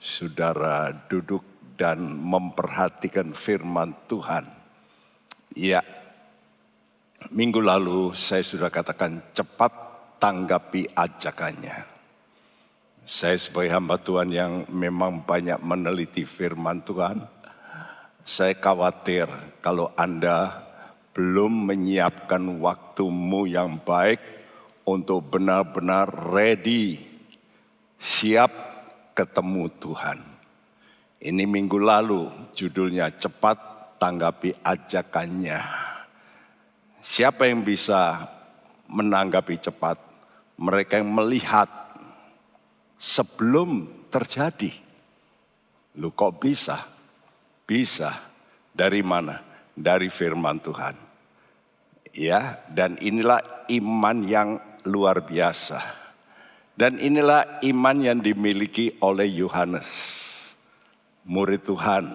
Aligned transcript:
saudara 0.00 0.90
duduk 1.06 1.44
dan 1.76 2.00
memperhatikan 2.00 3.36
firman 3.36 3.92
Tuhan. 4.08 4.48
Ya, 5.52 5.84
minggu 7.28 7.60
lalu 7.60 8.16
saya 8.16 8.40
sudah 8.40 8.72
katakan 8.72 9.20
cepat 9.36 9.72
tanggapi 10.16 10.88
ajakannya. 10.96 11.84
Saya 13.04 13.36
sebagai 13.36 13.76
hamba 13.76 14.00
Tuhan 14.00 14.28
yang 14.32 14.52
memang 14.72 15.24
banyak 15.24 15.60
meneliti 15.60 16.24
firman 16.24 16.80
Tuhan, 16.84 17.24
saya 18.24 18.54
khawatir 18.54 19.26
kalau 19.64 19.90
Anda 19.98 20.68
belum 21.16 21.66
menyiapkan 21.66 22.62
waktumu 22.62 23.50
yang 23.50 23.82
baik 23.82 24.22
untuk 24.86 25.34
benar-benar 25.34 26.06
ready, 26.30 27.02
siap 27.98 28.69
ketemu 29.14 29.68
Tuhan. 29.80 30.18
Ini 31.20 31.44
minggu 31.44 31.76
lalu 31.76 32.32
judulnya 32.56 33.12
cepat 33.12 33.58
tanggapi 34.00 34.56
ajakannya. 34.64 35.60
Siapa 37.04 37.44
yang 37.44 37.60
bisa 37.60 38.24
menanggapi 38.88 39.60
cepat? 39.60 40.00
Mereka 40.56 41.00
yang 41.00 41.12
melihat 41.12 41.68
sebelum 42.96 43.88
terjadi. 44.08 44.72
Lu 46.00 46.12
kok 46.16 46.40
bisa? 46.40 46.80
Bisa. 47.68 48.32
Dari 48.72 49.04
mana? 49.04 49.40
Dari 49.76 50.08
firman 50.08 50.60
Tuhan. 50.60 50.96
Ya, 52.16 52.64
dan 52.72 52.96
inilah 53.00 53.68
iman 53.68 54.18
yang 54.24 54.48
luar 54.88 55.24
biasa. 55.24 55.99
Dan 56.80 56.96
inilah 56.96 57.60
iman 57.60 57.96
yang 58.00 58.24
dimiliki 58.24 58.96
oleh 59.04 59.28
Yohanes, 59.28 59.92
murid 61.28 61.60
Tuhan. 61.68 62.08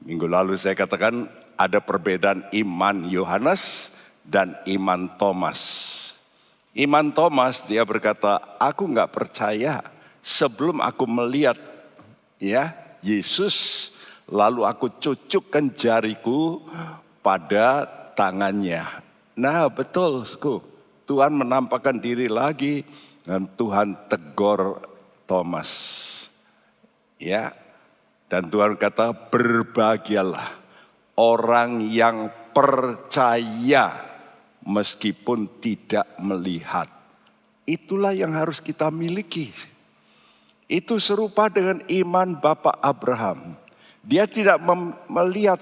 Minggu 0.00 0.24
lalu 0.24 0.56
saya 0.56 0.72
katakan 0.72 1.28
ada 1.52 1.76
perbedaan 1.84 2.48
iman 2.56 3.04
Yohanes 3.04 3.92
dan 4.24 4.56
iman 4.64 5.12
Thomas. 5.20 5.60
Iman 6.72 7.12
Thomas 7.12 7.60
dia 7.68 7.84
berkata, 7.84 8.40
aku 8.56 8.88
nggak 8.88 9.12
percaya 9.12 9.84
sebelum 10.24 10.80
aku 10.80 11.04
melihat 11.04 11.60
ya 12.40 12.72
Yesus 13.04 13.92
lalu 14.24 14.64
aku 14.64 14.88
cucukkan 14.96 15.76
jariku 15.76 16.64
pada 17.20 17.84
tangannya. 18.16 18.88
Nah 19.36 19.68
betul, 19.68 20.24
Tuhan 21.04 21.32
menampakkan 21.36 22.00
diri 22.00 22.32
lagi 22.32 22.88
dan 23.28 23.44
Tuhan 23.44 24.08
tegur 24.08 24.80
Thomas. 25.28 25.68
Ya, 27.20 27.52
dan 28.32 28.48
Tuhan 28.48 28.80
kata 28.80 29.12
berbahagialah 29.28 30.56
orang 31.20 31.84
yang 31.92 32.32
percaya 32.56 34.00
meskipun 34.64 35.60
tidak 35.60 36.08
melihat. 36.24 36.88
Itulah 37.68 38.16
yang 38.16 38.32
harus 38.32 38.64
kita 38.64 38.88
miliki. 38.88 39.52
Itu 40.64 40.96
serupa 40.96 41.52
dengan 41.52 41.84
iman 41.84 42.40
Bapak 42.40 42.80
Abraham. 42.80 43.60
Dia 44.00 44.24
tidak 44.24 44.56
melihat 45.12 45.60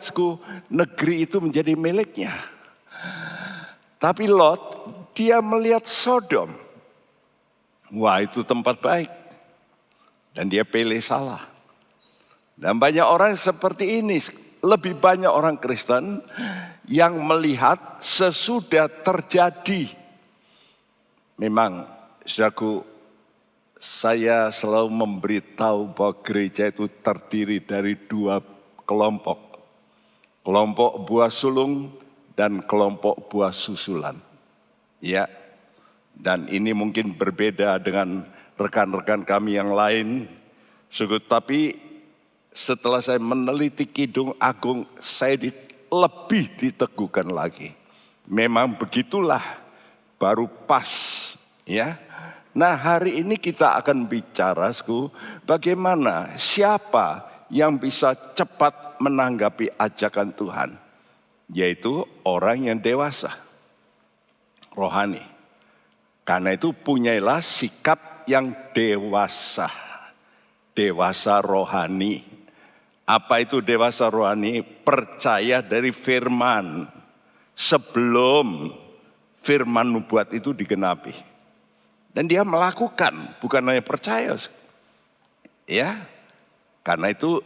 negeri 0.70 1.26
itu 1.26 1.42
menjadi 1.42 1.74
miliknya. 1.74 2.30
Tapi 3.98 4.30
Lot, 4.30 4.62
dia 5.18 5.42
melihat 5.42 5.82
Sodom. 5.82 6.65
Wah 7.94 8.18
itu 8.22 8.42
tempat 8.42 8.82
baik. 8.82 9.10
Dan 10.34 10.50
dia 10.50 10.66
pilih 10.66 10.98
salah. 10.98 11.42
Dan 12.56 12.80
banyak 12.80 13.04
orang 13.04 13.36
seperti 13.36 14.00
ini. 14.00 14.18
Lebih 14.64 14.98
banyak 14.98 15.30
orang 15.30 15.60
Kristen 15.60 16.24
yang 16.88 17.20
melihat 17.22 18.00
sesudah 18.02 18.90
terjadi. 18.90 19.92
Memang, 21.36 21.84
saudaraku, 22.24 22.82
saya 23.76 24.48
selalu 24.48 24.90
memberitahu 24.90 25.92
bahwa 25.92 26.14
gereja 26.24 26.72
itu 26.72 26.88
terdiri 27.04 27.60
dari 27.60 27.94
dua 27.94 28.40
kelompok. 28.88 29.60
Kelompok 30.42 31.04
buah 31.04 31.30
sulung 31.30 31.92
dan 32.32 32.64
kelompok 32.64 33.28
buah 33.28 33.52
susulan. 33.52 34.16
Ya, 34.98 35.28
dan 36.16 36.48
ini 36.48 36.72
mungkin 36.72 37.14
berbeda 37.14 37.76
dengan 37.78 38.24
rekan-rekan 38.56 39.22
kami 39.22 39.60
yang 39.60 39.70
lain. 39.76 40.26
Tapi 41.28 41.76
setelah 42.56 43.04
saya 43.04 43.20
meneliti 43.20 43.84
Kidung 43.84 44.32
Agung, 44.40 44.88
saya 44.98 45.36
di, 45.36 45.52
lebih 45.92 46.56
diteguhkan 46.56 47.28
lagi. 47.28 47.76
Memang 48.26 48.80
begitulah, 48.80 49.60
baru 50.16 50.48
pas. 50.64 50.88
ya. 51.68 52.00
Nah 52.56 52.72
hari 52.72 53.20
ini 53.20 53.36
kita 53.36 53.76
akan 53.76 54.08
bicara, 54.08 54.72
sku, 54.72 55.12
bagaimana 55.44 56.32
siapa 56.40 57.28
yang 57.52 57.76
bisa 57.76 58.16
cepat 58.32 58.96
menanggapi 58.98 59.68
ajakan 59.76 60.32
Tuhan 60.32 60.70
yaitu 61.52 62.02
orang 62.26 62.66
yang 62.66 62.78
dewasa, 62.82 63.30
rohani. 64.74 65.35
Karena 66.26 66.58
itu 66.58 66.74
punyailah 66.74 67.38
sikap 67.38 68.26
yang 68.26 68.50
dewasa, 68.74 69.70
dewasa 70.74 71.38
rohani. 71.38 72.26
Apa 73.06 73.46
itu 73.46 73.62
dewasa 73.62 74.10
rohani? 74.10 74.66
Percaya 74.66 75.62
dari 75.62 75.94
firman 75.94 76.90
sebelum 77.54 78.74
firman 79.46 79.86
nubuat 79.86 80.34
itu 80.34 80.50
digenapi. 80.50 81.14
Dan 82.10 82.26
dia 82.26 82.42
melakukan, 82.42 83.38
bukan 83.38 83.62
hanya 83.70 83.86
percaya. 83.86 84.34
Ya, 85.70 86.10
karena 86.82 87.14
itu 87.14 87.38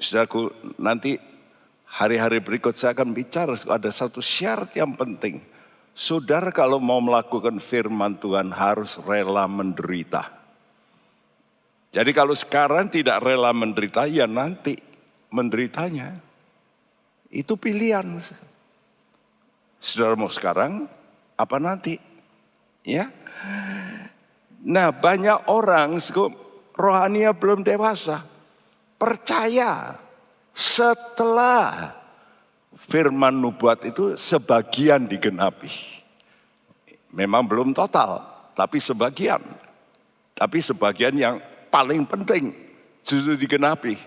saudaraku 0.00 0.48
nanti 0.80 1.20
hari-hari 1.84 2.40
berikut 2.40 2.80
saya 2.80 2.96
akan 2.96 3.12
bicara 3.12 3.52
ada 3.68 3.90
satu 3.92 4.24
syarat 4.24 4.72
yang 4.72 4.96
penting. 4.96 5.51
Saudara 5.92 6.48
kalau 6.48 6.80
mau 6.80 7.04
melakukan 7.04 7.60
firman 7.60 8.16
Tuhan 8.16 8.48
harus 8.48 8.96
rela 9.04 9.44
menderita. 9.44 10.32
Jadi 11.92 12.10
kalau 12.16 12.32
sekarang 12.32 12.88
tidak 12.88 13.20
rela 13.20 13.52
menderita 13.52 14.08
ya 14.08 14.24
nanti 14.24 14.72
menderitanya. 15.28 16.16
Itu 17.28 17.60
pilihan. 17.60 18.08
Saudara 19.76 20.16
mau 20.16 20.32
sekarang 20.32 20.88
apa 21.36 21.56
nanti? 21.60 22.00
Ya. 22.80 23.12
Nah 24.64 24.88
banyak 24.96 25.52
orang 25.52 26.00
rohania 26.72 27.36
belum 27.36 27.60
dewasa. 27.60 28.24
Percaya 28.96 30.00
setelah 30.56 32.01
firman 32.88 33.34
nubuat 33.34 33.84
itu 33.86 34.14
sebagian 34.18 35.06
digenapi. 35.06 35.70
Memang 37.12 37.44
belum 37.44 37.76
total, 37.76 38.24
tapi 38.56 38.80
sebagian. 38.80 39.42
Tapi 40.32 40.58
sebagian 40.64 41.12
yang 41.14 41.36
paling 41.68 42.08
penting 42.08 42.56
justru 43.04 43.36
digenapi. 43.36 43.98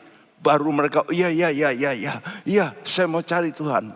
Baru 0.42 0.70
mereka, 0.70 1.06
iya, 1.10 1.32
iya, 1.32 1.50
iya, 1.50 1.70
iya, 1.72 1.92
iya, 1.94 2.14
iya, 2.46 2.66
saya 2.86 3.08
mau 3.10 3.24
cari 3.24 3.50
Tuhan. 3.56 3.94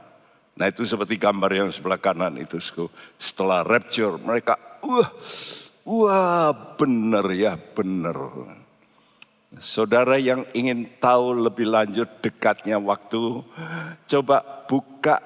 Nah 0.59 0.65
itu 0.67 0.83
seperti 0.83 1.15
gambar 1.15 1.51
yang 1.55 1.69
sebelah 1.71 1.99
kanan 2.01 2.35
itu. 2.35 2.59
Setelah 3.15 3.63
rapture 3.63 4.19
mereka, 4.19 4.59
wah, 4.83 5.09
wah 5.87 6.51
benar 6.75 7.25
ya, 7.31 7.55
benar. 7.55 8.17
Saudara 9.57 10.21
yang 10.21 10.45
ingin 10.53 10.85
tahu 11.01 11.33
lebih 11.33 11.65
lanjut 11.65 12.05
dekatnya 12.21 12.77
waktu, 12.77 13.41
coba 14.05 14.45
buka 14.69 15.17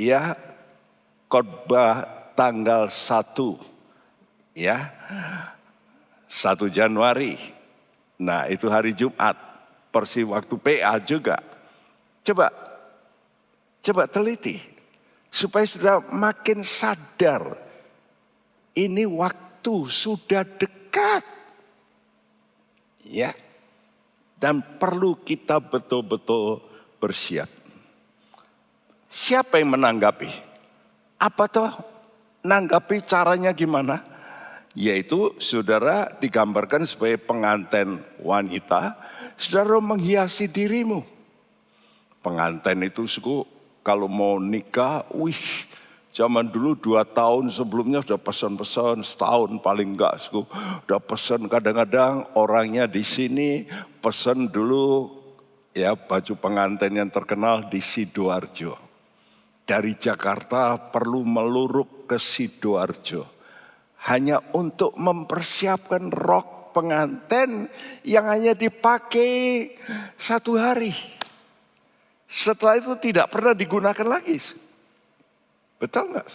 ya 0.00 0.32
khotbah 1.28 2.08
tanggal 2.32 2.88
1 2.88 3.60
ya. 4.56 4.88
1 6.24 6.72
Januari. 6.72 7.36
Nah, 8.16 8.48
itu 8.48 8.64
hari 8.72 8.96
Jumat. 8.96 9.36
Persi 9.90 10.22
waktu 10.22 10.54
PA 10.54 11.02
juga. 11.02 11.36
Coba 12.22 12.48
coba 13.82 14.06
teliti 14.06 14.62
supaya 15.26 15.66
sudah 15.66 15.98
makin 16.14 16.62
sadar 16.62 17.58
ini 18.78 19.02
waktu 19.04 19.74
sudah 19.90 20.46
dekat. 20.46 21.26
Ya, 23.02 23.34
dan 24.40 24.64
perlu 24.80 25.20
kita 25.20 25.60
betul-betul 25.60 26.64
bersiap. 26.96 27.46
Siapa 29.10 29.60
yang 29.60 29.76
menanggapi? 29.76 30.30
Apa 31.20 31.44
tuh 31.46 31.70
nanggapi 32.42 33.04
caranya 33.04 33.52
gimana? 33.52 34.10
yaitu 34.78 35.34
saudara 35.42 36.14
digambarkan 36.22 36.86
sebagai 36.86 37.18
pengantin 37.26 37.98
wanita, 38.22 38.94
saudara 39.34 39.82
menghiasi 39.82 40.46
dirimu. 40.46 41.02
Pengantin 42.20 42.84
itu 42.84 43.08
suku 43.08 43.48
kalau 43.80 44.06
mau 44.06 44.36
nikah, 44.38 45.08
wih 45.16 45.40
Zaman 46.10 46.50
dulu 46.50 46.74
dua 46.74 47.06
tahun 47.06 47.54
sebelumnya 47.54 48.02
sudah 48.02 48.18
pesan-pesan 48.18 49.06
setahun 49.06 49.62
paling 49.62 49.94
enggak. 49.94 50.18
Sudah 50.18 50.98
pesan 50.98 51.46
kadang-kadang 51.46 52.26
orangnya 52.34 52.90
di 52.90 53.06
sini 53.06 53.62
pesan 54.02 54.50
dulu 54.50 55.06
ya 55.70 55.94
baju 55.94 56.34
pengantin 56.34 56.98
yang 56.98 57.10
terkenal 57.14 57.70
di 57.70 57.78
Sidoarjo. 57.78 58.74
Dari 59.62 59.94
Jakarta 59.94 60.74
perlu 60.90 61.22
meluruk 61.22 62.10
ke 62.10 62.18
Sidoarjo. 62.18 63.38
Hanya 64.10 64.42
untuk 64.50 64.98
mempersiapkan 64.98 66.10
rok 66.10 66.74
pengantin 66.74 67.70
yang 68.02 68.26
hanya 68.26 68.58
dipakai 68.58 69.70
satu 70.18 70.58
hari. 70.58 70.90
Setelah 72.26 72.82
itu 72.82 72.98
tidak 72.98 73.30
pernah 73.30 73.54
digunakan 73.54 74.06
lagi. 74.06 74.38
Betul 75.80 76.12
nggak? 76.12 76.28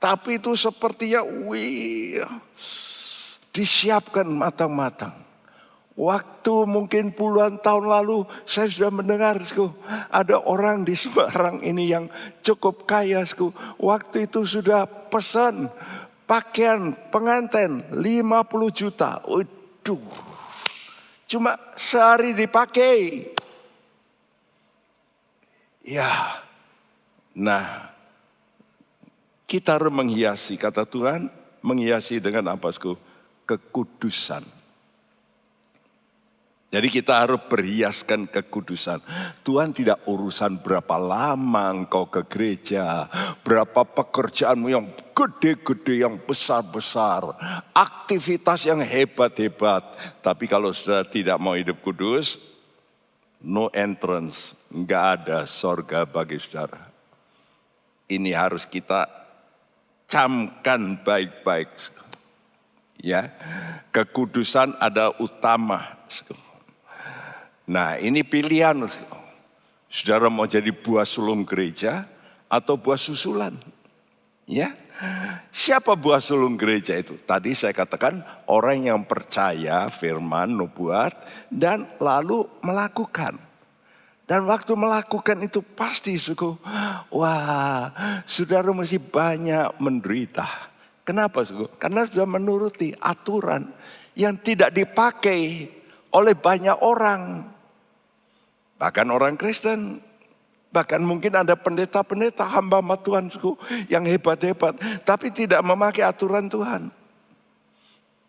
Tapi 0.00 0.40
itu 0.40 0.56
sepertinya 0.58 1.22
wih, 1.22 2.24
disiapkan 3.54 4.26
matang-matang. 4.26 5.14
Waktu 5.92 6.64
mungkin 6.64 7.12
puluhan 7.12 7.60
tahun 7.60 7.92
lalu 7.92 8.24
saya 8.48 8.64
sudah 8.66 8.88
mendengar 8.88 9.36
ada 10.08 10.40
orang 10.40 10.88
di 10.88 10.96
Semarang 10.96 11.60
ini 11.60 11.92
yang 11.92 12.08
cukup 12.40 12.88
kaya. 12.88 13.20
Waktu 13.76 14.24
itu 14.24 14.48
sudah 14.48 14.88
pesan 14.88 15.68
pakaian 16.24 16.96
pengantin 17.12 17.84
50 17.92 18.72
juta. 18.72 19.20
Waduh. 19.28 20.32
Cuma 21.28 21.60
sehari 21.76 22.32
dipakai. 22.32 23.28
Ya. 25.84 26.40
Nah, 27.36 27.91
kita 29.52 29.76
harus 29.76 29.92
menghiasi, 29.92 30.56
kata 30.56 30.88
Tuhan, 30.88 31.28
menghiasi 31.60 32.24
dengan 32.24 32.56
apa? 32.56 32.72
Kekudusan. 33.44 34.40
Jadi 36.72 36.88
kita 36.88 37.20
harus 37.20 37.36
berhiaskan 37.52 38.32
kekudusan. 38.32 39.04
Tuhan 39.44 39.76
tidak 39.76 40.08
urusan 40.08 40.56
berapa 40.64 40.96
lama 40.96 41.68
engkau 41.68 42.08
ke 42.08 42.24
gereja, 42.24 43.12
berapa 43.44 43.84
pekerjaanmu 43.84 44.72
yang 44.72 44.88
gede-gede, 45.12 46.00
yang 46.00 46.16
besar-besar, 46.24 47.28
aktivitas 47.76 48.64
yang 48.64 48.80
hebat-hebat. 48.80 49.84
Tapi 50.24 50.48
kalau 50.48 50.72
sudah 50.72 51.04
tidak 51.04 51.36
mau 51.36 51.52
hidup 51.52 51.76
kudus, 51.84 52.40
no 53.44 53.68
entrance, 53.76 54.56
nggak 54.72 55.04
ada 55.20 55.44
sorga 55.44 56.08
bagi 56.08 56.40
saudara. 56.40 56.88
Ini 58.08 58.32
harus 58.32 58.64
kita 58.64 59.21
camkan 60.12 61.00
baik-baik. 61.00 61.72
Ya, 63.00 63.32
kekudusan 63.88 64.76
ada 64.76 65.16
utama. 65.16 65.96
Nah, 67.64 67.96
ini 67.96 68.20
pilihan. 68.20 68.76
Saudara 69.88 70.28
mau 70.28 70.44
jadi 70.44 70.68
buah 70.68 71.08
sulung 71.08 71.48
gereja 71.48 72.04
atau 72.46 72.76
buah 72.76 73.00
susulan? 73.00 73.56
Ya. 74.44 74.76
Siapa 75.50 75.98
buah 75.98 76.22
sulung 76.22 76.54
gereja 76.54 76.94
itu? 76.94 77.18
Tadi 77.26 77.58
saya 77.58 77.74
katakan 77.74 78.22
orang 78.46 78.86
yang 78.86 79.00
percaya 79.02 79.90
firman 79.90 80.54
nubuat 80.54 81.16
dan 81.50 81.90
lalu 81.98 82.46
melakukan. 82.62 83.51
Dan 84.22 84.46
waktu 84.46 84.72
melakukan 84.78 85.42
itu 85.42 85.60
pasti 85.60 86.14
suku, 86.14 86.54
wah 87.10 87.90
saudara 88.24 88.70
masih 88.70 89.02
banyak 89.02 89.74
menderita. 89.82 90.46
Kenapa 91.02 91.42
suku? 91.42 91.66
Karena 91.76 92.06
sudah 92.06 92.24
menuruti 92.30 92.94
aturan 93.02 93.66
yang 94.14 94.38
tidak 94.38 94.70
dipakai 94.70 95.66
oleh 96.14 96.34
banyak 96.38 96.78
orang. 96.78 97.50
Bahkan 98.78 99.06
orang 99.10 99.34
Kristen, 99.34 99.98
bahkan 100.70 101.02
mungkin 101.02 101.34
ada 101.34 101.58
pendeta-pendeta 101.58 102.46
hamba 102.46 102.78
Tuhan 103.02 103.26
suku 103.34 103.58
yang 103.90 104.06
hebat-hebat. 104.06 104.78
Tapi 105.02 105.34
tidak 105.34 105.60
memakai 105.66 106.06
aturan 106.06 106.46
Tuhan. 106.46 107.01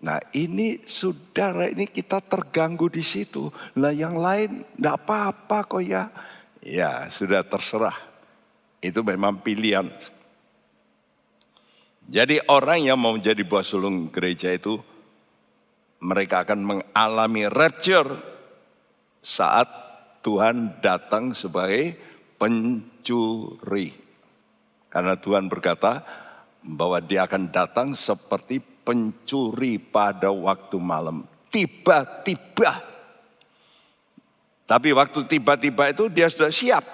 Nah 0.04 0.20
ini 0.36 0.84
saudara 0.84 1.72
ini 1.72 1.88
kita 1.88 2.20
terganggu 2.20 2.92
di 2.92 3.00
situ. 3.00 3.48
Nah 3.80 3.96
yang 3.96 4.20
lain 4.20 4.68
tidak 4.76 5.00
apa-apa 5.00 5.58
kok 5.64 5.80
ya. 5.80 6.12
Ya 6.60 7.08
sudah 7.08 7.40
terserah. 7.48 7.96
Itu 8.84 9.00
memang 9.00 9.40
pilihan. 9.40 9.88
Jadi 12.04 12.44
orang 12.52 12.84
yang 12.84 13.00
mau 13.00 13.16
menjadi 13.16 13.48
buah 13.48 13.64
sulung 13.64 14.12
gereja 14.12 14.52
itu 14.52 14.76
mereka 16.04 16.44
akan 16.44 16.60
mengalami 16.60 17.48
rapture 17.48 18.12
saat 19.24 19.72
Tuhan 20.20 20.84
datang 20.84 21.32
sebagai 21.32 21.96
pencuri. 22.36 23.96
Karena 24.92 25.16
Tuhan 25.16 25.48
berkata 25.48 26.04
bahwa 26.60 27.00
dia 27.00 27.24
akan 27.24 27.56
datang 27.56 27.96
seperti 27.96 28.73
pencuri 28.84 29.80
pada 29.80 30.30
waktu 30.30 30.78
malam. 30.78 31.24
Tiba-tiba. 31.50 32.84
Tapi 34.64 34.90
waktu 34.96 35.20
tiba-tiba 35.28 35.92
itu 35.92 36.08
dia 36.12 36.28
sudah 36.28 36.52
siap. 36.52 36.86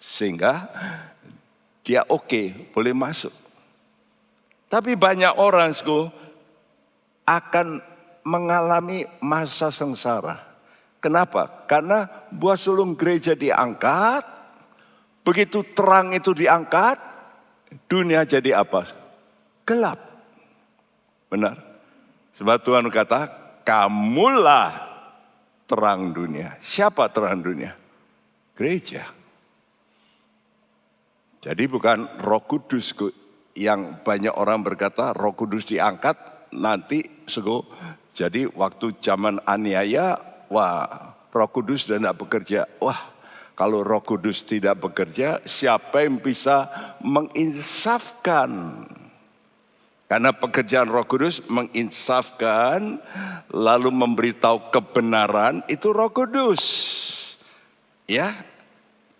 Sehingga 0.00 0.68
dia 1.84 2.04
oke, 2.08 2.28
okay, 2.28 2.46
boleh 2.72 2.92
masuk. 2.96 3.32
Tapi 4.68 4.96
banyak 4.96 5.36
orang 5.36 5.72
akan 7.24 7.66
mengalami 8.24 9.04
masa 9.20 9.68
sengsara. 9.68 10.40
Kenapa? 10.98 11.68
Karena 11.68 12.08
buah 12.32 12.56
sulung 12.56 12.96
gereja 12.96 13.36
diangkat, 13.36 14.24
begitu 15.20 15.60
terang 15.76 16.16
itu 16.16 16.32
diangkat, 16.32 16.96
dunia 17.84 18.24
jadi 18.24 18.64
apa? 18.64 18.88
Gelap. 19.68 20.13
Benar. 21.34 21.58
Sebab 22.38 22.62
Tuhan 22.62 22.86
kata, 22.94 23.20
kamulah 23.66 24.70
terang 25.66 26.14
dunia. 26.14 26.54
Siapa 26.62 27.10
terang 27.10 27.42
dunia? 27.42 27.74
Gereja. 28.54 29.02
Jadi 31.42 31.66
bukan 31.66 32.22
roh 32.22 32.46
kudus 32.46 32.94
yang 33.58 33.98
banyak 34.06 34.30
orang 34.30 34.62
berkata 34.62 35.10
roh 35.10 35.34
kudus 35.34 35.66
diangkat 35.66 36.14
nanti 36.54 37.02
sego. 37.26 37.66
Jadi 38.14 38.46
waktu 38.54 39.02
zaman 39.02 39.42
aniaya, 39.42 40.14
wah 40.54 41.18
roh 41.34 41.50
kudus 41.50 41.90
sudah 41.90 41.98
tidak 41.98 42.18
bekerja. 42.22 42.60
Wah 42.78 43.10
kalau 43.58 43.82
roh 43.82 44.06
kudus 44.06 44.46
tidak 44.46 44.78
bekerja, 44.78 45.42
siapa 45.42 46.06
yang 46.06 46.22
bisa 46.22 46.70
menginsafkan 47.02 48.78
karena 50.14 50.30
pekerjaan 50.30 50.86
Roh 50.86 51.02
Kudus 51.02 51.42
menginsafkan 51.50 53.02
lalu 53.50 53.90
memberitahu 53.90 54.70
kebenaran 54.70 55.66
itu 55.66 55.90
Roh 55.90 56.06
Kudus. 56.14 56.62
Ya. 58.06 58.30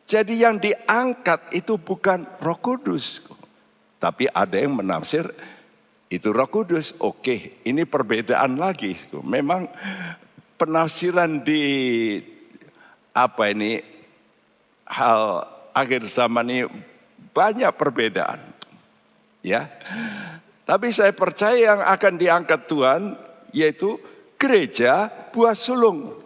Jadi 0.07 0.47
yang 0.47 0.63
diangkat 0.63 1.51
itu 1.51 1.83
bukan 1.83 2.23
Roh 2.39 2.63
Kudus. 2.63 3.27
Tapi 3.99 4.31
ada 4.31 4.55
yang 4.55 4.79
menafsir 4.79 5.35
itu 6.15 6.31
Roh 6.31 6.47
Kudus. 6.47 6.95
Oke, 7.03 7.59
ini 7.67 7.83
perbedaan 7.83 8.55
lagi. 8.55 8.95
Memang 9.19 9.67
penafsiran 10.55 11.43
di 11.43 11.63
apa 13.11 13.51
ini 13.51 13.83
hal 14.87 15.43
akhir 15.75 16.07
zaman 16.07 16.47
ini 16.55 16.63
banyak 17.35 17.75
perbedaan. 17.75 18.39
Ya. 19.43 19.75
Tapi 20.65 20.89
saya 20.89 21.13
percaya 21.13 21.77
yang 21.77 21.81
akan 21.85 22.15
diangkat 22.17 22.61
Tuhan 22.65 23.03
yaitu 23.53 24.01
gereja 24.41 25.13
buah 25.33 25.53
sulung. 25.53 26.25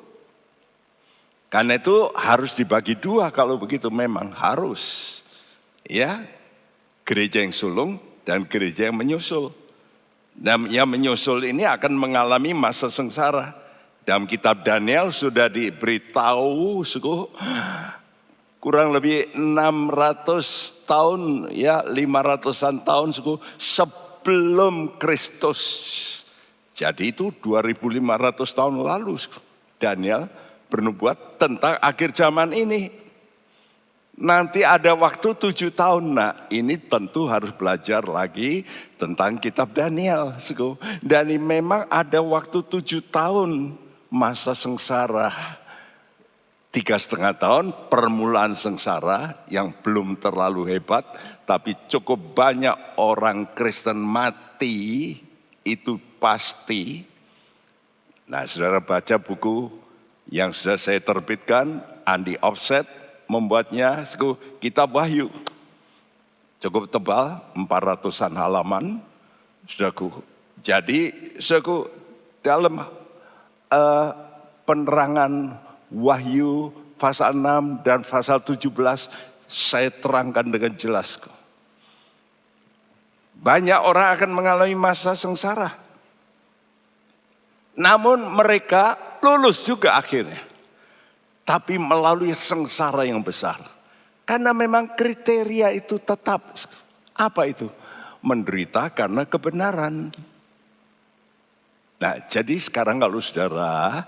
Karena 1.48 1.80
itu 1.80 2.12
harus 2.14 2.54
dibagi 2.54 2.94
dua 2.94 3.32
kalau 3.34 3.58
begitu 3.58 3.88
memang 3.90 4.30
harus. 4.36 5.20
Ya, 5.88 6.22
gereja 7.08 7.40
yang 7.40 7.56
sulung 7.56 7.96
dan 8.22 8.44
gereja 8.44 8.92
yang 8.92 8.96
menyusul. 9.00 9.50
Dan 10.36 10.68
yang 10.70 10.86
menyusul 10.86 11.42
ini 11.48 11.64
akan 11.64 11.96
mengalami 11.96 12.52
masa 12.52 12.92
sengsara. 12.92 13.56
Dalam 14.04 14.28
kitab 14.28 14.62
Daniel 14.62 15.10
sudah 15.10 15.48
diberitahu 15.48 16.84
suku 16.84 17.32
kurang 18.62 18.92
lebih 18.92 19.32
600 19.36 20.88
tahun 20.88 21.20
ya 21.52 21.84
500-an 21.84 22.76
tahun 22.84 23.08
suku 23.16 23.34
sebelum 24.18 24.98
Kristus. 24.98 25.62
Jadi 26.74 27.14
itu 27.14 27.30
2500 27.30 28.50
tahun 28.50 28.82
lalu 28.82 29.14
Daniel 29.78 30.26
bernubuat 30.66 31.38
tentang 31.38 31.78
akhir 31.78 32.18
zaman 32.18 32.50
ini. 32.50 32.90
Nanti 34.18 34.66
ada 34.66 34.98
waktu 34.98 35.38
tujuh 35.38 35.70
tahun. 35.70 36.18
Nah 36.18 36.34
ini 36.50 36.74
tentu 36.74 37.30
harus 37.30 37.54
belajar 37.54 38.02
lagi 38.02 38.66
tentang 38.98 39.38
kitab 39.38 39.70
Daniel. 39.70 40.34
Dan 40.98 41.30
memang 41.38 41.86
ada 41.86 42.18
waktu 42.18 42.58
tujuh 42.66 43.06
tahun 43.14 43.78
masa 44.10 44.58
sengsara. 44.58 45.30
Tiga 46.68 47.00
setengah 47.00 47.32
tahun 47.32 47.66
permulaan 47.88 48.52
sengsara 48.52 49.40
yang 49.48 49.72
belum 49.80 50.20
terlalu 50.20 50.68
hebat. 50.76 51.08
Tapi 51.48 51.72
cukup 51.88 52.36
banyak 52.36 53.00
orang 53.00 53.48
Kristen 53.56 53.96
mati 53.96 55.16
itu 55.64 55.96
pasti. 56.20 57.08
Nah, 58.28 58.44
saudara 58.44 58.84
baca 58.84 59.16
buku 59.16 59.72
yang 60.28 60.52
sudah 60.52 60.76
saya 60.76 61.00
terbitkan, 61.00 61.80
Andi 62.04 62.36
Offset 62.44 62.84
membuatnya 63.32 64.04
kitab 64.60 64.92
Wahyu. 64.92 65.32
Cukup 66.60 66.92
tebal, 66.92 67.40
400-an 67.56 68.34
halaman. 68.36 68.84
Saudaraku. 69.64 70.20
Jadi, 70.60 71.32
saudaraku, 71.40 71.88
dalam 72.44 72.84
uh, 73.72 74.08
penerangan 74.68 75.64
Wahyu 75.88 76.70
pasal 77.00 77.32
6 77.32 77.86
dan 77.86 78.04
pasal 78.04 78.42
17 78.44 78.68
saya 79.48 79.88
terangkan 79.88 80.44
dengan 80.44 80.76
jelas. 80.76 81.16
Banyak 83.38 83.80
orang 83.80 84.18
akan 84.18 84.30
mengalami 84.34 84.74
masa 84.74 85.14
sengsara. 85.14 85.72
Namun 87.78 88.26
mereka 88.34 88.98
lulus 89.22 89.62
juga 89.62 89.94
akhirnya. 89.94 90.42
Tapi 91.46 91.80
melalui 91.80 92.34
sengsara 92.34 93.06
yang 93.08 93.22
besar. 93.22 93.56
Karena 94.28 94.52
memang 94.52 94.92
kriteria 94.92 95.72
itu 95.72 95.96
tetap. 95.96 96.42
Apa 97.16 97.48
itu? 97.48 97.70
Menderita 98.20 98.92
karena 98.92 99.24
kebenaran. 99.24 100.12
Nah 101.98 102.14
jadi 102.30 102.54
sekarang 102.62 103.02
kalau 103.02 103.18
saudara 103.18 104.06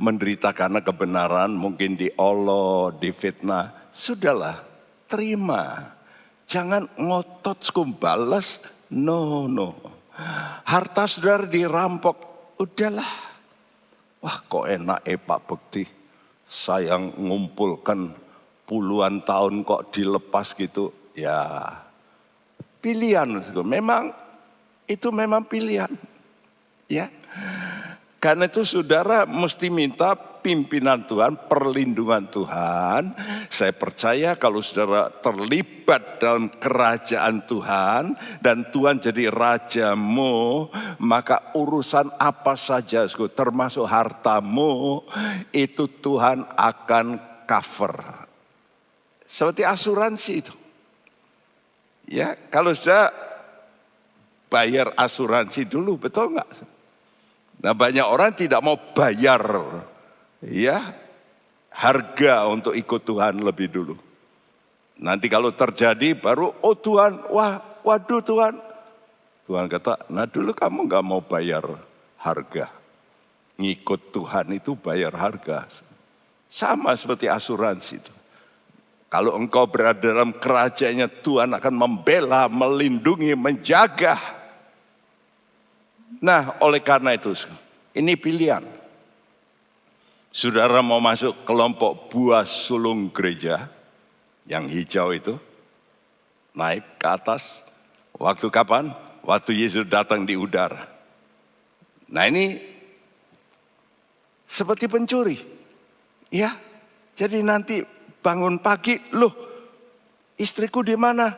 menderita 0.00 0.56
karena 0.56 0.80
kebenaran 0.80 1.52
mungkin 1.52 1.96
diolo, 1.96 2.96
difitnah. 2.96 3.92
Sudahlah 3.92 4.64
terima 5.10 5.98
Jangan 6.48 6.88
ngotot 6.96 7.60
balas. 8.00 8.64
No, 8.88 9.44
no. 9.44 9.76
Harta 10.64 11.04
saudara 11.04 11.44
dirampok. 11.44 12.16
Udahlah. 12.56 13.12
Wah 14.24 14.38
kok 14.48 14.66
enak 14.66 15.04
eh 15.04 15.20
Pak 15.20 15.40
Bekti. 15.44 15.84
Saya 16.48 16.96
ngumpulkan 16.96 18.16
puluhan 18.64 19.20
tahun 19.22 19.62
kok 19.62 19.92
dilepas 19.92 20.56
gitu. 20.56 20.90
Ya 21.12 21.68
pilihan. 22.80 23.28
Memang 23.60 24.16
itu 24.88 25.12
memang 25.12 25.44
pilihan. 25.44 25.92
Ya. 26.88 27.12
Karena 28.18 28.50
itu 28.50 28.66
saudara 28.66 29.28
mesti 29.28 29.70
minta 29.70 30.18
pimpinan 30.42 31.06
Tuhan, 31.06 31.46
perlindungan 31.46 32.26
Tuhan. 32.32 33.14
Saya 33.46 33.70
percaya 33.76 34.34
kalau 34.34 34.58
saudara 34.58 35.12
terlibat 35.12 36.18
dalam 36.18 36.50
kerajaan 36.50 37.46
Tuhan 37.46 38.16
dan 38.42 38.66
Tuhan 38.74 38.98
jadi 38.98 39.30
rajamu, 39.30 40.66
maka 40.98 41.54
urusan 41.54 42.10
apa 42.16 42.56
saja 42.58 43.06
termasuk 43.06 43.86
hartamu 43.86 45.04
itu 45.54 45.86
Tuhan 46.00 46.42
akan 46.56 47.06
cover. 47.46 48.26
Seperti 49.28 49.62
asuransi 49.62 50.32
itu. 50.34 50.54
Ya, 52.08 52.34
kalau 52.48 52.72
sudah 52.72 53.12
bayar 54.48 54.96
asuransi 54.96 55.68
dulu, 55.68 56.00
betul 56.00 56.32
nggak? 56.32 56.77
Nah 57.58 57.74
banyak 57.74 58.06
orang 58.06 58.30
tidak 58.38 58.62
mau 58.62 58.78
bayar 58.94 59.42
ya 60.42 60.94
harga 61.74 62.46
untuk 62.46 62.74
ikut 62.74 63.02
Tuhan 63.02 63.42
lebih 63.42 63.70
dulu. 63.70 63.94
Nanti 64.98 65.30
kalau 65.30 65.54
terjadi 65.54 66.18
baru 66.18 66.54
oh 66.62 66.74
Tuhan, 66.74 67.30
wah 67.30 67.62
waduh 67.86 68.22
Tuhan. 68.22 68.54
Tuhan 69.46 69.66
kata, 69.70 70.10
nah 70.12 70.28
dulu 70.28 70.52
kamu 70.52 70.90
nggak 70.90 71.04
mau 71.06 71.22
bayar 71.22 71.64
harga. 72.20 72.68
Ngikut 73.58 74.14
Tuhan 74.14 74.54
itu 74.54 74.74
bayar 74.78 75.14
harga. 75.14 75.66
Sama 76.50 76.94
seperti 76.94 77.26
asuransi 77.26 77.94
itu. 77.98 78.12
Kalau 79.08 79.32
engkau 79.40 79.64
berada 79.64 80.04
dalam 80.04 80.36
kerajaannya 80.36 81.08
Tuhan 81.24 81.56
akan 81.56 81.74
membela, 81.74 82.44
melindungi, 82.52 83.32
menjaga 83.32 84.37
Nah, 86.18 86.58
oleh 86.58 86.82
karena 86.82 87.14
itu, 87.14 87.30
ini 87.94 88.18
pilihan. 88.18 88.66
Saudara 90.34 90.82
mau 90.82 90.98
masuk 90.98 91.46
kelompok 91.46 92.10
buah 92.10 92.46
sulung 92.46 93.10
gereja 93.10 93.70
yang 94.46 94.66
hijau 94.66 95.14
itu, 95.14 95.34
naik 96.54 96.84
ke 96.98 97.06
atas. 97.06 97.62
Waktu 98.18 98.50
kapan? 98.50 98.90
Waktu 99.22 99.54
Yesus 99.54 99.86
datang 99.86 100.26
di 100.26 100.34
udara. 100.34 100.90
Nah 102.08 102.24
ini 102.26 102.56
seperti 104.48 104.88
pencuri. 104.88 105.36
Ya, 106.32 106.56
jadi 107.14 107.40
nanti 107.44 107.84
bangun 108.20 108.60
pagi, 108.60 108.96
loh 109.16 109.32
istriku 110.36 110.80
di 110.80 110.96
mana? 110.96 111.34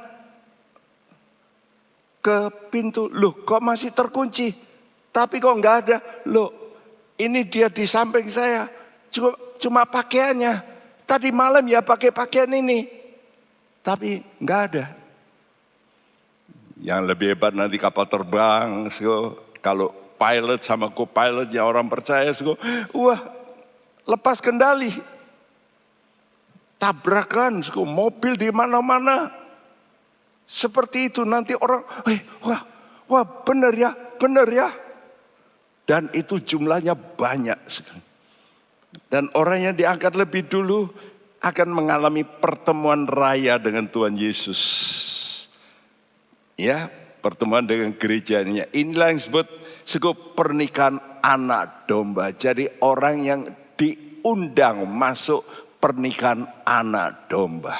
Ke 2.20 2.52
pintu, 2.68 3.08
loh 3.08 3.32
kok 3.42 3.64
masih 3.64 3.90
terkunci? 3.96 4.69
Tapi 5.10 5.42
kok 5.42 5.58
nggak 5.58 5.76
ada. 5.86 5.96
Loh, 6.30 6.50
ini 7.18 7.42
dia 7.46 7.66
di 7.66 7.84
samping 7.84 8.30
saya. 8.30 8.70
Cuma, 9.10 9.34
cuma 9.58 9.82
pakaiannya. 9.84 10.62
Tadi 11.04 11.34
malam 11.34 11.66
ya 11.66 11.82
pakai 11.82 12.14
pakaian 12.14 12.50
ini. 12.54 12.86
Tapi 13.82 14.22
nggak 14.38 14.60
ada. 14.70 14.84
Yang 16.80 17.00
lebih 17.12 17.26
hebat 17.34 17.52
nanti 17.52 17.76
kapal 17.76 18.06
terbang. 18.06 18.86
So, 18.94 19.36
kalau 19.58 19.90
pilot 20.20 20.60
sama 20.62 20.88
co-pilot 20.92 21.50
yang 21.50 21.66
orang 21.66 21.90
percaya. 21.90 22.30
So, 22.32 22.54
wah, 22.94 23.20
lepas 24.06 24.38
kendali. 24.38 24.94
Tabrakan, 26.80 27.60
so, 27.60 27.84
mobil 27.84 28.38
di 28.38 28.48
mana-mana. 28.48 29.28
Seperti 30.50 31.12
itu 31.12 31.22
nanti 31.22 31.54
orang, 31.54 31.84
eh, 32.10 32.20
wah, 32.42 32.64
wah 33.06 33.24
benar 33.44 33.70
ya, 33.76 33.92
benar 34.16 34.48
ya. 34.50 34.68
Dan 35.90 36.06
itu 36.14 36.38
jumlahnya 36.38 36.94
banyak. 36.94 37.58
Dan 39.10 39.26
orang 39.34 39.58
yang 39.66 39.74
diangkat 39.74 40.14
lebih 40.14 40.46
dulu 40.46 40.86
akan 41.42 41.68
mengalami 41.74 42.22
pertemuan 42.22 43.10
raya 43.10 43.58
dengan 43.58 43.90
Tuhan 43.90 44.14
Yesus. 44.14 44.62
Ya, 46.54 46.86
pertemuan 47.18 47.66
dengan 47.66 47.90
gerejanya. 47.90 48.70
Inilah 48.70 49.10
yang 49.10 49.18
disebut 49.18 49.50
sekup 49.82 50.38
pernikahan 50.38 51.02
anak 51.26 51.90
domba. 51.90 52.30
Jadi 52.38 52.70
orang 52.86 53.16
yang 53.26 53.40
diundang 53.74 54.86
masuk 54.86 55.42
pernikahan 55.82 56.46
anak 56.62 57.26
domba. 57.26 57.74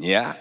Ya, 0.00 0.40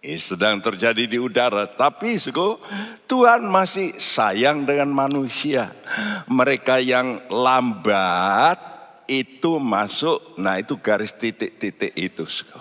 sedang 0.00 0.64
terjadi 0.64 1.04
di 1.04 1.20
udara, 1.20 1.68
tapi 1.68 2.16
suku, 2.16 2.56
Tuhan 3.04 3.44
masih 3.44 3.92
sayang 4.00 4.64
dengan 4.64 4.88
manusia. 4.88 5.76
Mereka 6.24 6.80
yang 6.80 7.20
lambat 7.28 8.56
itu 9.04 9.60
masuk, 9.60 10.40
nah 10.40 10.56
itu 10.56 10.80
garis 10.80 11.12
titik-titik 11.12 11.92
itu. 11.92 12.24
Suku. 12.24 12.60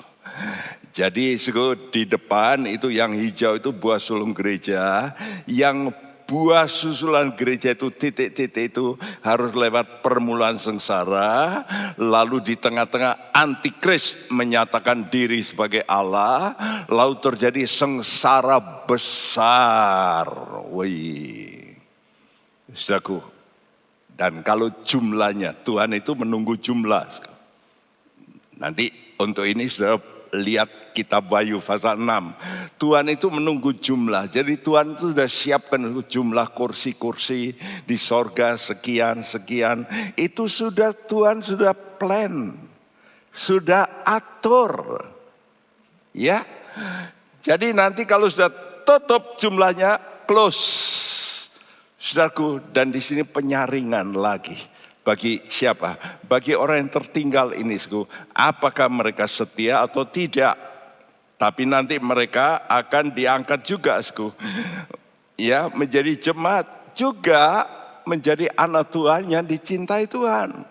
Jadi 0.91 1.39
suku, 1.39 1.91
di 1.95 2.03
depan 2.03 2.67
itu 2.67 2.91
yang 2.91 3.15
hijau 3.15 3.55
itu 3.55 3.71
buah 3.71 4.03
sulung 4.03 4.35
gereja, 4.35 5.15
yang 5.47 5.95
buah 6.29 6.69
susulan 6.69 7.33
gereja 7.33 7.73
itu 7.73 7.89
titik-titik 7.89 8.69
itu 8.69 8.93
harus 9.25 9.49
lewat 9.57 10.05
permulaan 10.05 10.61
sengsara 10.61 11.65
lalu 11.97 12.45
di 12.45 12.53
tengah-tengah 12.53 13.33
antikris 13.33 14.29
menyatakan 14.29 15.09
diri 15.09 15.41
sebagai 15.41 15.81
Allah 15.89 16.53
lalu 16.85 17.17
terjadi 17.17 17.65
sengsara 17.65 18.85
besar. 18.85 20.29
Wih. 20.69 21.73
Saudaraku 22.69 23.39
dan 24.13 24.45
kalau 24.45 24.69
jumlahnya 24.85 25.57
Tuhan 25.65 25.97
itu 25.97 26.11
menunggu 26.13 26.59
jumlah. 26.59 27.07
Nanti 28.59 28.91
untuk 29.17 29.47
ini 29.47 29.65
sudah 29.65 29.95
lihat 30.33 30.93
kitab 30.93 31.31
Wahyu 31.31 31.61
pasal 31.63 31.97
6. 31.97 32.79
Tuhan 32.81 33.05
itu 33.09 33.27
menunggu 33.31 33.71
jumlah. 33.75 34.27
Jadi 34.29 34.59
Tuhan 34.59 34.97
itu 34.97 35.13
sudah 35.13 35.29
siapkan 35.29 35.81
jumlah 36.05 36.47
kursi-kursi 36.53 37.55
di 37.85 37.97
sorga 37.97 38.57
sekian, 38.59 39.23
sekian. 39.23 39.87
Itu 40.19 40.51
sudah 40.51 40.91
Tuhan 40.93 41.41
sudah 41.41 41.73
plan. 41.73 42.55
Sudah 43.29 44.03
atur. 44.03 45.05
Ya. 46.11 46.43
Jadi 47.39 47.71
nanti 47.71 48.03
kalau 48.03 48.27
sudah 48.27 48.49
tutup 48.83 49.37
jumlahnya 49.37 50.01
close. 50.25 50.61
Saudaraku, 51.99 52.63
dan 52.71 52.95
di 52.95 53.03
sini 53.03 53.27
penyaringan 53.27 54.15
lagi. 54.15 54.55
Bagi 55.03 55.41
siapa? 55.47 56.21
Bagi 56.27 56.53
orang 56.53 56.85
yang 56.85 56.91
tertinggal 56.91 57.55
ini. 57.55 57.79
Apakah 58.35 58.87
mereka 58.91 59.25
setia 59.25 59.81
atau 59.81 60.05
tidak? 60.05 60.55
Tapi 61.39 61.63
nanti 61.63 61.95
mereka 62.03 62.67
akan 62.67 63.15
diangkat 63.15 63.63
juga, 63.63 63.95
saudaraku. 64.03 64.35
Ya, 65.39 65.71
menjadi 65.71 66.19
jemaat 66.19 66.67
juga 66.91 67.63
menjadi 68.03 68.51
anak 68.59 68.91
Tuhan 68.91 69.31
yang 69.31 69.45
dicintai 69.47 70.03
Tuhan. 70.03 70.67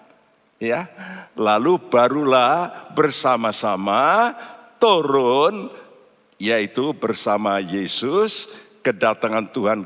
Ya, 0.61 0.91
lalu 1.39 1.79
barulah 1.89 2.91
bersama-sama 2.93 4.35
turun 4.83 5.71
yaitu 6.37 6.91
bersama 6.99 7.63
Yesus 7.63 8.51
kedatangan 8.83 9.47
Tuhan 9.55 9.81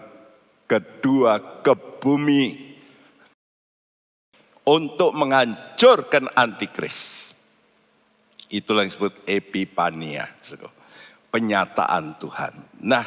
kedua 0.65 1.61
ke 1.61 1.77
bumi 2.01 2.72
untuk 4.63 5.11
menghancurkan 5.15 6.31
antikris. 6.35 7.31
Itulah 8.53 8.85
yang 8.85 8.93
disebut 8.93 9.25
epipania, 9.25 10.29
penyataan 11.33 12.21
Tuhan. 12.21 12.53
Nah, 12.85 13.05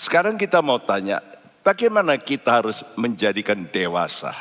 sekarang 0.00 0.40
kita 0.40 0.64
mau 0.64 0.80
tanya, 0.80 1.20
bagaimana 1.60 2.16
kita 2.16 2.64
harus 2.64 2.80
menjadikan 2.96 3.68
dewasa? 3.68 4.32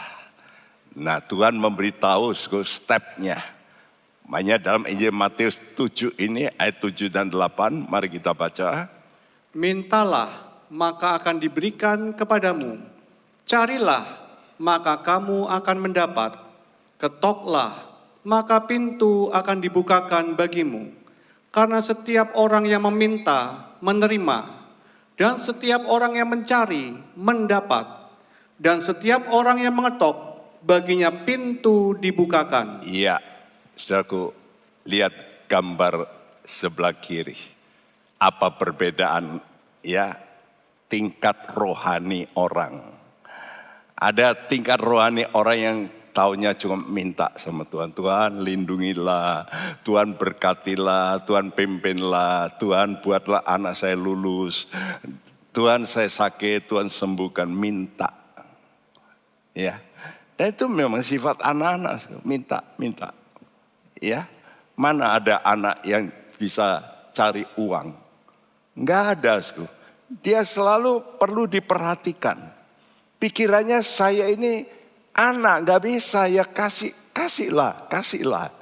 Nah, 0.96 1.20
Tuhan 1.20 1.60
memberitahu 1.60 2.32
stepnya. 2.64 3.44
Makanya 4.28 4.56
dalam 4.60 4.84
Injil 4.88 5.12
Matius 5.12 5.60
7 5.76 6.16
ini 6.20 6.48
ayat 6.56 6.80
7 6.80 7.12
dan 7.12 7.28
8, 7.28 7.88
mari 7.88 8.08
kita 8.08 8.32
baca. 8.32 8.88
Mintalah 9.52 10.48
maka 10.68 11.16
akan 11.20 11.40
diberikan 11.40 12.12
kepadamu. 12.12 12.80
Carilah, 13.48 14.04
maka 14.60 15.00
kamu 15.00 15.48
akan 15.48 15.78
mendapat. 15.80 16.32
Ketoklah, 16.98 17.74
maka 18.26 18.66
pintu 18.66 19.30
akan 19.30 19.58
dibukakan 19.62 20.34
bagimu. 20.34 20.90
Karena 21.54 21.78
setiap 21.78 22.34
orang 22.34 22.66
yang 22.66 22.90
meminta, 22.90 23.74
menerima. 23.86 24.58
Dan 25.18 25.38
setiap 25.38 25.86
orang 25.90 26.18
yang 26.18 26.30
mencari, 26.30 26.94
mendapat. 27.18 27.86
Dan 28.58 28.82
setiap 28.82 29.30
orang 29.30 29.62
yang 29.62 29.74
mengetok, 29.74 30.18
baginya 30.66 31.14
pintu 31.26 31.94
dibukakan. 31.98 32.82
Iya, 32.86 33.22
saudaraku, 33.78 34.34
lihat 34.90 35.14
gambar 35.46 36.10
sebelah 36.46 36.98
kiri. 36.98 37.38
Apa 38.18 38.58
perbedaan 38.58 39.38
ya 39.86 40.18
tingkat 40.90 41.54
rohani 41.54 42.26
orang. 42.34 42.82
Ada 43.98 44.34
tingkat 44.50 44.82
rohani 44.82 45.26
orang 45.34 45.58
yang 45.58 45.78
taunya 46.18 46.58
cuma 46.58 46.82
minta 46.82 47.30
sama 47.38 47.62
Tuhan. 47.70 47.94
Tuhan 47.94 48.42
lindungilah, 48.42 49.46
Tuhan 49.86 50.18
berkatilah, 50.18 51.22
Tuhan 51.30 51.54
pimpinlah, 51.54 52.58
Tuhan 52.58 53.06
buatlah 53.06 53.46
anak 53.46 53.78
saya 53.78 53.94
lulus. 53.94 54.66
Tuhan 55.54 55.86
saya 55.86 56.10
sakit, 56.10 56.66
Tuhan 56.66 56.90
sembuhkan, 56.90 57.46
minta. 57.46 58.10
Ya. 59.54 59.78
Dan 60.34 60.58
itu 60.58 60.66
memang 60.66 61.06
sifat 61.06 61.38
anak-anak, 61.46 62.26
minta, 62.26 62.66
minta. 62.82 63.14
Ya. 64.02 64.26
Mana 64.74 65.22
ada 65.22 65.42
anak 65.46 65.86
yang 65.86 66.10
bisa 66.38 66.82
cari 67.14 67.46
uang? 67.58 67.94
Enggak 68.78 69.22
ada, 69.22 69.42
dia 70.22 70.42
selalu 70.46 71.02
perlu 71.18 71.50
diperhatikan. 71.50 72.38
Pikirannya 73.18 73.82
saya 73.82 74.30
ini 74.30 74.77
anak 75.18 75.66
gak 75.66 75.82
bisa 75.82 76.30
ya 76.30 76.46
kasih 76.46 76.94
kasihlah 77.10 77.90
kasihlah 77.90 78.54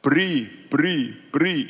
beri 0.00 0.48
beri 0.72 1.12
beri 1.28 1.68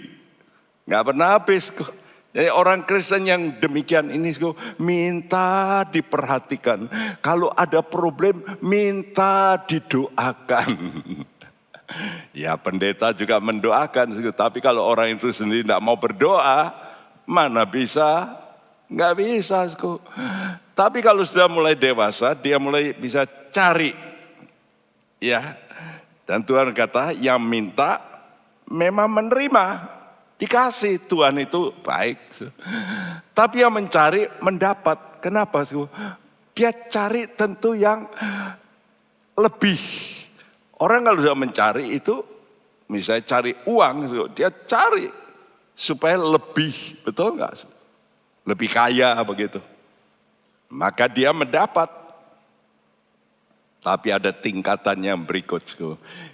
nggak 0.89 1.05
pernah 1.05 1.37
habis 1.37 1.69
kok. 1.69 1.93
Jadi 2.29 2.49
orang 2.55 2.85
Kristen 2.85 3.25
yang 3.25 3.57
demikian 3.57 4.13
ini 4.13 4.31
minta 4.79 5.83
diperhatikan. 5.89 6.87
Kalau 7.25 7.51
ada 7.51 7.81
problem 7.83 8.45
minta 8.63 9.59
didoakan. 9.65 10.69
ya 12.45 12.55
pendeta 12.61 13.17
juga 13.17 13.41
mendoakan. 13.41 14.23
Tapi 14.33 14.61
kalau 14.61 14.85
orang 14.87 15.17
itu 15.19 15.33
sendiri 15.33 15.65
tidak 15.65 15.83
mau 15.83 15.97
berdoa, 15.97 16.73
mana 17.25 17.65
bisa 17.65 18.39
Nggak 18.89 19.15
bisa. 19.21 19.69
Tapi 20.73 20.99
kalau 21.05 21.21
sudah 21.21 21.45
mulai 21.45 21.77
dewasa, 21.77 22.33
dia 22.33 22.57
mulai 22.57 22.97
bisa 22.97 23.29
cari. 23.53 23.93
Ya. 25.19 25.59
Dan 26.25 26.45
Tuhan 26.45 26.71
kata, 26.73 27.17
yang 27.17 27.43
minta 27.43 28.01
memang 28.71 29.09
menerima. 29.11 29.97
Dikasih 30.39 31.11
Tuhan 31.11 31.43
itu 31.43 31.75
baik. 31.83 32.19
Tapi 33.35 33.57
yang 33.67 33.75
mencari 33.75 34.31
mendapat. 34.39 35.19
Kenapa? 35.19 35.67
Sku? 35.67 35.91
Dia 36.55 36.71
cari 36.71 37.27
tentu 37.35 37.75
yang 37.75 38.07
lebih. 39.35 39.79
Orang 40.79 41.03
kalau 41.03 41.19
sudah 41.19 41.35
mencari 41.35 41.99
itu, 41.99 42.23
misalnya 42.87 43.27
cari 43.27 43.51
uang, 43.67 44.31
dia 44.31 44.47
cari 44.51 45.11
supaya 45.75 46.15
lebih. 46.15 47.03
Betul 47.03 47.35
nggak? 47.35 47.79
lebih 48.49 48.69
kaya 48.73 49.13
begitu. 49.29 49.61
Maka 50.73 51.05
dia 51.05 51.29
mendapat. 51.37 52.08
Tapi 53.79 54.09
ada 54.11 54.35
tingkatan 54.35 55.01
yang 55.03 55.23
berikut. 55.25 55.63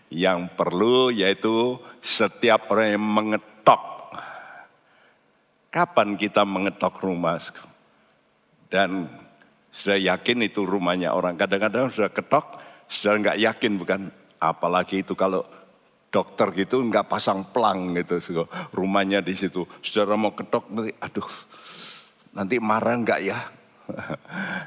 Yang 0.09 0.41
perlu 0.57 1.13
yaitu 1.13 1.79
setiap 2.01 2.71
orang 2.73 2.97
yang 2.97 3.05
mengetok. 3.05 3.83
Kapan 5.69 6.17
kita 6.17 6.43
mengetok 6.47 7.03
rumah? 7.03 7.41
Dan 8.71 9.07
sudah 9.75 9.99
yakin 9.99 10.47
itu 10.47 10.63
rumahnya 10.63 11.11
orang. 11.13 11.35
Kadang-kadang 11.35 11.91
sudah 11.91 12.11
ketok, 12.11 12.59
sudah 12.87 13.13
nggak 13.21 13.39
yakin 13.43 13.73
bukan. 13.79 14.01
Apalagi 14.39 15.03
itu 15.03 15.17
kalau 15.17 15.47
dokter 16.15 16.47
gitu 16.55 16.79
nggak 16.79 17.11
pasang 17.11 17.43
pelang 17.51 17.91
gitu. 17.99 18.23
Rumahnya 18.71 19.19
di 19.23 19.35
situ. 19.35 19.67
Saudara 19.83 20.15
mau 20.15 20.33
ketok, 20.33 20.71
aduh 21.03 21.31
Nanti 22.35 22.59
marah 22.59 22.99
enggak 22.99 23.23
ya? 23.23 23.39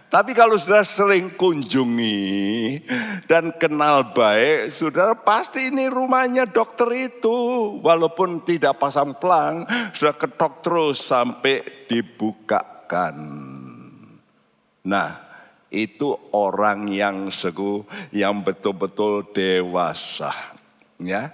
Tapi 0.07 0.31
kalau 0.37 0.55
sudah 0.55 0.85
sering 0.85 1.33
kunjungi 1.33 2.79
dan 3.25 3.49
kenal 3.57 4.13
baik, 4.13 4.69
saudara 4.69 5.17
pasti 5.17 5.73
ini 5.73 5.89
rumahnya 5.89 6.45
dokter 6.45 6.87
itu. 6.93 7.37
Walaupun 7.81 8.45
tidak 8.45 8.77
pasang 8.77 9.17
pelang, 9.17 9.65
sudah 9.91 10.13
ketok 10.13 10.53
terus 10.61 11.01
sampai 11.01 11.65
dibukakan. 11.89 13.17
Nah, 14.85 15.09
itu 15.73 16.15
orang 16.31 16.87
yang 16.87 17.27
segu, 17.33 17.83
yang 18.13 18.39
betul-betul 18.45 19.27
dewasa. 19.33 20.31
Ya, 20.97 21.33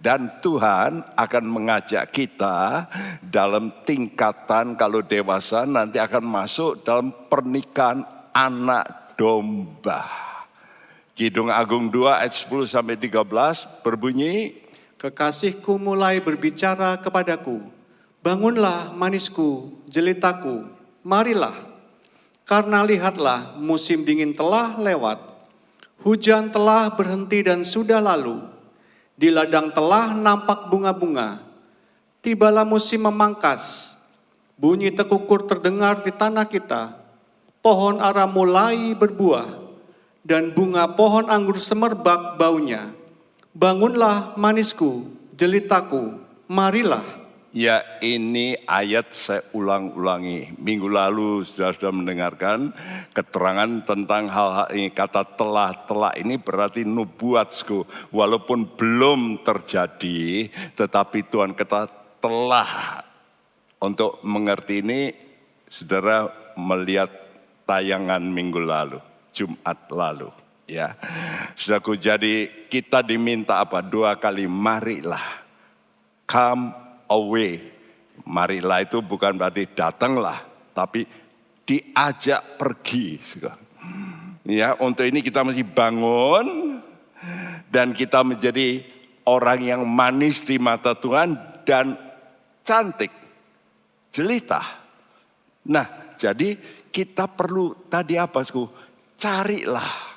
dan 0.00 0.40
Tuhan 0.40 1.04
akan 1.12 1.44
mengajak 1.44 2.08
kita 2.08 2.88
dalam 3.20 3.68
tingkatan 3.84 4.72
kalau 4.74 5.04
dewasa 5.04 5.68
nanti 5.68 6.00
akan 6.00 6.24
masuk 6.24 6.80
dalam 6.80 7.12
pernikahan 7.28 8.00
anak 8.32 9.14
domba. 9.20 10.08
Kidung 11.12 11.52
Agung 11.52 11.92
2 11.92 12.24
ayat 12.24 12.32
10 12.32 12.64
sampai 12.64 12.96
13 12.96 13.84
berbunyi 13.84 14.56
Kekasihku 15.00 15.80
mulai 15.80 16.20
berbicara 16.20 16.96
kepadaku. 17.00 17.64
Bangunlah 18.20 18.92
manisku, 18.92 19.80
jelitaku, 19.88 20.68
marilah. 21.00 21.56
Karena 22.44 22.84
lihatlah 22.84 23.56
musim 23.56 24.04
dingin 24.04 24.36
telah 24.36 24.76
lewat. 24.76 25.24
Hujan 26.04 26.52
telah 26.52 26.92
berhenti 26.92 27.40
dan 27.40 27.64
sudah 27.64 27.96
lalu 27.96 28.49
di 29.20 29.28
ladang 29.28 29.68
telah 29.68 30.16
nampak 30.16 30.72
bunga-bunga. 30.72 31.44
Tibalah 32.24 32.64
musim 32.64 33.04
memangkas. 33.04 33.92
Bunyi 34.56 34.88
tekukur 34.88 35.44
terdengar 35.44 36.00
di 36.00 36.08
tanah 36.08 36.48
kita. 36.48 36.96
Pohon 37.60 38.00
ara 38.00 38.24
mulai 38.24 38.96
berbuah. 38.96 39.60
Dan 40.24 40.56
bunga 40.56 40.88
pohon 40.96 41.28
anggur 41.28 41.60
semerbak 41.60 42.40
baunya. 42.40 42.96
Bangunlah 43.52 44.40
manisku, 44.40 45.12
jelitaku, 45.36 46.16
marilah. 46.48 47.19
Ya 47.50 47.82
ini 47.98 48.54
ayat 48.62 49.10
saya 49.10 49.42
ulang-ulangi. 49.50 50.54
Minggu 50.54 50.86
lalu 50.86 51.42
sudah 51.42 51.74
sudah 51.74 51.90
mendengarkan 51.90 52.70
keterangan 53.10 53.82
tentang 53.82 54.30
hal-hal 54.30 54.70
ini. 54.70 54.94
Kata 54.94 55.26
telah-telah 55.26 56.14
ini 56.14 56.38
berarti 56.38 56.86
nubuatku. 56.86 57.90
Walaupun 58.14 58.78
belum 58.78 59.42
terjadi, 59.42 60.46
tetapi 60.78 61.26
Tuhan 61.26 61.58
kata 61.58 61.90
telah. 62.22 63.02
Untuk 63.80 64.20
mengerti 64.22 64.84
ini, 64.84 65.10
saudara 65.64 66.28
melihat 66.54 67.08
tayangan 67.64 68.20
minggu 68.20 68.60
lalu, 68.60 69.00
Jumat 69.32 69.88
lalu. 69.88 70.28
Ya, 70.70 70.94
Saudaraku, 71.58 71.98
jadi 71.98 72.46
kita 72.70 73.02
diminta 73.02 73.58
apa? 73.58 73.82
Dua 73.82 74.14
kali, 74.14 74.46
marilah. 74.46 75.42
Come 76.30 76.89
away. 77.10 77.58
Marilah 78.22 78.86
itu 78.86 79.02
bukan 79.02 79.34
berarti 79.34 79.66
datanglah, 79.74 80.46
tapi 80.70 81.04
diajak 81.66 82.56
pergi. 82.56 83.18
Ya, 84.46 84.78
untuk 84.78 85.04
ini 85.04 85.20
kita 85.20 85.42
mesti 85.42 85.66
bangun 85.66 86.78
dan 87.68 87.92
kita 87.92 88.22
menjadi 88.22 88.86
orang 89.26 89.60
yang 89.60 89.82
manis 89.84 90.46
di 90.46 90.56
mata 90.56 90.94
Tuhan 90.94 91.36
dan 91.66 91.98
cantik, 92.64 93.12
jelita. 94.14 94.62
Nah, 95.70 96.16
jadi 96.18 96.56
kita 96.90 97.30
perlu 97.30 97.86
tadi 97.86 98.18
apa, 98.18 98.42
sku? 98.42 98.66
Carilah. 99.14 100.10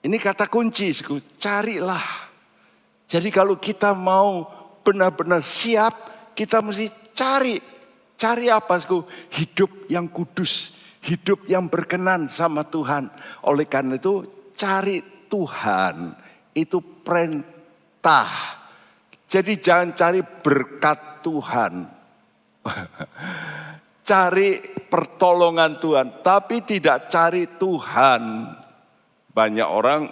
Ini 0.00 0.16
kata 0.20 0.48
kunci, 0.48 0.92
sku. 0.92 1.36
Carilah. 1.40 2.28
Jadi 3.10 3.28
kalau 3.32 3.56
kita 3.58 3.96
mau 3.96 4.59
benar-benar 4.84 5.44
siap, 5.44 5.94
kita 6.36 6.60
mesti 6.64 6.88
cari. 7.12 7.56
Cari 8.20 8.46
apa? 8.52 8.76
Hidup 9.32 9.88
yang 9.88 10.12
kudus, 10.12 10.76
hidup 11.00 11.48
yang 11.48 11.72
berkenan 11.72 12.28
sama 12.28 12.68
Tuhan. 12.68 13.08
Oleh 13.48 13.64
karena 13.64 13.96
itu 13.96 14.24
cari 14.52 15.00
Tuhan. 15.32 16.12
Itu 16.52 16.84
perintah. 17.00 18.28
Jadi 19.24 19.52
jangan 19.56 19.96
cari 19.96 20.20
berkat 20.20 21.24
Tuhan. 21.24 21.72
cari 24.10 24.58
pertolongan 24.90 25.78
Tuhan, 25.78 26.06
tapi 26.26 26.66
tidak 26.66 27.06
cari 27.06 27.46
Tuhan. 27.46 28.22
Banyak 29.30 29.68
orang 29.70 30.10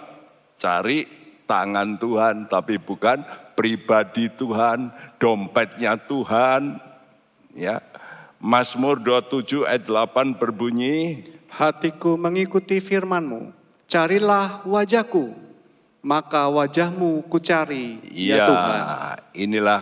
cari 0.55 1.03
tangan 1.43 1.99
Tuhan, 1.99 2.47
tapi 2.47 2.79
bukan 2.79 3.19
pribadi 3.59 4.31
Tuhan, 4.31 4.87
dompetnya 5.19 5.99
Tuhan. 5.99 6.79
Ya. 7.51 7.83
Mazmur 8.39 9.03
27 9.03 9.67
ayat 9.67 9.83
8 9.83 10.39
berbunyi, 10.39 11.27
Hatiku 11.51 12.15
mengikuti 12.15 12.79
firmanmu, 12.79 13.51
carilah 13.83 14.63
wajahku, 14.63 15.35
maka 15.99 16.47
wajahmu 16.47 17.25
kucari, 17.27 17.99
ya, 18.15 18.39
ya 18.39 18.45
Tuhan. 18.47 18.81
inilah 19.35 19.81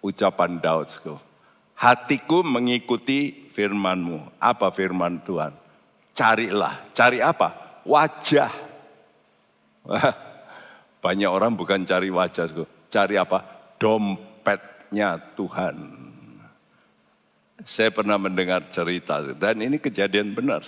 ucapan 0.00 0.56
Daud. 0.56 0.88
Hatiku 1.76 2.40
mengikuti 2.40 3.50
firmanmu. 3.52 4.40
Apa 4.40 4.72
firman 4.72 5.20
Tuhan? 5.20 5.52
Carilah. 6.16 6.80
Cari 6.96 7.18
apa? 7.20 7.82
Wajah. 7.84 8.52
Banyak 11.04 11.26
orang 11.26 11.52
bukan 11.58 11.82
cari 11.82 12.08
wajah 12.08 12.46
cari 12.92 13.16
apa? 13.16 13.40
Dompetnya 13.80 15.16
Tuhan. 15.32 15.76
Saya 17.64 17.88
pernah 17.88 18.20
mendengar 18.20 18.68
cerita 18.68 19.24
dan 19.32 19.64
ini 19.64 19.80
kejadian 19.80 20.36
benar. 20.36 20.60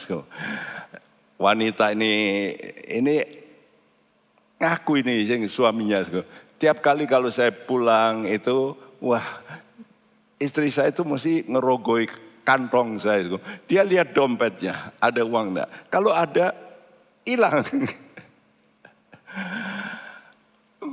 Wanita 1.36 1.92
ini 1.92 2.12
ini 2.88 3.20
ngaku 4.56 5.04
ini 5.04 5.28
suaminya. 5.50 6.00
Tiap 6.56 6.80
kali 6.80 7.04
kalau 7.04 7.28
saya 7.28 7.52
pulang 7.52 8.24
itu, 8.30 8.78
wah 9.02 9.42
istri 10.38 10.70
saya 10.70 10.94
itu 10.94 11.02
mesti 11.02 11.50
ngerogoi 11.50 12.06
kantong 12.46 13.02
saya. 13.02 13.26
Dia 13.66 13.82
lihat 13.82 14.14
dompetnya, 14.14 14.94
ada 15.02 15.26
uang 15.26 15.58
enggak. 15.58 15.68
Kalau 15.90 16.14
ada, 16.14 16.54
hilang. 17.26 17.66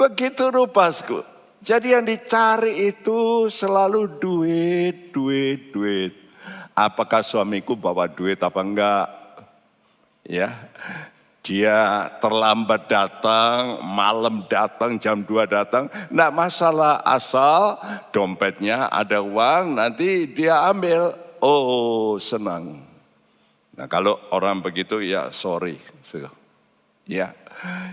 Begitu 0.02 0.50
rupasku. 0.50 1.22
Jadi 1.62 1.94
yang 1.94 2.02
dicari 2.02 2.90
itu 2.90 3.46
selalu 3.46 4.18
duit, 4.18 5.14
duit, 5.14 5.70
duit. 5.70 6.18
Apakah 6.74 7.22
suamiku 7.22 7.78
bawa 7.78 8.10
duit 8.10 8.42
apa 8.42 8.66
enggak? 8.66 9.08
Ya, 10.26 10.58
dia 11.46 12.10
terlambat 12.18 12.90
datang, 12.90 13.78
malam 13.86 14.42
datang, 14.50 14.98
jam 14.98 15.22
2 15.22 15.46
datang. 15.46 15.86
Enggak 16.10 16.34
masalah 16.34 17.06
asal 17.06 17.78
dompetnya 18.10 18.90
ada 18.90 19.22
uang, 19.22 19.78
nanti 19.78 20.26
dia 20.34 20.66
ambil. 20.66 21.14
Oh 21.46 22.18
senang. 22.18 22.82
Nah 23.78 23.86
kalau 23.86 24.18
orang 24.34 24.66
begitu 24.66 24.98
ya 24.98 25.30
sorry. 25.30 25.78
Ya, 27.06 27.38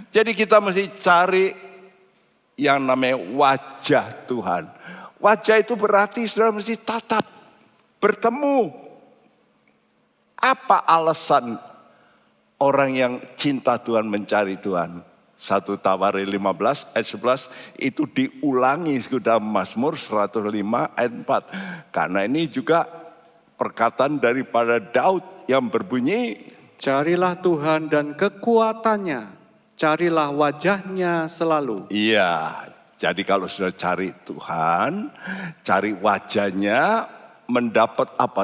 jadi 0.08 0.32
kita 0.32 0.56
mesti 0.60 0.88
cari 0.88 1.67
yang 2.58 2.82
namanya 2.82 3.22
wajah 3.38 4.26
Tuhan. 4.26 4.66
Wajah 5.22 5.56
itu 5.62 5.78
berarti 5.78 6.26
saudara 6.26 6.50
mesti 6.50 6.74
tatap, 6.74 7.22
bertemu. 8.02 8.74
Apa 10.38 10.82
alasan 10.86 11.58
orang 12.58 12.90
yang 12.94 13.14
cinta 13.38 13.78
Tuhan 13.78 14.06
mencari 14.10 14.58
Tuhan? 14.58 15.06
Satu 15.38 15.78
Tawari 15.78 16.26
15 16.26 16.98
ayat 16.98 17.06
11 17.06 17.78
itu 17.78 18.10
diulangi 18.10 18.98
sudah 18.98 19.38
Mazmur 19.38 19.94
105 19.94 20.50
ayat 20.98 21.12
4. 21.14 21.94
Karena 21.94 22.26
ini 22.26 22.50
juga 22.50 22.86
perkataan 23.54 24.18
daripada 24.18 24.82
Daud 24.82 25.46
yang 25.46 25.70
berbunyi. 25.70 26.42
Carilah 26.78 27.38
Tuhan 27.38 27.90
dan 27.90 28.14
kekuatannya 28.18 29.37
carilah 29.78 30.34
wajahnya 30.34 31.30
selalu. 31.30 31.86
Iya, 31.94 32.66
jadi 32.98 33.22
kalau 33.22 33.46
sudah 33.46 33.70
cari 33.72 34.10
Tuhan, 34.26 35.06
cari 35.62 35.94
wajahnya, 35.94 37.06
mendapat 37.46 38.18
apa? 38.18 38.42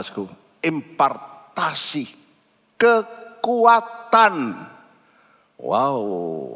Impartasi, 0.63 2.07
kekuatan. 2.79 4.35
Wow, 5.59 6.55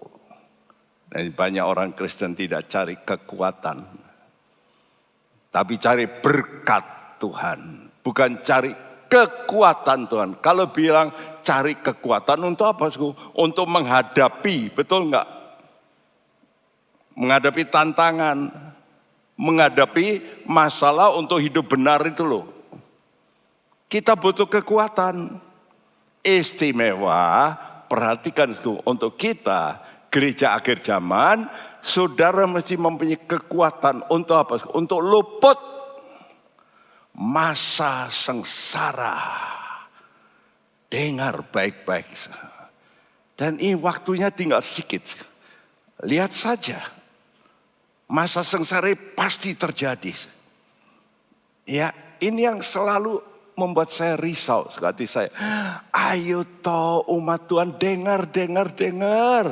dan 1.09 1.33
banyak 1.33 1.65
orang 1.65 1.97
Kristen 1.97 2.37
tidak 2.37 2.69
cari 2.69 3.01
kekuatan, 3.01 3.81
tapi 5.49 5.75
cari 5.81 6.05
berkat 6.07 7.17
Tuhan, 7.17 7.89
bukan 8.05 8.45
cari 8.45 8.88
kekuatan 9.09 10.07
Tuhan. 10.07 10.31
Kalau 10.39 10.71
bilang 10.71 11.11
cari 11.41 11.81
kekuatan 11.81 12.45
untuk 12.45 12.69
apa? 12.69 12.93
Untuk 13.35 13.67
menghadapi, 13.67 14.71
betul 14.71 15.09
enggak? 15.11 15.27
Menghadapi 17.19 17.63
tantangan, 17.67 18.53
menghadapi 19.35 20.23
masalah 20.47 21.17
untuk 21.17 21.43
hidup 21.43 21.67
benar 21.67 22.05
itu 22.07 22.23
loh. 22.23 22.47
Kita 23.89 24.15
butuh 24.15 24.47
kekuatan 24.47 25.41
istimewa. 26.23 27.57
Perhatikan 27.89 28.53
untuk 28.85 29.17
kita 29.17 29.81
gereja 30.13 30.53
akhir 30.53 30.85
zaman, 30.85 31.49
saudara 31.81 32.45
mesti 32.45 32.77
mempunyai 32.77 33.17
kekuatan 33.17 34.05
untuk 34.13 34.37
apa? 34.37 34.61
Untuk 34.77 35.01
luput 35.01 35.78
masa 37.19 38.07
sengsara. 38.15 39.19
Dengar 40.89 41.45
baik-baik. 41.51 42.09
Dan 43.35 43.59
ini 43.59 43.77
waktunya 43.77 44.31
tinggal 44.31 44.63
sedikit. 44.63 45.05
Lihat 46.07 46.33
saja. 46.33 46.79
Masa 48.09 48.41
sengsara 48.41 48.95
pasti 49.13 49.53
terjadi. 49.53 50.15
Ya, 51.69 51.93
ini 52.25 52.49
yang 52.49 52.65
selalu 52.65 53.21
membuat 53.53 53.93
saya 53.93 54.17
risau. 54.17 54.73
Sekali 54.73 55.05
saya, 55.05 55.29
ayo 55.93 56.47
toh 56.65 57.05
umat 57.13 57.45
Tuhan 57.45 57.77
dengar, 57.77 58.25
dengar, 58.33 58.73
dengar. 58.73 59.45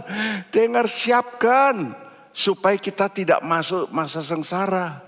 Dengar 0.48 0.86
siapkan. 0.88 1.92
Supaya 2.36 2.76
kita 2.80 3.12
tidak 3.12 3.44
masuk 3.44 3.92
masa 3.92 4.24
sengsara. 4.24 5.05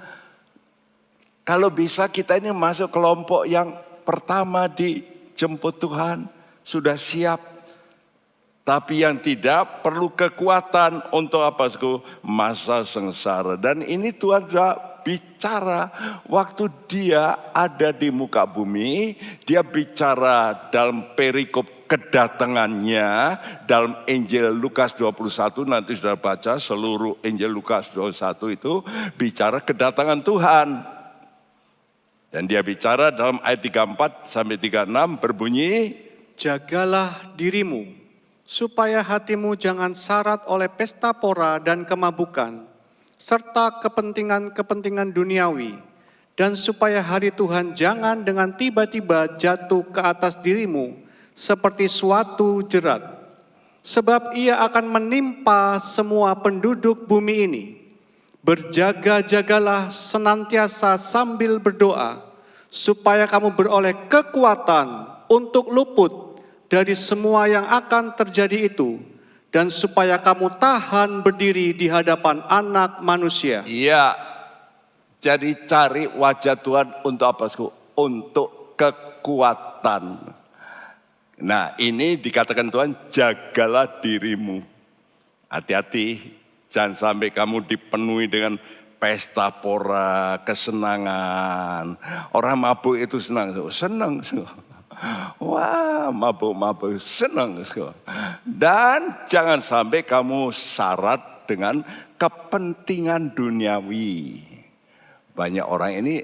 Kalau 1.49 1.73
bisa 1.73 2.13
kita 2.13 2.37
ini 2.37 2.53
masuk 2.53 2.93
kelompok 2.93 3.49
yang 3.49 3.73
pertama 4.05 4.69
dijemput 4.69 5.81
Tuhan, 5.81 6.29
sudah 6.61 7.01
siap. 7.01 7.41
Tapi 8.69 9.01
yang 9.01 9.17
tidak 9.17 9.81
perlu 9.81 10.13
kekuatan 10.13 11.09
untuk 11.09 11.41
apa? 11.41 11.73
Masa 12.21 12.85
sengsara. 12.85 13.57
Dan 13.57 13.81
ini 13.81 14.13
Tuhan 14.13 14.45
sudah 14.45 15.01
bicara 15.01 15.89
waktu 16.29 16.69
dia 16.85 17.49
ada 17.57 17.97
di 17.97 18.13
muka 18.13 18.45
bumi, 18.45 19.17
dia 19.49 19.65
bicara 19.65 20.69
dalam 20.69 21.17
perikop 21.17 21.89
kedatangannya 21.89 23.09
dalam 23.65 24.05
Injil 24.05 24.53
Lukas 24.53 24.93
21 24.93 25.65
nanti 25.65 25.97
sudah 25.97 26.21
baca 26.21 26.61
seluruh 26.61 27.25
Injil 27.25 27.49
Lukas 27.49 27.89
21 27.97 28.53
itu 28.53 28.85
bicara 29.17 29.65
kedatangan 29.65 30.21
Tuhan. 30.21 30.98
Dan 32.29 32.45
dia 32.45 32.61
bicara 32.61 33.09
dalam 33.09 33.41
ayat 33.41 33.65
34 33.65 34.29
sampai 34.29 34.61
36 34.61 35.17
berbunyi 35.17 35.97
Jagalah 36.39 37.35
dirimu, 37.35 37.89
supaya 38.47 39.03
hatimu 39.03 39.59
jangan 39.59 39.91
syarat 39.91 40.47
oleh 40.47 40.71
pesta 40.71 41.11
pora 41.11 41.59
dan 41.59 41.83
kemabukan, 41.83 42.63
serta 43.19 43.83
kepentingan-kepentingan 43.83 45.11
duniawi, 45.11 45.75
dan 46.39 46.55
supaya 46.55 47.03
hari 47.03 47.35
Tuhan 47.35 47.75
jangan 47.75 48.23
dengan 48.23 48.55
tiba-tiba 48.55 49.35
jatuh 49.35 49.83
ke 49.91 49.99
atas 49.99 50.39
dirimu 50.39 50.95
seperti 51.35 51.91
suatu 51.91 52.63
jerat, 52.63 53.03
sebab 53.83 54.39
ia 54.39 54.63
akan 54.63 54.87
menimpa 54.87 55.83
semua 55.83 56.39
penduduk 56.39 57.09
bumi 57.09 57.51
ini. 57.51 57.88
Berjaga-jagalah 58.49 59.93
senantiasa 59.93 60.97
sambil 60.97 61.61
berdoa, 61.61 62.17
supaya 62.73 63.29
kamu 63.29 63.53
beroleh 63.53 63.93
kekuatan 64.09 65.05
untuk 65.29 65.69
luput 65.69 66.41
dari 66.73 66.97
semua 66.97 67.45
yang 67.45 67.69
akan 67.69 68.17
terjadi 68.17 68.73
itu, 68.73 69.05
dan 69.53 69.69
supaya 69.69 70.17
kamu 70.17 70.57
tahan 70.57 71.21
berdiri 71.21 71.77
di 71.77 71.93
hadapan 71.93 72.41
Anak 72.49 73.05
Manusia. 73.05 73.69
Iya. 73.69 74.17
Jadi 75.21 75.69
cari 75.69 76.09
wajah 76.09 76.57
Tuhan 76.57 77.05
untuk 77.05 77.27
apa? 77.29 77.53
Untuk 78.01 78.81
kekuatan. 78.81 80.25
Nah 81.45 81.77
ini 81.77 82.17
dikatakan 82.17 82.73
Tuhan 82.73 82.97
jagalah 83.13 84.01
dirimu. 84.01 84.65
Hati-hati 85.53 86.38
jangan 86.69 86.95
sampai 86.95 87.33
kamu 87.33 87.65
dipenuhi 87.69 88.29
dengan 88.29 88.57
pesta 88.99 89.55
pora, 89.55 90.43
kesenangan. 90.43 91.97
Orang 92.35 92.63
mabuk 92.63 92.99
itu 92.99 93.23
senang, 93.23 93.55
senang. 93.71 94.21
Wah, 95.39 96.11
mabuk-mabuk 96.11 96.99
senang. 96.99 97.63
Dan 98.43 99.15
jangan 99.31 99.63
sampai 99.63 100.03
kamu 100.03 100.51
syarat 100.51 101.47
dengan 101.47 101.87
kepentingan 102.19 103.33
duniawi. 103.33 104.43
Banyak 105.39 105.63
orang 105.63 106.03
ini 106.03 106.15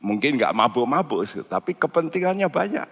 mungkin 0.00 0.40
nggak 0.40 0.56
mabuk-mabuk, 0.56 1.28
tapi 1.46 1.76
kepentingannya 1.76 2.48
banyak. 2.48 2.88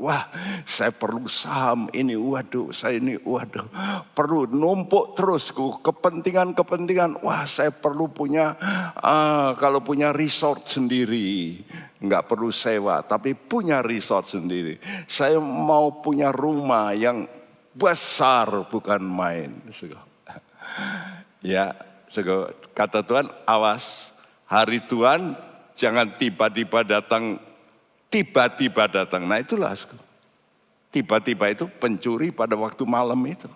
Wah, 0.00 0.32
saya 0.64 0.96
perlu 0.96 1.28
saham 1.28 1.92
ini, 1.92 2.16
waduh, 2.16 2.72
saya 2.72 2.96
ini, 2.96 3.20
waduh, 3.20 3.68
perlu 4.16 4.48
numpuk 4.48 5.12
terus 5.12 5.52
kepentingan-kepentingan. 5.84 7.20
Wah, 7.20 7.44
saya 7.44 7.68
perlu 7.68 8.08
punya, 8.08 8.56
uh, 8.96 9.52
kalau 9.60 9.84
punya 9.84 10.16
resort 10.16 10.64
sendiri, 10.64 11.60
nggak 12.00 12.32
perlu 12.32 12.48
sewa, 12.48 13.04
tapi 13.04 13.36
punya 13.36 13.84
resort 13.84 14.32
sendiri. 14.32 14.80
Saya 15.04 15.36
mau 15.36 16.00
punya 16.00 16.32
rumah 16.32 16.96
yang 16.96 17.28
besar, 17.76 18.66
bukan 18.72 19.04
main. 19.04 19.52
Ya, 21.40 21.72
kata 22.76 23.00
Tuhan, 23.00 23.32
awas, 23.48 24.12
hari 24.44 24.76
Tuhan 24.84 25.32
jangan 25.72 26.12
tiba-tiba 26.20 26.84
datang 26.84 27.40
tiba-tiba 28.10 28.90
datang. 28.90 29.24
Nah 29.24 29.38
itulah 29.38 29.72
tiba-tiba 30.90 31.48
itu 31.54 31.70
pencuri 31.78 32.34
pada 32.34 32.58
waktu 32.58 32.82
malam 32.84 33.22
itu. 33.24 33.48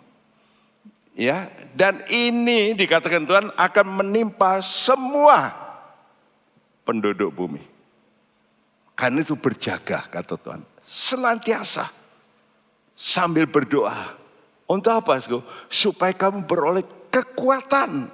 Ya, 1.15 1.47
dan 1.79 2.03
ini 2.11 2.75
dikatakan 2.75 3.23
Tuhan 3.23 3.47
akan 3.55 3.87
menimpa 4.03 4.59
semua 4.67 5.55
penduduk 6.83 7.31
bumi. 7.31 7.63
Karena 8.99 9.23
itu 9.23 9.39
berjaga 9.39 10.07
kata 10.11 10.35
Tuhan. 10.35 10.63
Senantiasa 10.87 11.87
sambil 12.99 13.47
berdoa. 13.47 14.19
Untuk 14.67 14.91
apa? 14.91 15.23
Supaya 15.71 16.11
kamu 16.15 16.51
beroleh 16.51 16.83
kekuatan. 17.15 18.11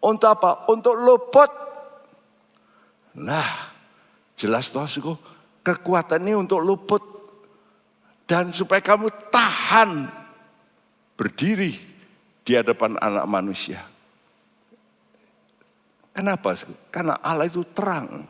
Untuk 0.00 0.28
apa? 0.32 0.64
Untuk 0.72 0.96
luput. 0.96 1.50
Nah, 3.20 3.74
jelas 4.32 4.72
toh 4.72 4.88
kekuatan 5.60 6.20
ini 6.24 6.34
untuk 6.36 6.60
luput 6.64 7.02
dan 8.24 8.54
supaya 8.54 8.78
kamu 8.78 9.10
tahan 9.28 10.06
berdiri 11.18 11.76
di 12.46 12.52
hadapan 12.56 12.96
anak 13.02 13.26
manusia. 13.28 13.82
Kenapa? 16.10 16.58
Karena 16.90 17.18
Allah 17.22 17.46
itu 17.46 17.62
terang. 17.70 18.26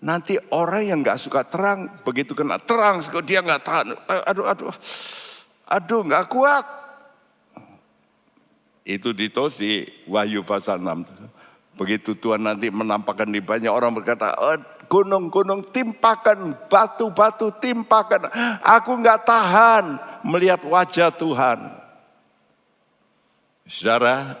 Nanti 0.00 0.40
orang 0.56 0.82
yang 0.88 0.98
nggak 1.04 1.20
suka 1.20 1.44
terang, 1.44 2.00
begitu 2.00 2.32
kena 2.32 2.56
terang, 2.56 3.04
dia 3.20 3.44
nggak 3.44 3.60
tahan. 3.60 3.86
Aduh, 4.08 4.46
aduh, 4.48 4.72
aduh, 5.68 6.00
nggak 6.08 6.26
kuat. 6.32 6.64
Itu 8.80 9.12
ditulis 9.12 9.60
di 9.60 9.84
Wahyu 10.08 10.40
pasal 10.40 10.80
6. 10.80 11.04
Begitu 11.76 12.16
Tuhan 12.16 12.48
nanti 12.48 12.72
menampakkan 12.72 13.28
di 13.28 13.44
banyak 13.44 13.68
orang 13.68 13.92
berkata, 13.92 14.32
oh, 14.40 14.56
gunung-gunung 14.90 15.62
timpakan, 15.70 16.58
batu-batu 16.66 17.54
timpakan. 17.62 18.26
Aku 18.58 18.98
nggak 18.98 19.22
tahan 19.22 19.84
melihat 20.26 20.66
wajah 20.66 21.14
Tuhan. 21.14 21.78
Saudara, 23.70 24.34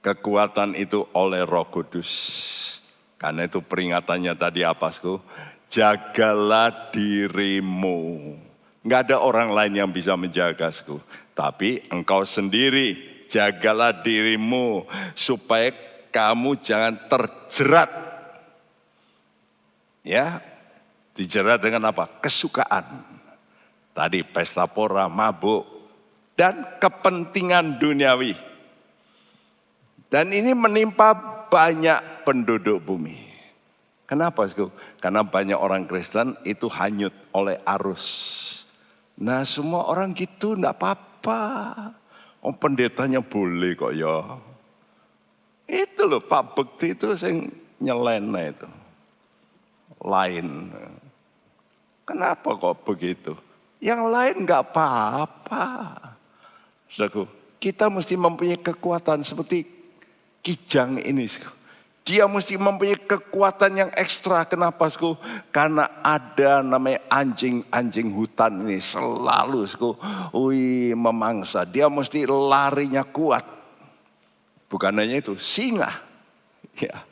kekuatan 0.00 0.72
itu 0.72 1.04
oleh 1.12 1.44
Roh 1.44 1.68
Kudus. 1.68 2.10
Karena 3.20 3.44
itu 3.44 3.60
peringatannya 3.60 4.32
tadi 4.32 4.64
apa, 4.64 4.88
Sku? 4.88 5.20
Jagalah 5.68 6.88
dirimu. 6.88 8.32
Nggak 8.80 9.00
ada 9.04 9.16
orang 9.20 9.52
lain 9.52 9.84
yang 9.84 9.90
bisa 9.92 10.16
menjaga, 10.16 10.72
Sku. 10.72 10.96
Tapi 11.36 11.84
engkau 11.92 12.24
sendiri 12.24 13.20
jagalah 13.28 14.00
dirimu 14.00 14.88
supaya 15.12 15.76
kamu 16.08 16.56
jangan 16.64 16.96
terjerat 17.04 18.08
Ya, 20.08 20.40
dijerat 21.12 21.60
dengan 21.60 21.92
apa? 21.92 22.08
Kesukaan. 22.24 23.04
Tadi 23.92 24.24
pesta 24.24 24.64
pora, 24.64 25.04
mabuk, 25.04 25.68
dan 26.32 26.80
kepentingan 26.80 27.76
duniawi. 27.76 28.32
Dan 30.08 30.32
ini 30.32 30.56
menimpa 30.56 31.12
banyak 31.52 32.24
penduduk 32.24 32.80
bumi. 32.80 33.20
Kenapa? 34.08 34.48
Karena 34.96 35.20
banyak 35.20 35.60
orang 35.60 35.84
Kristen 35.84 36.40
itu 36.48 36.72
hanyut 36.72 37.12
oleh 37.36 37.60
arus. 37.68 38.08
Nah 39.20 39.44
semua 39.44 39.92
orang 39.92 40.16
gitu 40.16 40.56
enggak 40.56 40.80
apa-apa. 40.80 41.42
Oh 42.40 42.56
pendetanya 42.56 43.20
boleh 43.20 43.76
kok 43.76 43.92
ya. 43.92 44.40
Itu 45.68 46.08
loh 46.08 46.24
Pak 46.24 46.56
Bekti 46.56 46.96
itu 46.96 47.12
yang 47.12 47.52
nyelena 47.76 48.40
itu 48.48 48.87
lain. 50.02 50.72
Kenapa 52.08 52.56
kok 52.56 52.88
begitu? 52.88 53.32
Yang 53.78 54.02
lain 54.10 54.34
nggak 54.42 54.62
apa-apa. 54.72 55.64
Saudaraku, 56.88 57.28
kita 57.60 57.92
mesti 57.92 58.14
mempunyai 58.16 58.58
kekuatan 58.58 59.22
seperti 59.22 59.66
kijang 60.40 60.98
ini. 61.04 61.28
Dia 62.08 62.24
mesti 62.24 62.56
mempunyai 62.56 62.96
kekuatan 62.96 63.72
yang 63.84 63.90
ekstra. 63.92 64.48
Kenapa? 64.48 64.88
Sku? 64.88 65.20
Karena 65.52 66.00
ada 66.00 66.64
namanya 66.64 67.04
anjing-anjing 67.12 68.08
hutan 68.16 68.64
ini 68.64 68.80
selalu 68.80 69.68
sku, 69.68 69.92
wih, 70.32 70.96
memangsa. 70.96 71.68
Dia 71.68 71.92
mesti 71.92 72.24
larinya 72.24 73.04
kuat. 73.04 73.44
Bukan 74.72 74.96
hanya 74.96 75.20
itu, 75.20 75.36
singa. 75.36 76.00
Ya. 76.80 77.04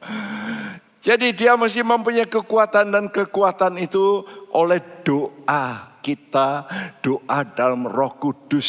Jadi 1.06 1.38
dia 1.38 1.54
mesti 1.54 1.86
mempunyai 1.86 2.26
kekuatan 2.26 2.90
dan 2.90 3.06
kekuatan 3.06 3.78
itu 3.78 4.26
oleh 4.50 4.82
doa 5.06 5.94
kita, 6.02 6.66
doa 6.98 7.46
dalam 7.46 7.86
roh 7.86 8.10
kudus. 8.18 8.66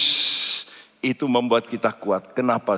Itu 1.01 1.25
membuat 1.25 1.65
kita 1.65 1.97
kuat. 1.97 2.37
Kenapa? 2.37 2.77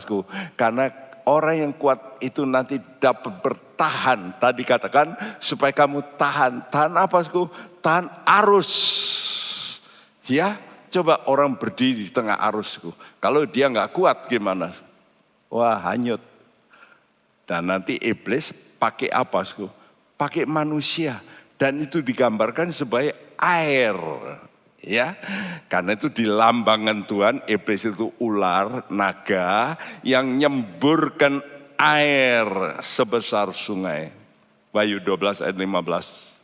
Karena 0.55 0.87
orang 1.27 1.67
yang 1.67 1.73
kuat 1.75 2.23
itu 2.23 2.47
nanti 2.47 2.79
dapat 3.03 3.43
bertahan. 3.43 4.39
Tadi 4.39 4.63
katakan 4.63 5.11
supaya 5.43 5.75
kamu 5.75 6.07
tahan. 6.15 6.71
Tahan 6.71 6.95
apa? 6.95 7.19
Tahan 7.83 8.07
arus. 8.39 8.71
Ya, 10.23 10.55
coba 10.87 11.27
orang 11.27 11.59
berdiri 11.59 12.07
di 12.07 12.11
tengah 12.15 12.39
arusku. 12.39 12.95
Kalau 13.19 13.43
dia 13.43 13.67
nggak 13.67 13.91
kuat 13.91 14.23
gimana? 14.31 14.71
Wah 15.51 15.75
hanyut. 15.83 16.23
Dan 17.43 17.67
nanti 17.67 17.99
iblis 17.99 18.68
pakai 18.79 19.11
apa? 19.11 19.43
Pakai 20.15 20.47
manusia. 20.47 21.19
Dan 21.59 21.83
itu 21.83 21.99
digambarkan 21.99 22.71
sebagai 22.71 23.35
air. 23.35 23.99
Ya, 24.79 25.19
karena 25.67 25.99
itu 25.99 26.07
dilambangkan 26.07 27.03
Tuhan, 27.03 27.43
iblis 27.51 27.83
itu 27.83 28.15
ular, 28.15 28.87
naga 28.87 29.75
yang 30.07 30.39
nyemburkan 30.39 31.43
air 31.75 32.47
sebesar 32.79 33.51
sungai. 33.51 34.15
Wahyu 34.71 35.03
12 35.03 35.43
ayat 35.43 35.59
15. 35.59 36.39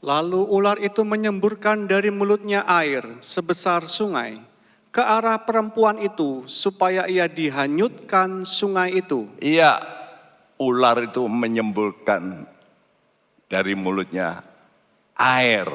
Lalu 0.00 0.40
ular 0.48 0.80
itu 0.80 1.04
menyemburkan 1.04 1.84
dari 1.84 2.08
mulutnya 2.08 2.64
air 2.64 3.04
sebesar 3.20 3.84
sungai 3.84 4.40
ke 4.94 5.02
arah 5.02 5.42
perempuan 5.42 6.00
itu 6.00 6.46
supaya 6.46 7.04
ia 7.10 7.26
dihanyutkan 7.26 8.46
sungai 8.46 9.02
itu. 9.02 9.26
Iya, 9.42 9.82
ular 10.58 11.08
itu 11.08 11.24
menyemburkan 11.24 12.44
dari 13.48 13.72
mulutnya 13.72 14.44
air. 15.16 15.66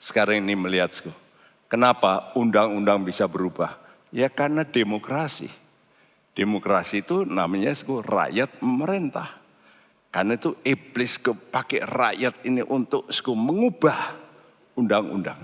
Sekarang 0.00 0.40
ini 0.40 0.54
melihat, 0.54 0.90
kenapa 1.66 2.32
undang-undang 2.38 3.02
bisa 3.02 3.26
berubah? 3.26 3.76
Ya 4.14 4.30
karena 4.30 4.62
demokrasi. 4.62 5.50
Demokrasi 6.36 7.00
itu 7.00 7.24
namanya 7.24 7.72
rakyat 7.74 8.60
memerintah. 8.60 9.40
Karena 10.12 10.36
itu 10.36 10.56
iblis 10.64 11.20
pakai 11.52 11.84
rakyat 11.84 12.44
ini 12.48 12.64
untuk 12.64 13.08
mengubah 13.36 14.16
undang-undang. 14.76 15.40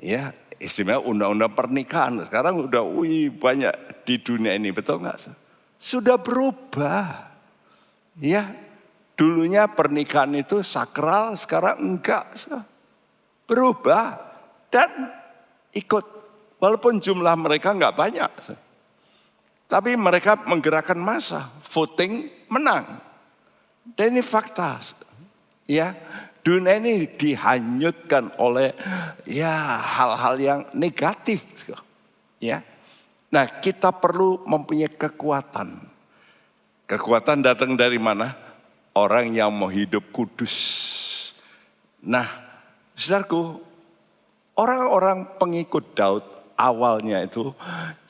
Ya, 0.00 0.32
istimewa 0.56 1.04
undang-undang 1.04 1.52
pernikahan. 1.52 2.20
Sekarang 2.24 2.68
udah 2.68 2.84
wih 2.84 3.28
banyak 3.28 4.04
di 4.04 4.16
dunia 4.20 4.56
ini, 4.56 4.72
betul 4.72 5.00
nggak? 5.00 5.32
Sudah 5.80 6.16
berubah. 6.20 7.29
Ya, 8.20 8.52
dulunya 9.16 9.64
pernikahan 9.64 10.36
itu 10.36 10.60
sakral, 10.60 11.32
sekarang 11.40 11.80
enggak 11.80 12.28
berubah 13.48 14.20
dan 14.68 14.88
ikut. 15.74 16.22
Walaupun 16.60 17.00
jumlah 17.00 17.32
mereka 17.40 17.72
nggak 17.72 17.96
banyak. 17.96 18.32
Tapi 19.64 19.96
mereka 19.96 20.36
menggerakkan 20.44 21.00
masa, 21.00 21.48
voting 21.72 22.28
menang. 22.52 23.00
Dan 23.96 24.12
ini 24.12 24.20
fakta. 24.20 24.76
Ya, 25.64 25.96
dunia 26.44 26.76
ini 26.76 27.08
dihanyutkan 27.08 28.36
oleh 28.36 28.76
ya 29.24 29.80
hal-hal 29.80 30.34
yang 30.36 30.60
negatif. 30.76 31.40
Ya. 32.36 32.60
Nah, 33.32 33.46
kita 33.62 33.94
perlu 33.94 34.42
mempunyai 34.44 34.90
kekuatan. 34.90 35.89
Kekuatan 36.90 37.46
datang 37.46 37.78
dari 37.78 38.02
mana? 38.02 38.34
Orang 38.98 39.30
yang 39.30 39.54
mau 39.54 39.70
hidup 39.70 40.10
kudus. 40.10 40.58
Nah, 42.02 42.26
Saudaraku, 43.00 43.62
orang-orang 44.58 45.38
pengikut 45.38 45.96
Daud 45.96 46.20
awalnya 46.58 47.24
itu 47.24 47.54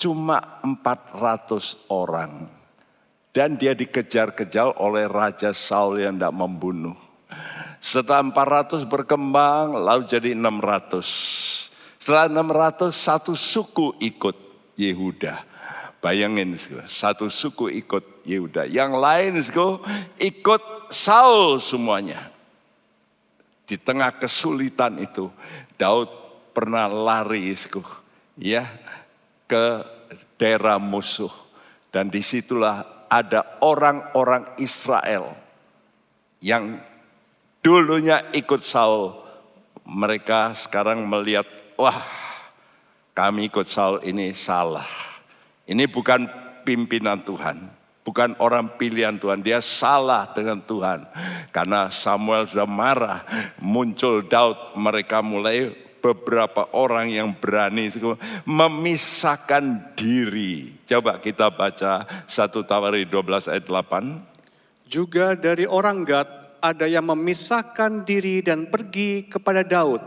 cuma 0.01 0.59
400 0.67 1.93
orang. 1.93 2.51
Dan 3.31 3.55
dia 3.55 3.77
dikejar-kejar 3.79 4.83
oleh 4.83 5.07
Raja 5.07 5.55
Saul 5.55 6.03
yang 6.03 6.19
tidak 6.19 6.35
membunuh. 6.35 6.99
Setelah 7.79 8.27
400 8.27 8.83
berkembang, 8.91 9.79
lalu 9.79 10.11
jadi 10.11 10.35
600. 10.35 11.71
Setelah 12.03 12.27
600, 12.27 12.91
satu 12.91 13.39
suku 13.39 13.95
ikut 14.03 14.35
Yehuda. 14.75 15.47
Bayangin, 16.03 16.59
satu 16.91 17.31
suku 17.31 17.71
ikut 17.79 18.10
Yehuda. 18.25 18.69
Yang 18.69 18.93
lain 18.99 19.33
ikut 20.21 20.63
Saul 20.91 21.63
semuanya. 21.63 22.29
Di 23.65 23.79
tengah 23.79 24.11
kesulitan 24.19 24.99
itu, 24.99 25.31
Daud 25.79 26.11
pernah 26.51 26.91
lari 26.91 27.55
ya 28.35 28.67
ke 29.47 29.87
daerah 30.35 30.83
musuh. 30.83 31.31
Dan 31.95 32.11
di 32.11 32.23
situlah 32.23 33.07
ada 33.07 33.59
orang-orang 33.63 34.59
Israel 34.59 35.35
yang 36.43 36.83
dulunya 37.63 38.27
ikut 38.35 38.63
Saul. 38.63 39.15
Mereka 39.87 40.55
sekarang 40.55 41.07
melihat, 41.07 41.47
wah 41.79 42.03
kami 43.15 43.51
ikut 43.51 43.67
Saul 43.71 44.03
ini 44.03 44.35
salah. 44.35 44.87
Ini 45.71 45.87
bukan 45.87 46.27
pimpinan 46.67 47.23
Tuhan 47.23 47.80
bukan 48.05 48.37
orang 48.41 48.77
pilihan 48.81 49.17
Tuhan. 49.21 49.45
Dia 49.45 49.61
salah 49.61 50.31
dengan 50.33 50.61
Tuhan. 50.65 51.07
Karena 51.51 51.93
Samuel 51.93 52.49
sudah 52.49 52.69
marah, 52.69 53.25
muncul 53.61 54.25
Daud, 54.25 54.77
mereka 54.79 55.21
mulai 55.21 55.73
beberapa 56.01 56.67
orang 56.73 57.13
yang 57.13 57.37
berani 57.37 57.93
memisahkan 58.49 59.95
diri. 59.95 60.81
Coba 60.89 61.21
kita 61.21 61.53
baca 61.53 62.09
1 62.25 62.65
Tawari 62.65 63.05
12 63.05 63.53
ayat 63.53 63.65
8. 63.69 64.89
Juga 64.91 65.39
dari 65.39 65.69
orang 65.69 66.03
Gad 66.03 66.29
ada 66.61 66.89
yang 66.89 67.09
memisahkan 67.09 68.05
diri 68.05 68.43
dan 68.45 68.69
pergi 68.69 69.29
kepada 69.29 69.63
Daud 69.63 70.03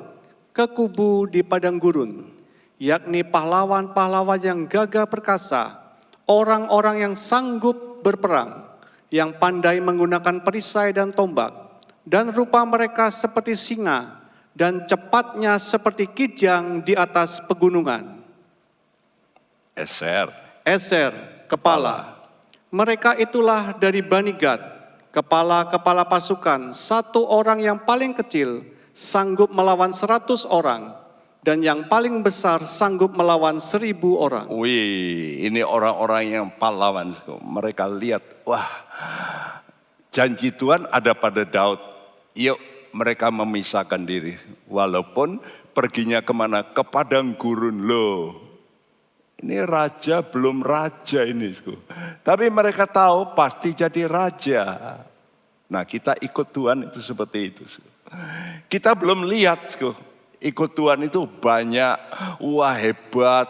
ke 0.53 0.69
kubu 0.69 1.25
di 1.25 1.41
padang 1.41 1.81
gurun, 1.81 2.29
yakni 2.77 3.25
pahlawan-pahlawan 3.25 4.37
yang 4.37 4.59
gagah 4.69 5.09
perkasa, 5.09 5.82
orang-orang 6.27 7.09
yang 7.09 7.13
sanggup 7.17 8.03
berperang, 8.03 8.67
yang 9.13 9.35
pandai 9.37 9.79
menggunakan 9.79 10.43
perisai 10.43 10.95
dan 10.95 11.11
tombak, 11.11 11.81
dan 12.03 12.31
rupa 12.31 12.63
mereka 12.67 13.11
seperti 13.11 13.55
singa, 13.55 14.23
dan 14.53 14.85
cepatnya 14.85 15.57
seperti 15.57 16.09
kijang 16.11 16.85
di 16.85 16.93
atas 16.93 17.41
pegunungan. 17.43 18.21
Eser. 19.73 20.29
Eser, 20.63 21.11
kepala. 21.51 22.23
Mereka 22.71 23.19
itulah 23.19 23.75
dari 23.75 23.99
Bani 23.99 24.31
Gad, 24.31 24.61
kepala-kepala 25.11 26.07
pasukan, 26.07 26.71
satu 26.71 27.27
orang 27.27 27.59
yang 27.59 27.77
paling 27.83 28.15
kecil 28.15 28.63
sanggup 28.95 29.51
melawan 29.51 29.91
seratus 29.91 30.47
orang, 30.47 31.02
dan 31.43 31.59
yang 31.59 31.91
paling 31.91 32.23
besar 32.23 32.63
sanggup 32.63 33.11
melawan 33.19 33.59
seribu 33.59 34.15
orang. 34.15 34.47
Wih, 34.47 35.43
ini 35.43 35.59
orang-orang 35.59 36.23
yang 36.31 36.47
pahlawan. 36.55 37.11
Mereka 37.27 37.83
lihat, 37.91 38.23
wah, 38.47 38.87
janji 40.07 40.55
Tuhan 40.55 40.87
ada 40.87 41.11
pada 41.11 41.43
Daud. 41.43 41.83
Yuk, 42.39 42.55
mereka 42.95 43.27
memisahkan 43.27 43.99
diri. 44.07 44.39
Walaupun 44.71 45.43
perginya 45.75 46.23
ke 46.23 46.31
mana? 46.31 46.63
Ke 46.63 46.79
padang 46.87 47.35
gurun 47.35 47.91
loh. 47.91 48.39
Ini 49.43 49.67
raja 49.67 50.23
belum 50.23 50.63
raja 50.63 51.27
ini. 51.27 51.51
Tapi 52.23 52.47
mereka 52.47 52.87
tahu 52.87 53.35
pasti 53.35 53.75
jadi 53.75 54.07
raja. 54.07 54.63
Nah 55.67 55.83
kita 55.83 56.15
ikut 56.23 56.47
Tuhan 56.55 56.87
itu 56.87 57.03
seperti 57.03 57.51
itu. 57.51 57.67
Kita 58.71 58.95
belum 58.95 59.27
lihat 59.27 59.67
ikut 60.43 60.75
Tuhan 60.75 61.07
itu 61.07 61.23
banyak, 61.23 61.95
wah 62.43 62.75
hebat, 62.75 63.47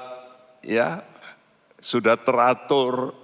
ya 0.62 1.02
sudah 1.82 2.16
teratur 2.22 3.18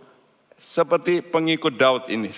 seperti 0.58 1.21
pengikut 1.21 1.77
Daud 1.77 2.10
ini. 2.10 2.34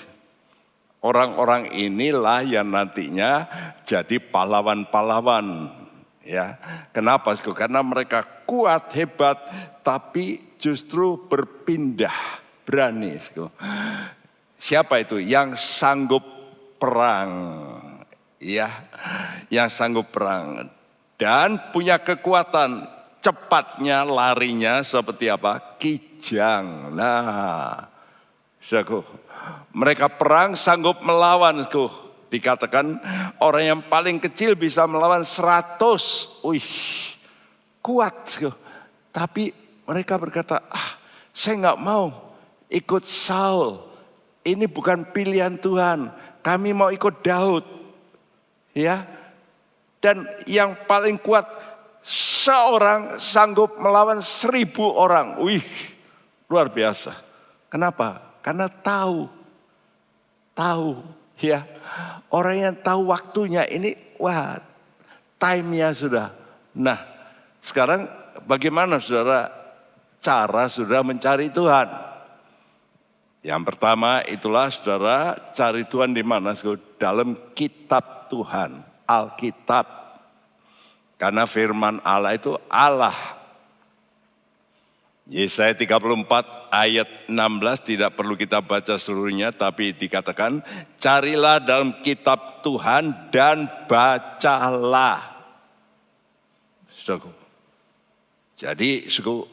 Orang-orang 1.01 1.73
inilah 1.73 2.45
yang 2.45 2.69
nantinya 2.69 3.49
jadi 3.87 4.21
pahlawan-pahlawan. 4.21 5.73
Ya, 6.21 6.61
kenapa? 6.93 7.33
Karena 7.41 7.81
mereka 7.81 8.21
kuat, 8.45 8.93
hebat, 8.93 9.41
tapi 9.81 10.37
justru 10.61 11.17
berpindah, 11.25 12.13
berani. 12.69 13.17
Siapa 14.61 15.01
itu? 15.01 15.17
Yang 15.17 15.57
sanggup 15.57 16.21
perang. 16.77 17.33
Ya, 18.37 18.69
yang 19.49 19.73
sanggup 19.73 20.13
perang 20.13 20.69
dan 21.21 21.69
punya 21.69 22.01
kekuatan 22.01 22.89
cepatnya 23.21 24.01
larinya 24.01 24.81
seperti 24.81 25.29
apa? 25.29 25.77
Kijang. 25.77 26.97
Nah, 26.97 27.85
mereka 29.69 30.09
perang 30.09 30.57
sanggup 30.57 31.05
melawan. 31.05 31.61
Dikatakan 32.33 32.97
orang 33.37 33.63
yang 33.69 33.81
paling 33.85 34.17
kecil 34.17 34.57
bisa 34.57 34.89
melawan 34.89 35.21
seratus. 35.21 36.33
Wih, 36.41 36.65
kuat. 37.85 38.41
Tapi 39.13 39.53
mereka 39.85 40.17
berkata, 40.17 40.65
ah 40.73 40.97
saya 41.29 41.69
nggak 41.69 41.81
mau 41.85 42.33
ikut 42.73 43.05
Saul. 43.05 43.77
Ini 44.41 44.65
bukan 44.65 45.05
pilihan 45.13 45.53
Tuhan. 45.61 46.09
Kami 46.41 46.73
mau 46.73 46.89
ikut 46.89 47.21
Daud. 47.21 47.61
Ya, 48.73 49.05
dan 50.03 50.25
yang 50.49 50.73
paling 50.89 51.21
kuat 51.21 51.47
seorang 52.03 53.21
sanggup 53.21 53.77
melawan 53.77 54.19
seribu 54.19 54.83
orang. 54.83 55.37
Wih, 55.39 55.63
luar 56.49 56.73
biasa. 56.73 57.13
Kenapa? 57.69 58.33
Karena 58.41 58.65
tahu, 58.67 59.29
tahu 60.57 60.97
Ya, 61.41 61.65
orang 62.29 62.55
yang 62.61 62.75
tahu 62.77 63.09
waktunya 63.09 63.65
ini, 63.65 63.97
wah, 64.21 64.61
time-nya 65.41 65.89
sudah. 65.89 66.29
Nah, 66.77 67.01
sekarang 67.65 68.05
bagaimana 68.45 69.01
saudara 69.01 69.49
cara 70.21 70.69
saudara 70.69 71.01
mencari 71.01 71.49
Tuhan? 71.49 71.89
Yang 73.41 73.61
pertama 73.73 74.21
itulah 74.29 74.69
saudara 74.69 75.33
cari 75.49 75.81
Tuhan 75.81 76.13
di 76.13 76.21
mana? 76.21 76.53
Dalam 77.01 77.33
kitab 77.57 78.29
Tuhan, 78.29 78.85
Alkitab. 79.11 79.85
Karena 81.19 81.45
firman 81.45 82.01
Allah 82.01 82.33
itu 82.33 82.57
Allah 82.65 83.41
Yesaya 85.31 85.71
34 85.71 86.75
ayat 86.75 87.07
16 87.31 87.87
tidak 87.87 88.19
perlu 88.19 88.35
kita 88.35 88.59
baca 88.59 88.99
seluruhnya 88.99 89.55
tapi 89.55 89.95
dikatakan 89.95 90.59
carilah 90.99 91.63
dalam 91.63 92.03
kitab 92.03 92.59
Tuhan 92.59 93.31
dan 93.31 93.69
bacalah. 93.87 95.39
Saudaraku. 96.91 97.31
Jadi 98.59 99.07
suku 99.07 99.47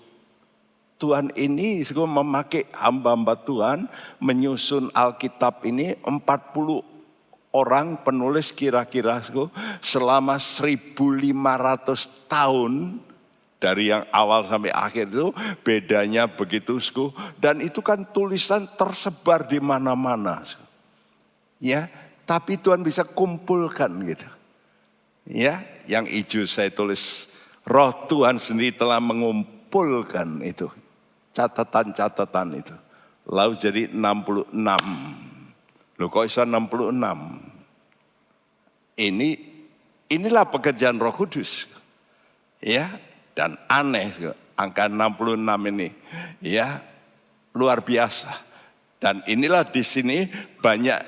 Tuhan 0.98 1.30
ini 1.38 1.86
suku 1.86 2.02
memakai 2.10 2.66
hamba-hamba 2.74 3.38
Tuhan 3.46 3.86
menyusun 4.18 4.90
Alkitab 4.90 5.62
ini 5.62 5.94
40 6.02 6.18
orang 7.52 8.00
penulis 8.04 8.52
kira-kira 8.52 9.24
selama 9.80 10.36
1500 10.36 12.28
tahun 12.28 13.00
dari 13.58 13.90
yang 13.90 14.06
awal 14.14 14.46
sampai 14.46 14.70
akhir 14.70 15.10
itu 15.10 15.34
bedanya 15.66 16.30
begitu, 16.30 16.78
sku. 16.78 17.10
Dan 17.42 17.58
itu 17.58 17.82
kan 17.82 18.06
tulisan 18.14 18.70
tersebar 18.78 19.50
di 19.50 19.58
mana-mana. 19.58 20.46
Ya, 21.58 21.90
tapi 22.22 22.54
Tuhan 22.54 22.86
bisa 22.86 23.02
kumpulkan 23.02 23.90
gitu. 24.06 24.30
Ya, 25.26 25.66
yang 25.90 26.06
hijau 26.06 26.46
saya 26.46 26.70
tulis 26.70 27.26
roh 27.66 27.90
Tuhan 28.06 28.38
sendiri 28.38 28.78
telah 28.78 29.02
mengumpulkan 29.02 30.38
itu. 30.46 30.70
Catatan-catatan 31.34 32.62
itu. 32.62 32.74
Lalu 33.26 33.54
jadi 33.58 33.82
66. 33.90 35.27
Loh 35.98 36.06
kok 36.06 36.30
bisa 36.30 36.46
66? 36.46 36.94
Ini 38.98 39.28
inilah 40.06 40.46
pekerjaan 40.46 41.02
Roh 41.02 41.10
Kudus. 41.10 41.66
Ya, 42.62 43.02
dan 43.34 43.58
aneh 43.66 44.14
angka 44.54 44.86
66 44.86 45.70
ini. 45.74 45.90
Ya 46.38 46.82
luar 47.54 47.82
biasa. 47.82 48.30
Dan 48.98 49.22
inilah 49.26 49.66
di 49.66 49.82
sini 49.82 50.26
banyak 50.58 50.98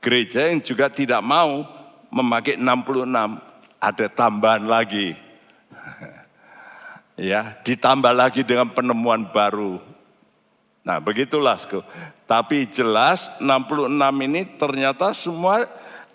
gereja 0.00 0.48
yang 0.52 0.60
juga 0.60 0.92
tidak 0.92 1.20
mau 1.24 1.64
memakai 2.12 2.60
66 2.60 3.08
ada 3.80 4.06
tambahan 4.12 4.64
lagi. 4.68 5.16
Ya 7.16 7.56
ditambah 7.64 8.12
lagi 8.12 8.44
dengan 8.44 8.68
penemuan 8.68 9.32
baru 9.32 9.80
nah 10.86 11.02
begitulah 11.02 11.58
tapi 12.30 12.70
jelas 12.70 13.26
66 13.42 13.90
ini 14.22 14.46
ternyata 14.54 15.10
semua 15.10 15.66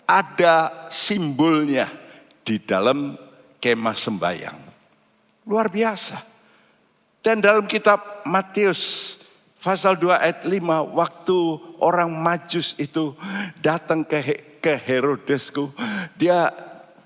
ada 0.08 0.88
simbolnya 0.88 1.92
di 2.40 2.56
dalam 2.56 3.14
kemah 3.60 3.94
sembayang 3.94 4.72
Luar 5.46 5.66
biasa. 5.66 6.22
Dan 7.22 7.42
dalam 7.42 7.66
kitab 7.66 8.22
Matius 8.26 9.14
pasal 9.58 9.98
2 9.98 10.10
ayat 10.10 10.40
5 10.46 10.58
waktu 10.94 11.38
orang 11.82 12.10
Majus 12.10 12.74
itu 12.78 13.14
datang 13.62 14.06
ke 14.06 14.22
ke 14.62 14.74
Herodesku, 14.78 15.74
dia 16.14 16.50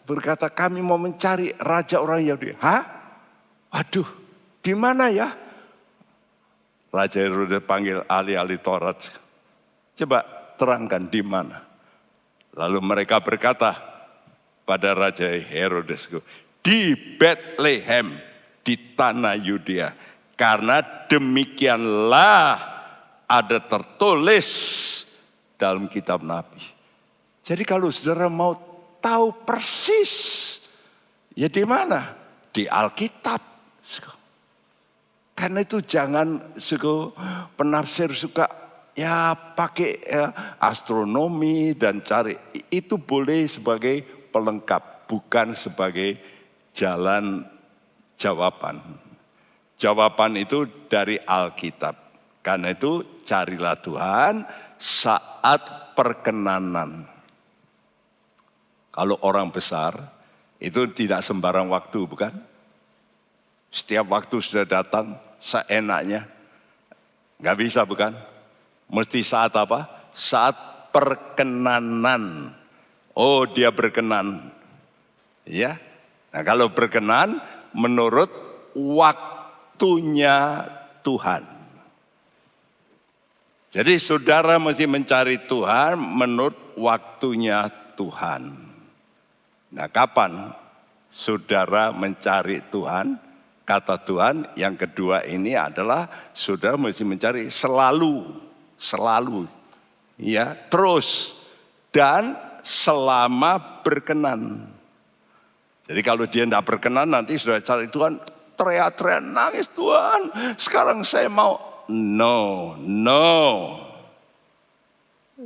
berkata 0.05 0.53
kami 0.53 0.85
mau 0.85 1.01
mencari 1.01 1.57
raja 1.57 2.01
orang 2.01 2.21
Yahudi. 2.25 2.57
Hah? 2.61 2.85
Waduh, 3.73 4.09
di 4.61 4.73
mana 4.77 5.09
ya? 5.09 5.33
Raja 6.97 7.21
Herodes 7.21 7.61
panggil 7.61 8.01
ahli-ahli 8.09 8.57
Taurat. 8.57 8.97
Coba 9.93 10.25
terangkan 10.57 11.13
di 11.13 11.21
mana. 11.21 11.61
Lalu 12.57 12.81
mereka 12.81 13.21
berkata 13.21 13.77
pada 14.65 14.97
Raja 14.97 15.29
Herodesku, 15.29 16.25
di 16.65 16.97
Bethlehem 17.21 18.17
di 18.65 18.97
tanah 18.97 19.37
Yudea. 19.37 19.93
Karena 20.37 20.81
demikianlah 21.09 22.49
ada 23.29 23.59
tertulis 23.61 24.49
dalam 25.61 25.89
kitab 25.89 26.25
Nabi. 26.25 26.61
Jadi 27.45 27.63
kalau 27.65 27.93
saudara 27.93 28.27
mau 28.33 28.57
tahu 29.01 29.33
persis, 29.45 30.13
ya 31.33 31.49
di 31.49 31.65
mana? 31.65 32.17
Di 32.53 32.65
Alkitab. 32.69 33.57
Karena 35.37 35.61
itu 35.61 35.85
jangan 35.85 36.57
suka 36.57 37.13
penafsir 37.61 38.09
suka 38.17 38.49
ya 38.97 39.37
pakai 39.37 40.01
ya, 40.01 40.57
astronomi 40.57 41.77
dan 41.77 42.01
cari. 42.01 42.33
Itu 42.73 42.97
boleh 42.97 43.45
sebagai 43.45 44.01
pelengkap, 44.33 45.05
bukan 45.05 45.53
sebagai 45.53 46.17
jalan 46.73 47.45
jawaban. 48.17 48.81
Jawaban 49.77 50.41
itu 50.41 50.65
dari 50.89 51.21
Alkitab. 51.21 51.95
Karena 52.41 52.73
itu 52.73 53.21
carilah 53.21 53.77
Tuhan 53.77 54.41
saat 54.81 55.93
perkenanan. 55.93 57.05
Kalau 58.89 59.21
orang 59.21 59.53
besar 59.53 59.93
itu 60.57 60.89
tidak 60.97 61.21
sembarang 61.21 61.69
waktu 61.69 62.09
bukan? 62.09 62.33
Setiap 63.69 64.09
waktu 64.09 64.41
sudah 64.41 64.65
datang 64.65 65.26
seenaknya. 65.39 66.29
Gak 67.41 67.59
bisa 67.61 67.85
bukan? 67.85 68.17
Mesti 68.89 69.21
saat 69.21 69.53
apa? 69.57 70.11
Saat 70.17 70.57
perkenanan. 70.95 72.55
Oh 73.13 73.45
dia 73.45 73.73
berkenan. 73.73 74.53
Ya, 75.47 75.79
Nah 76.37 76.45
kalau 76.45 76.69
berkenan 76.69 77.41
menurut 77.73 78.29
waktunya 78.77 80.69
Tuhan. 81.01 81.49
Jadi 83.73 83.97
saudara 83.97 84.61
mesti 84.61 84.85
mencari 84.85 85.49
Tuhan 85.49 85.97
menurut 85.97 86.77
waktunya 86.77 87.73
Tuhan. 87.97 88.53
Nah 89.73 89.89
kapan 89.89 90.53
saudara 91.09 91.89
mencari 91.89 92.61
Tuhan? 92.69 93.17
Kata 93.67 93.99
Tuhan 93.99 94.55
yang 94.55 94.79
kedua 94.79 95.27
ini 95.27 95.59
adalah 95.59 96.31
saudara 96.31 96.79
mesti 96.79 97.03
mencari 97.03 97.51
selalu, 97.51 98.31
selalu. 98.79 99.51
Ya, 100.23 100.55
terus 100.71 101.35
dan 101.91 102.39
selama 102.63 103.83
berkenan. 103.83 104.71
Jadi 105.91 106.01
kalau 106.07 106.31
dia 106.31 106.47
tidak 106.47 106.63
berkenan 106.63 107.11
nanti 107.11 107.35
sudah 107.43 107.59
cari 107.59 107.91
Tuhan 107.91 108.23
teriak-teriak 108.55 109.23
nangis 109.27 109.67
Tuhan. 109.75 110.31
Sekarang 110.55 111.03
saya 111.03 111.27
mau 111.27 111.59
no, 111.91 112.75
no. 112.79 113.35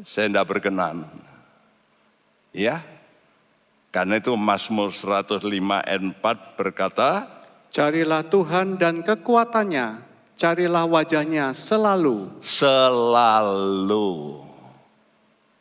Saya 0.04 0.28
tidak 0.28 0.48
berkenan. 0.48 1.08
Ya. 2.52 2.84
Karena 3.90 4.22
itu 4.22 4.30
Mazmur 4.38 4.94
105 4.94 5.42
ayat 5.82 5.98
4 5.98 6.54
berkata, 6.54 7.39
Carilah 7.70 8.26
Tuhan 8.26 8.82
dan 8.82 9.06
kekuatannya, 9.06 10.02
carilah 10.34 10.90
wajahnya 10.90 11.54
selalu. 11.54 12.42
Selalu. 12.42 14.42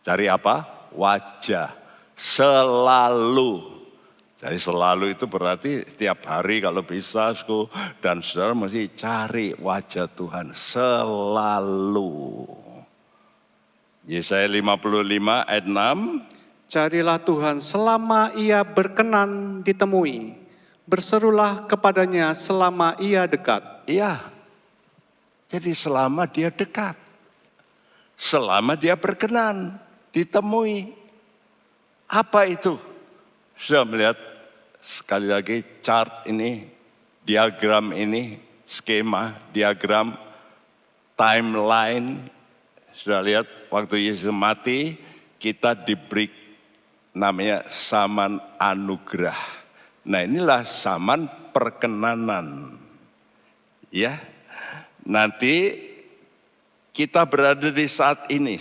Cari 0.02 0.26
apa? 0.26 0.90
Wajah. 0.90 1.70
Selalu. 2.18 3.78
Jadi 4.42 4.58
selalu 4.58 5.14
itu 5.14 5.30
berarti 5.30 5.86
setiap 5.86 6.26
hari 6.26 6.64
kalau 6.64 6.82
bisa 6.82 7.36
dan 8.02 8.24
saudara 8.24 8.56
mesti 8.56 8.88
cari 8.96 9.54
wajah 9.54 10.08
Tuhan 10.10 10.56
selalu. 10.58 12.48
Yesaya 14.10 14.50
55 14.50 15.46
ayat 15.46 15.66
6. 15.70 16.72
Carilah 16.72 17.20
Tuhan 17.22 17.62
selama 17.62 18.34
ia 18.34 18.66
berkenan 18.66 19.62
ditemui. 19.62 20.39
Berserulah 20.90 21.70
kepadanya 21.70 22.34
selama 22.34 22.98
ia 22.98 23.30
dekat. 23.30 23.62
Iya. 23.86 24.26
Jadi 25.46 25.78
selama 25.78 26.26
dia 26.26 26.50
dekat. 26.50 26.98
Selama 28.18 28.74
dia 28.74 28.98
berkenan 28.98 29.78
ditemui. 30.10 30.98
Apa 32.10 32.50
itu? 32.50 32.82
Sudah 33.54 33.86
melihat 33.86 34.18
sekali 34.82 35.30
lagi 35.30 35.62
chart 35.86 36.26
ini, 36.26 36.66
diagram 37.22 37.94
ini, 37.94 38.42
skema, 38.66 39.38
diagram, 39.54 40.18
timeline. 41.14 42.34
Sudah 42.98 43.22
lihat 43.22 43.46
waktu 43.70 44.10
Yesus 44.10 44.34
mati, 44.34 44.98
kita 45.38 45.78
diberi 45.78 46.34
namanya 47.14 47.70
saman 47.70 48.42
anugerah. 48.58 49.59
Nah 50.08 50.24
inilah 50.24 50.64
saman 50.64 51.28
perkenanan. 51.52 52.78
Ya, 53.90 54.22
nanti 55.04 55.76
kita 56.94 57.26
berada 57.26 57.74
di 57.74 57.88
saat 57.90 58.30
ini. 58.32 58.56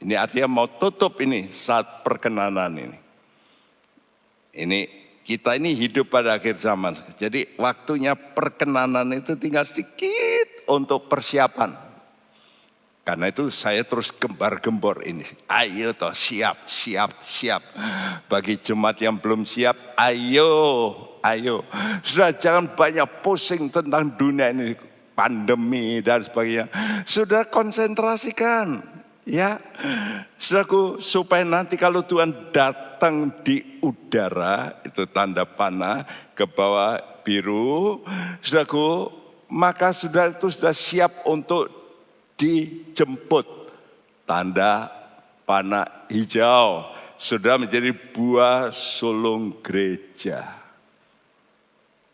Ini 0.00 0.14
artinya 0.16 0.48
mau 0.48 0.68
tutup 0.68 1.20
ini 1.20 1.52
saat 1.52 2.02
perkenanan 2.04 2.72
ini. 2.76 2.98
Ini 4.56 4.80
kita 5.26 5.58
ini 5.58 5.74
hidup 5.76 6.08
pada 6.08 6.38
akhir 6.38 6.56
zaman. 6.62 6.96
Jadi 7.18 7.58
waktunya 7.60 8.14
perkenanan 8.16 9.10
itu 9.12 9.34
tinggal 9.36 9.66
sedikit 9.68 10.64
untuk 10.70 11.10
persiapan. 11.10 11.85
Karena 13.06 13.30
itu 13.30 13.54
saya 13.54 13.86
terus 13.86 14.10
gembar-gembor 14.10 15.06
ini. 15.06 15.22
Ayo 15.46 15.94
toh 15.94 16.10
siap, 16.10 16.66
siap, 16.66 17.14
siap. 17.22 17.62
Bagi 18.26 18.58
jemaat 18.58 18.98
yang 18.98 19.14
belum 19.22 19.46
siap, 19.46 19.94
ayo, 19.94 20.50
ayo. 21.22 21.62
Sudah 22.02 22.34
jangan 22.34 22.74
banyak 22.74 23.06
pusing 23.22 23.70
tentang 23.70 24.10
dunia 24.18 24.50
ini. 24.50 24.74
Pandemi 25.14 26.02
dan 26.02 26.26
sebagainya. 26.26 26.66
Sudah 27.06 27.46
konsentrasikan. 27.46 28.82
Ya, 29.26 29.58
saudaraku, 30.38 31.02
supaya 31.02 31.42
nanti 31.42 31.74
kalau 31.74 32.06
Tuhan 32.06 32.54
datang 32.54 33.34
di 33.42 33.82
udara, 33.82 34.82
itu 34.86 35.02
tanda 35.10 35.42
panah 35.42 36.06
ke 36.30 36.46
bawah 36.46 37.02
biru, 37.26 38.06
saudaraku, 38.38 39.10
maka 39.50 39.90
sudah 39.90 40.30
itu 40.30 40.46
sudah 40.46 40.70
siap 40.70 41.26
untuk 41.26 41.75
dijemput. 42.36 43.48
Tanda 44.26 44.90
panah 45.46 46.06
hijau 46.10 46.90
sudah 47.16 47.56
menjadi 47.56 47.94
buah 47.94 48.74
sulung 48.74 49.62
gereja. 49.62 50.42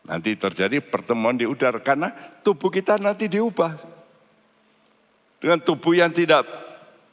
Nanti 0.02 0.34
terjadi 0.34 0.82
pertemuan 0.82 1.38
di 1.38 1.46
udara 1.46 1.78
karena 1.78 2.10
tubuh 2.42 2.68
kita 2.68 2.98
nanti 2.98 3.30
diubah. 3.30 3.78
Dengan 5.38 5.58
tubuh 5.62 5.94
yang 5.94 6.10
tidak 6.14 6.46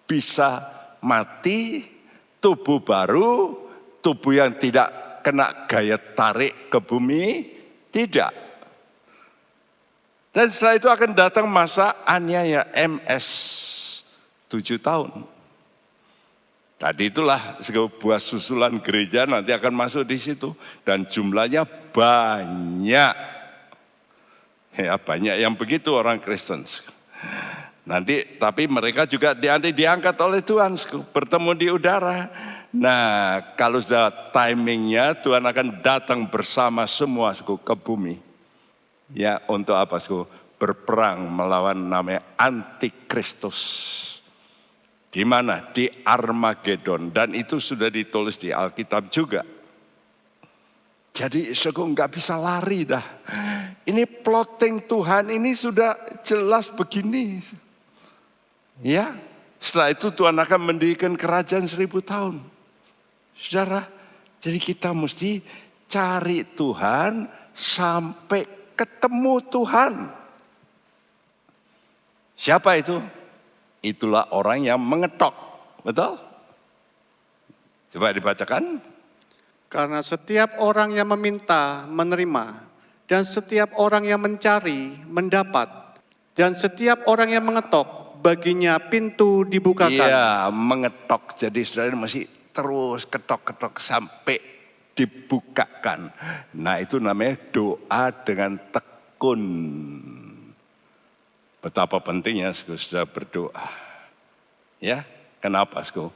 bisa 0.05 0.61
mati, 1.01 1.85
tubuh 2.41 2.81
baru, 2.81 3.57
tubuh 4.01 4.37
yang 4.37 4.57
tidak 4.57 5.21
kena 5.21 5.65
gaya 5.69 5.97
tarik 5.97 6.69
ke 6.69 6.77
bumi, 6.81 7.25
tidak. 7.93 8.48
Dan 10.39 10.47
setelah 10.55 10.79
itu 10.79 10.87
akan 10.87 11.11
datang 11.11 11.51
masa 11.51 11.99
aniaya 12.07 12.63
MS, 12.71 13.27
tujuh 14.47 14.79
tahun. 14.79 15.27
Tadi 16.79 17.11
itulah 17.11 17.59
sebuah 17.59 18.23
susulan 18.23 18.79
gereja 18.79 19.27
nanti 19.27 19.51
akan 19.51 19.75
masuk 19.75 20.07
di 20.07 20.15
situ. 20.15 20.55
Dan 20.87 21.03
jumlahnya 21.11 21.67
banyak. 21.91 23.13
Ya 24.79 24.95
banyak 24.95 25.43
yang 25.43 25.59
begitu 25.59 25.91
orang 25.91 26.23
Kristen. 26.23 26.63
Nanti 27.83 28.39
tapi 28.39 28.63
mereka 28.71 29.03
juga 29.03 29.35
nanti 29.35 29.75
diangkat 29.75 30.15
oleh 30.23 30.39
Tuhan 30.39 30.79
bertemu 31.11 31.51
di 31.51 31.67
udara. 31.67 32.31
Nah 32.71 33.43
kalau 33.59 33.83
sudah 33.83 34.31
timingnya 34.31 35.19
Tuhan 35.19 35.43
akan 35.43 35.83
datang 35.83 36.23
bersama 36.31 36.87
semua 36.87 37.35
suku 37.35 37.59
ke 37.59 37.75
bumi. 37.75 38.28
Ya 39.13 39.41
untuk 39.49 39.75
apa 39.77 39.97
suku? 39.97 40.25
Berperang 40.59 41.23
melawan 41.31 41.87
namanya 41.87 42.35
antikristus. 42.35 43.59
Di 45.09 45.25
mana? 45.25 45.71
Di 45.71 45.89
Armageddon. 46.05 47.09
Dan 47.09 47.33
itu 47.33 47.57
sudah 47.57 47.89
ditulis 47.89 48.37
di 48.37 48.53
Alkitab 48.53 49.09
juga. 49.09 49.41
Jadi 51.15 51.51
suku 51.51 51.81
nggak 51.95 52.15
bisa 52.15 52.37
lari 52.37 52.85
dah. 52.85 53.03
Ini 53.83 54.05
plotting 54.05 54.85
Tuhan 54.85 55.33
ini 55.33 55.57
sudah 55.57 56.21
jelas 56.21 56.69
begini. 56.69 57.41
Ya, 58.79 59.11
setelah 59.59 59.91
itu 59.91 60.07
Tuhan 60.13 60.37
akan 60.39 60.61
mendirikan 60.71 61.17
kerajaan 61.19 61.67
seribu 61.67 61.99
tahun. 61.99 62.39
Saudara, 63.35 63.83
jadi 64.39 64.59
kita 64.61 64.95
mesti 64.95 65.43
cari 65.89 66.47
Tuhan 66.55 67.27
sampai 67.51 68.58
ketemu 68.79 69.43
Tuhan. 69.51 69.93
Siapa 72.39 72.79
itu? 72.79 73.03
Itulah 73.83 74.31
orang 74.31 74.63
yang 74.63 74.79
mengetok. 74.79 75.35
Betul? 75.83 76.15
Coba 77.91 78.15
dibacakan. 78.15 78.79
Karena 79.67 79.99
setiap 79.99 80.63
orang 80.63 80.95
yang 80.95 81.11
meminta 81.11 81.83
menerima, 81.91 82.65
dan 83.05 83.21
setiap 83.27 83.75
orang 83.75 84.07
yang 84.07 84.23
mencari 84.23 85.03
mendapat, 85.05 85.67
dan 86.33 86.55
setiap 86.55 87.05
orang 87.05 87.35
yang 87.35 87.43
mengetok 87.45 88.17
baginya 88.23 88.79
pintu 88.79 89.45
dibukakan. 89.45 89.93
Iya, 89.93 90.49
mengetok. 90.49 91.37
Jadi 91.37 91.61
saudara 91.63 91.93
masih 91.93 92.25
terus 92.49 93.05
ketok-ketok 93.05 93.77
sampai 93.79 94.58
dibukakan. 94.99 96.11
Nah 96.59 96.83
itu 96.83 96.99
namanya 96.99 97.39
doa 97.55 98.11
dengan 98.27 98.59
tekun. 98.67 99.41
Betapa 101.63 102.03
pentingnya 102.03 102.51
sudah 102.51 103.07
berdoa. 103.07 103.67
Ya, 104.83 105.07
kenapa 105.39 105.79
sku? 105.87 106.11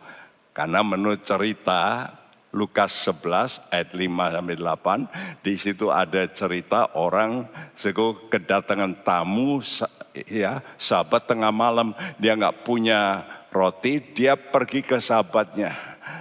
Karena 0.52 0.84
menurut 0.84 1.24
cerita 1.24 2.12
Lukas 2.54 2.94
11 3.10 3.74
ayat 3.74 3.90
5 3.98 4.36
sampai 4.38 4.56
8 4.62 5.42
di 5.42 5.54
situ 5.58 5.90
ada 5.90 6.22
cerita 6.30 6.94
orang 6.94 7.50
sego 7.74 8.30
kedatangan 8.30 9.02
tamu 9.02 9.58
ya 10.30 10.62
sahabat 10.78 11.26
tengah 11.26 11.50
malam 11.50 11.98
dia 12.22 12.38
nggak 12.38 12.62
punya 12.62 13.26
roti 13.50 13.98
dia 14.14 14.38
pergi 14.38 14.86
ke 14.86 15.02
sahabatnya 15.02 15.74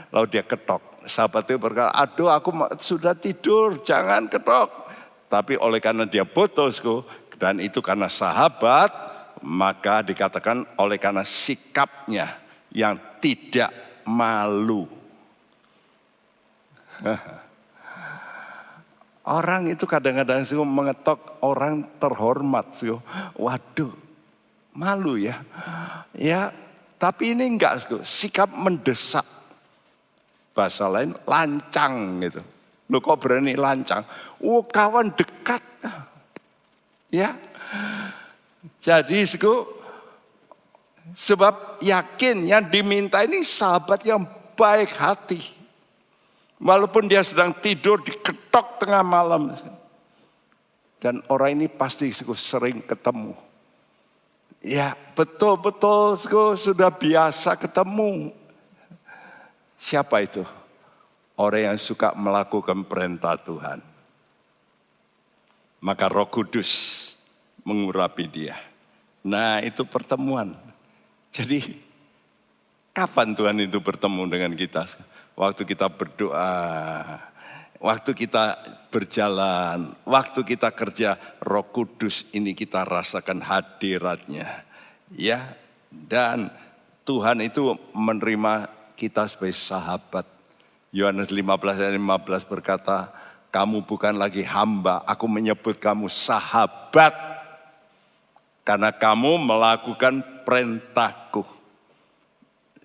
lalu 0.09 0.41
dia 0.41 0.41
ketok 0.41 0.92
sahabat 1.07 1.49
itu 1.49 1.59
berkata 1.59 1.91
aduh 1.95 2.31
aku 2.31 2.51
sudah 2.79 3.15
tidur 3.17 3.81
jangan 3.83 4.27
ketok 4.27 4.71
tapi 5.27 5.57
oleh 5.57 5.81
karena 5.81 6.05
dia 6.07 6.27
putusku 6.29 7.07
dan 7.41 7.59
itu 7.59 7.83
karena 7.83 8.07
sahabat 8.07 8.91
maka 9.43 10.07
dikatakan 10.07 10.63
oleh 10.79 11.01
karena 11.01 11.27
sikapnya 11.27 12.39
yang 12.71 12.99
tidak 13.19 13.73
malu 14.07 14.87
Orang 19.23 19.71
itu 19.71 19.87
kadang-kadang 19.87 20.43
sih 20.43 20.59
mengetok 20.59 21.39
orang 21.47 21.87
terhormat 22.03 22.75
sih. 22.75 22.91
Waduh, 23.39 23.95
malu 24.75 25.15
ya. 25.15 25.39
Ya, 26.11 26.51
tapi 26.99 27.31
ini 27.31 27.47
enggak. 27.55 27.87
Sikap 28.03 28.51
mendesak. 28.51 29.23
Bahasa 30.53 30.89
lain 30.89 31.17
lancang 31.25 32.21
gitu. 32.21 32.41
Lu 32.93 33.01
kok 33.01 33.25
berani 33.25 33.57
lancang? 33.57 34.05
Oh 34.45 34.61
kawan 34.65 35.17
dekat. 35.17 35.65
Ya. 37.09 37.37
Jadi 38.85 39.25
sih 39.25 39.41
sebab 41.17 41.81
yakin 41.81 42.47
yang 42.47 42.69
diminta 42.69 43.25
ini 43.25 43.41
sahabat 43.45 44.05
yang 44.05 44.29
baik 44.55 44.93
hati. 44.97 45.41
Walaupun 46.63 47.11
dia 47.11 47.27
sedang 47.27 47.51
tidur 47.59 48.05
diketok 48.05 48.79
tengah 48.79 49.03
malam. 49.03 49.57
Dan 51.03 51.19
orang 51.27 51.59
ini 51.59 51.67
pasti 51.67 52.15
sering 52.15 52.79
ketemu. 52.85 53.35
Ya 54.63 54.95
betul-betul 55.19 56.15
sudah 56.55 56.93
biasa 56.95 57.59
ketemu. 57.59 58.31
Siapa 59.83 60.23
itu? 60.23 60.47
Orang 61.35 61.75
yang 61.75 61.79
suka 61.83 62.15
melakukan 62.15 62.87
perintah 62.87 63.35
Tuhan. 63.35 63.83
Maka 65.83 66.07
roh 66.07 66.31
kudus 66.31 66.71
mengurapi 67.67 68.31
dia. 68.31 68.55
Nah 69.27 69.59
itu 69.59 69.83
pertemuan. 69.83 70.55
Jadi 71.35 71.59
kapan 72.95 73.35
Tuhan 73.35 73.59
itu 73.59 73.83
bertemu 73.83 74.23
dengan 74.31 74.55
kita? 74.55 74.87
waktu 75.37 75.65
kita 75.65 75.89
berdoa, 75.89 77.19
waktu 77.81 78.11
kita 78.13 78.45
berjalan, 78.93 79.97
waktu 80.05 80.41
kita 80.45 80.69
kerja, 80.73 81.17
Roh 81.41 81.67
Kudus 81.73 82.29
ini 82.37 82.53
kita 82.53 82.85
rasakan 82.85 83.41
hadiratnya. 83.41 84.65
Ya, 85.13 85.57
dan 85.91 86.49
Tuhan 87.05 87.45
itu 87.45 87.77
menerima 87.93 88.69
kita 89.03 89.27
sebagai 89.27 89.59
sahabat. 89.59 90.23
Yohanes 90.95 91.35
15 91.35 91.59
ayat 91.83 91.99
15 91.99 92.47
berkata, 92.47 93.11
kamu 93.51 93.83
bukan 93.83 94.15
lagi 94.15 94.47
hamba, 94.47 95.03
aku 95.03 95.27
menyebut 95.27 95.75
kamu 95.83 96.07
sahabat. 96.07 97.11
Karena 98.63 98.95
kamu 98.95 99.43
melakukan 99.43 100.23
perintahku. 100.47 101.43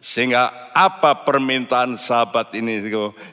Sehingga 0.02 0.74
apa 0.74 1.22
permintaan 1.22 1.94
sahabat 2.02 2.50
ini? 2.58 2.82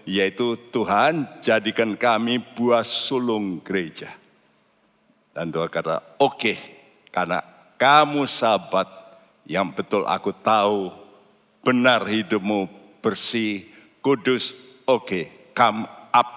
Yaitu 0.04 0.60
Tuhan 0.68 1.24
jadikan 1.40 1.96
kami 1.96 2.36
buah 2.52 2.84
sulung 2.84 3.64
gereja. 3.64 4.12
Dan 5.32 5.48
Tuhan 5.48 5.72
kata, 5.72 6.20
oke, 6.20 6.36
okay, 6.36 6.56
karena 7.08 7.40
kamu 7.80 8.28
sahabat 8.28 8.86
yang 9.48 9.72
betul 9.72 10.04
aku 10.04 10.30
tahu 10.36 11.03
benar 11.64 12.04
hidupmu 12.04 12.68
bersih, 13.00 13.64
kudus, 14.04 14.52
oke, 14.84 15.08
okay, 15.08 15.24
come 15.56 15.88
up. 16.12 16.30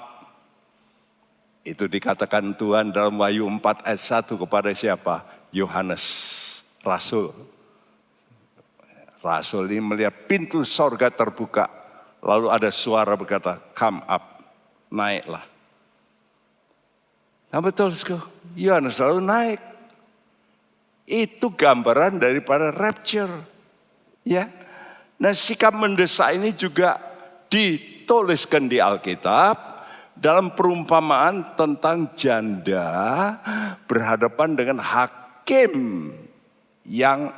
Itu 1.67 1.91
dikatakan 1.91 2.55
Tuhan 2.55 2.95
dalam 2.95 3.19
Wahyu 3.19 3.43
4 3.43 3.83
ayat 3.83 4.01
1 4.23 4.39
kepada 4.39 4.71
siapa? 4.71 5.27
Yohanes, 5.51 6.03
Rasul. 6.79 7.35
Rasul 9.19 9.67
ini 9.67 9.83
melihat 9.83 10.15
pintu 10.25 10.63
sorga 10.63 11.11
terbuka. 11.11 11.67
Lalu 12.23 12.47
ada 12.47 12.71
suara 12.71 13.13
berkata, 13.19 13.59
come 13.75 13.99
up, 14.07 14.23
naiklah. 14.87 15.43
Nah 17.51 17.59
betul, 17.63 17.91
Yohanes 18.55 18.95
selalu 18.99 19.19
naik. 19.23 19.61
Itu 21.07 21.55
gambaran 21.55 22.19
daripada 22.19 22.67
rapture. 22.75 23.31
Ya. 24.27 24.51
Nah 25.17 25.33
sikap 25.33 25.73
mendesak 25.73 26.37
ini 26.37 26.53
juga 26.53 27.01
dituliskan 27.49 28.69
di 28.69 28.77
Alkitab 28.77 29.55
dalam 30.17 30.53
perumpamaan 30.53 31.57
tentang 31.57 32.13
janda 32.17 32.89
berhadapan 33.85 34.53
dengan 34.53 34.77
hakim 34.81 35.73
yang 36.85 37.33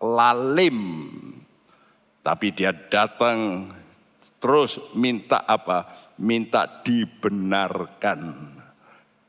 lalim. 0.00 0.78
Tapi 2.20 2.52
dia 2.52 2.72
datang 2.72 3.68
terus 4.36 4.76
minta 4.92 5.40
apa? 5.44 6.12
Minta 6.20 6.68
dibenarkan. 6.84 8.20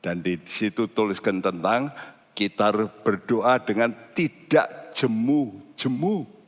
Dan 0.01 0.19
di 0.25 0.35
situ 0.43 0.91
tuliskan 0.91 1.39
tentang 1.39 1.93
kita 2.35 2.73
berdoa 3.05 3.63
dengan 3.63 3.93
tidak 4.11 4.91
jemu-jemu. 4.91 6.40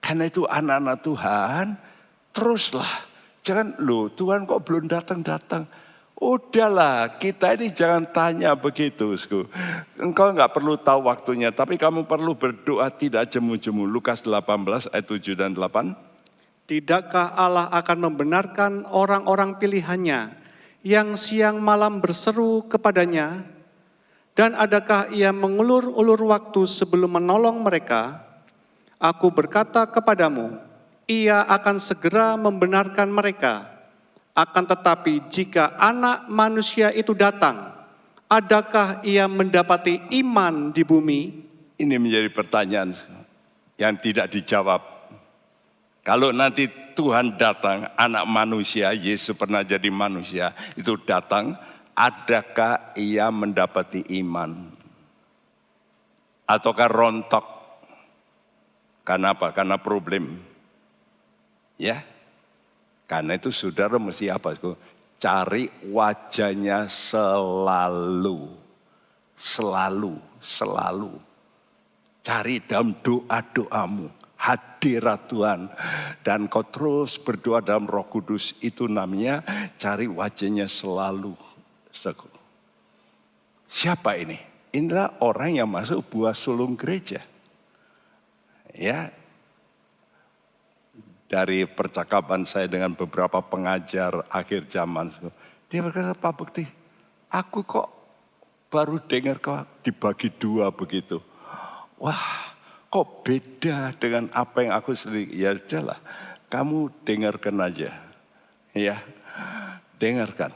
Karena 0.00 0.26
itu 0.26 0.48
anak-anak 0.48 0.98
Tuhan, 1.04 1.66
teruslah. 2.32 2.92
Jangan, 3.44 3.76
lo 3.80 4.08
Tuhan 4.12 4.48
kok 4.48 4.64
belum 4.64 4.88
datang-datang. 4.88 5.68
Udahlah, 6.20 7.16
kita 7.16 7.56
ini 7.56 7.72
jangan 7.72 8.04
tanya 8.12 8.52
begitu. 8.52 9.16
Engkau 9.96 10.28
nggak 10.36 10.52
perlu 10.52 10.76
tahu 10.76 11.08
waktunya, 11.08 11.48
tapi 11.48 11.80
kamu 11.80 12.04
perlu 12.04 12.36
berdoa 12.36 12.92
tidak 12.92 13.32
jemu-jemu. 13.32 13.88
Lukas 13.88 14.20
18 14.20 14.92
ayat 14.92 15.06
7 15.08 15.32
dan 15.32 15.56
8. 15.56 15.96
Tidakkah 16.68 17.32
Allah 17.32 17.72
akan 17.72 17.98
membenarkan 18.12 18.84
orang-orang 18.92 19.56
pilihannya 19.56 20.36
yang 20.84 21.16
siang 21.16 21.56
malam 21.56 22.04
berseru 22.04 22.68
kepadanya? 22.68 23.40
Dan 24.36 24.52
adakah 24.52 25.08
ia 25.10 25.32
mengulur-ulur 25.32 26.20
waktu 26.28 26.68
sebelum 26.68 27.16
menolong 27.16 27.64
mereka? 27.64 28.29
Aku 29.00 29.32
berkata 29.32 29.88
kepadamu, 29.88 30.60
ia 31.08 31.40
akan 31.48 31.80
segera 31.80 32.36
membenarkan 32.36 33.08
mereka 33.08 33.80
akan 34.40 34.64
tetapi 34.64 35.28
jika 35.28 35.76
anak 35.76 36.30
manusia 36.32 36.94
itu 36.94 37.12
datang, 37.12 37.76
adakah 38.30 39.04
ia 39.04 39.28
mendapati 39.28 40.00
iman 40.22 40.70
di 40.70 40.80
bumi? 40.86 41.20
Ini 41.76 41.96
menjadi 42.00 42.32
pertanyaan 42.32 42.96
yang 43.76 44.00
tidak 44.00 44.32
dijawab. 44.32 44.80
Kalau 46.00 46.32
nanti 46.32 46.72
Tuhan 46.96 47.36
datang, 47.36 47.92
anak 47.96 48.24
manusia, 48.28 48.96
Yesus 48.96 49.36
pernah 49.36 49.60
jadi 49.60 49.92
manusia, 49.92 50.56
itu 50.76 50.96
datang, 51.04 51.56
adakah 51.92 52.96
ia 52.96 53.28
mendapati 53.28 54.08
iman? 54.24 54.72
Ataukah 56.48 56.88
rontok? 56.88 57.46
Karena 59.10 59.34
apa? 59.34 59.50
Karena 59.50 59.74
problem. 59.74 60.38
Ya, 61.74 62.06
karena 63.10 63.34
itu 63.34 63.50
saudara 63.50 63.98
mesti 63.98 64.30
apa? 64.30 64.54
Cari 65.18 65.66
wajahnya 65.90 66.86
selalu. 66.86 68.54
Selalu, 69.34 70.14
selalu. 70.38 71.10
Cari 72.22 72.62
dalam 72.62 72.94
doa-doamu. 73.02 74.06
Hadirat 74.38 75.26
Tuhan. 75.26 75.66
Dan 76.22 76.46
kau 76.46 76.62
terus 76.70 77.18
berdoa 77.18 77.58
dalam 77.66 77.90
roh 77.90 78.06
kudus. 78.06 78.54
Itu 78.62 78.86
namanya 78.86 79.42
cari 79.74 80.06
wajahnya 80.06 80.70
selalu. 80.70 81.34
Siapa 83.66 84.14
ini? 84.22 84.38
Inilah 84.70 85.18
orang 85.18 85.58
yang 85.58 85.66
masuk 85.66 86.06
buah 86.14 86.30
sulung 86.30 86.78
gereja. 86.78 87.26
Ya, 88.80 89.12
dari 91.28 91.68
percakapan 91.68 92.48
saya 92.48 92.64
dengan 92.64 92.96
beberapa 92.96 93.44
pengajar 93.44 94.24
akhir 94.32 94.72
zaman. 94.72 95.12
Dia 95.68 95.84
berkata, 95.84 96.16
Pak 96.16 96.32
Bukti, 96.32 96.64
aku 97.28 97.60
kok 97.62 97.88
baru 98.72 98.98
dengar 99.04 99.36
kok 99.38 99.84
dibagi 99.86 100.32
dua 100.32 100.74
begitu. 100.74 101.22
Wah, 102.00 102.56
kok 102.90 103.22
beda 103.22 103.94
dengan 104.00 104.32
apa 104.34 104.64
yang 104.66 104.74
aku 104.74 104.96
sendiri. 104.96 105.30
Ya 105.30 105.54
udahlah, 105.54 106.00
kamu 106.50 106.90
dengarkan 107.06 107.60
aja. 107.62 107.94
Ya, 108.74 108.98
dengarkan. 110.02 110.50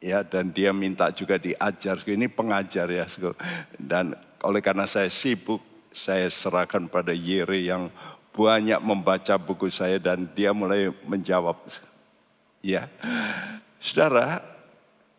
Ya, 0.00 0.24
dan 0.24 0.50
dia 0.50 0.74
minta 0.74 1.12
juga 1.12 1.38
diajar. 1.38 2.00
Ini 2.00 2.26
pengajar 2.32 2.90
ya. 2.90 3.04
Dan 3.78 4.16
oleh 4.42 4.62
karena 4.64 4.88
saya 4.88 5.12
sibuk, 5.12 5.62
saya 5.98 6.30
serahkan 6.30 6.86
pada 6.86 7.10
Yere 7.10 7.58
yang 7.58 7.90
banyak 8.30 8.78
membaca 8.78 9.34
buku 9.34 9.66
saya 9.66 9.98
dan 9.98 10.30
dia 10.30 10.54
mulai 10.54 10.94
menjawab. 11.02 11.58
Ya, 12.62 12.86
saudara, 13.82 14.38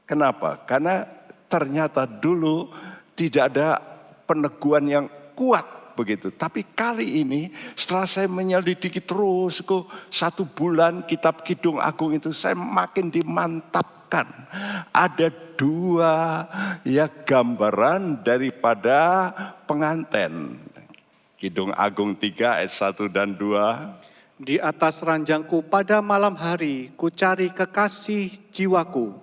kenapa? 0.08 0.56
Karena 0.64 1.04
ternyata 1.52 2.08
dulu 2.08 2.72
tidak 3.20 3.52
ada 3.52 3.84
peneguhan 4.24 4.88
yang 4.88 5.06
kuat 5.36 5.68
begitu. 6.00 6.32
Tapi 6.32 6.64
kali 6.64 7.28
ini 7.28 7.52
setelah 7.76 8.08
saya 8.08 8.32
menyelidiki 8.32 9.04
terus 9.04 9.60
kok 9.60 9.92
satu 10.08 10.48
bulan 10.48 11.04
kitab 11.04 11.44
Kidung 11.44 11.84
Agung 11.84 12.16
itu 12.16 12.32
saya 12.32 12.56
makin 12.56 13.12
dimantapkan. 13.12 14.32
Ada 14.96 15.28
dua 15.60 16.48
ya 16.88 17.12
gambaran 17.12 18.24
daripada 18.24 19.32
pengantin. 19.68 20.56
Kidung 21.40 21.72
Agung 21.72 22.20
3 22.20 22.60
ayat 22.60 22.68
1 22.68 23.16
dan 23.16 23.32
2. 23.40 24.44
Di 24.44 24.60
atas 24.60 25.00
ranjangku 25.00 25.64
pada 25.72 26.04
malam 26.04 26.36
hari 26.36 26.92
ku 27.00 27.08
cari 27.08 27.48
kekasih 27.48 28.52
jiwaku. 28.52 29.16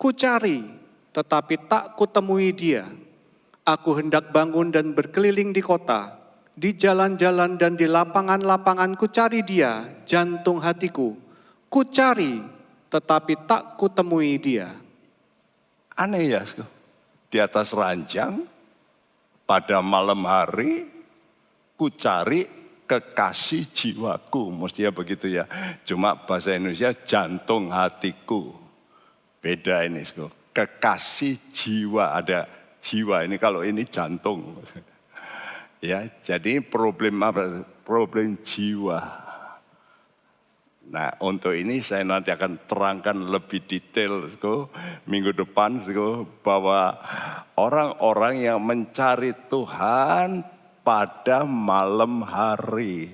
Ku 0.00 0.16
cari 0.16 0.64
tetapi 1.12 1.68
tak 1.68 1.92
kutemui 2.00 2.56
dia. 2.56 2.88
Aku 3.68 4.00
hendak 4.00 4.32
bangun 4.32 4.72
dan 4.72 4.96
berkeliling 4.96 5.52
di 5.52 5.60
kota. 5.60 6.16
Di 6.56 6.72
jalan-jalan 6.72 7.60
dan 7.60 7.76
di 7.76 7.84
lapangan-lapangan 7.84 8.96
ku 8.96 9.12
cari 9.12 9.44
dia, 9.44 9.84
jantung 10.08 10.56
hatiku. 10.56 11.12
Ku 11.68 11.84
cari 11.84 12.40
tetapi 12.88 13.44
tak 13.44 13.76
kutemui 13.76 14.40
dia. 14.40 14.72
Aneh 15.92 16.32
ya, 16.32 16.48
di 17.28 17.36
atas 17.36 17.76
ranjang 17.76 18.40
pada 19.44 19.84
malam 19.84 20.24
hari 20.24 21.01
ku 21.76 21.92
cari 21.92 22.62
kekasih 22.86 23.64
jiwaku. 23.72 24.52
Mestinya 24.52 24.92
begitu 24.92 25.32
ya. 25.32 25.48
Cuma 25.88 26.14
bahasa 26.14 26.52
Indonesia 26.52 26.92
jantung 26.92 27.72
hatiku. 27.72 28.52
Beda 29.40 29.82
ini. 29.88 30.04
Kekasih 30.52 31.40
jiwa. 31.48 32.12
Ada 32.12 32.46
jiwa 32.84 33.24
ini 33.24 33.36
kalau 33.40 33.64
ini 33.64 33.86
jantung. 33.88 34.42
Ya, 35.82 36.06
jadi 36.22 36.62
problem 36.62 37.26
apa? 37.26 37.66
Problem 37.82 38.38
jiwa. 38.38 39.02
Nah, 40.86 41.10
untuk 41.18 41.58
ini 41.58 41.82
saya 41.82 42.06
nanti 42.06 42.30
akan 42.30 42.70
terangkan 42.70 43.18
lebih 43.18 43.66
detail 43.66 44.30
sko, 44.30 44.70
minggu 45.10 45.34
depan 45.34 45.82
sko, 45.82 46.22
bahwa 46.46 47.02
orang-orang 47.58 48.46
yang 48.46 48.62
mencari 48.62 49.34
Tuhan 49.50 50.46
pada 50.82 51.46
malam 51.46 52.22
hari. 52.26 53.08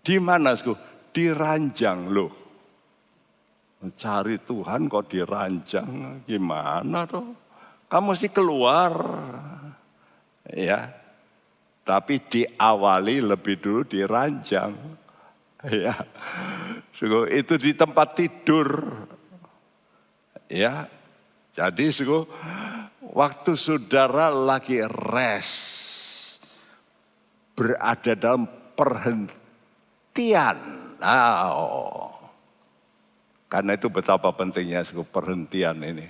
Di 0.00 0.16
mana, 0.16 0.56
Sku? 0.56 0.72
Di 1.12 1.32
ranjang 1.32 2.12
loh. 2.12 2.32
Mencari 3.80 4.40
Tuhan 4.40 4.88
kok 4.88 5.12
di 5.12 5.20
ranjang, 5.20 6.24
gimana 6.24 7.04
tuh? 7.04 7.36
Kamu 7.86 8.16
mesti 8.16 8.28
keluar. 8.32 8.92
Ya. 10.50 10.90
Tapi 11.86 12.18
diawali 12.18 13.22
lebih 13.22 13.62
dulu 13.62 13.80
diranjang. 13.86 14.74
Ya. 15.66 15.94
Sungguh 16.94 17.30
itu 17.30 17.54
di 17.58 17.74
tempat 17.74 18.18
tidur. 18.18 18.90
Ya. 20.50 20.90
Jadi 21.54 21.90
sungguh 21.94 22.26
waktu 23.14 23.54
saudara 23.54 24.28
lagi 24.28 24.82
rest 24.84 25.85
berada 27.56 28.12
dalam 28.12 28.44
perhentian. 28.76 30.56
Nah, 31.00 31.50
oh. 31.56 32.12
Karena 33.48 33.74
itu 33.74 33.88
betapa 33.88 34.28
pentingnya 34.36 34.84
perhentian 35.08 35.80
ini. 35.80 36.06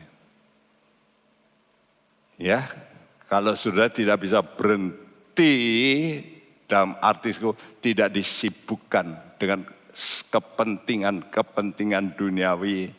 Ya, 2.36 2.68
kalau 3.30 3.57
sudah 3.57 3.88
tidak 3.88 4.26
bisa 4.26 4.42
berhenti 4.44 5.55
dalam 6.68 6.99
artiku 7.01 7.57
tidak 7.80 8.12
disibukkan 8.12 9.38
dengan 9.40 9.64
kepentingan-kepentingan 10.28 12.20
duniawi, 12.20 12.92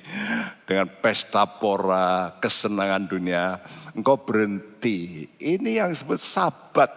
dengan 0.66 0.90
pesta 0.98 1.46
pora, 1.46 2.34
kesenangan 2.42 3.06
dunia, 3.06 3.62
engkau 3.94 4.18
berhenti. 4.18 5.30
Ini 5.38 5.86
yang 5.86 5.94
disebut 5.94 6.18
sabat. 6.18 6.90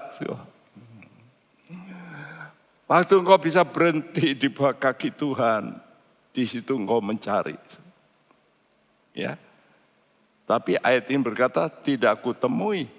Waktu 2.90 3.22
engkau 3.22 3.38
bisa 3.38 3.62
berhenti 3.62 4.34
di 4.34 4.50
bawah 4.50 4.74
kaki 4.74 5.14
Tuhan, 5.14 5.78
di 6.34 6.42
situ 6.42 6.74
engkau 6.74 6.98
mencari. 6.98 7.54
Ya, 9.14 9.38
tapi 10.42 10.74
ayat 10.82 11.06
ini 11.06 11.22
berkata 11.22 11.70
tidak 11.70 12.18
aku 12.18 12.34
temui. 12.34 12.90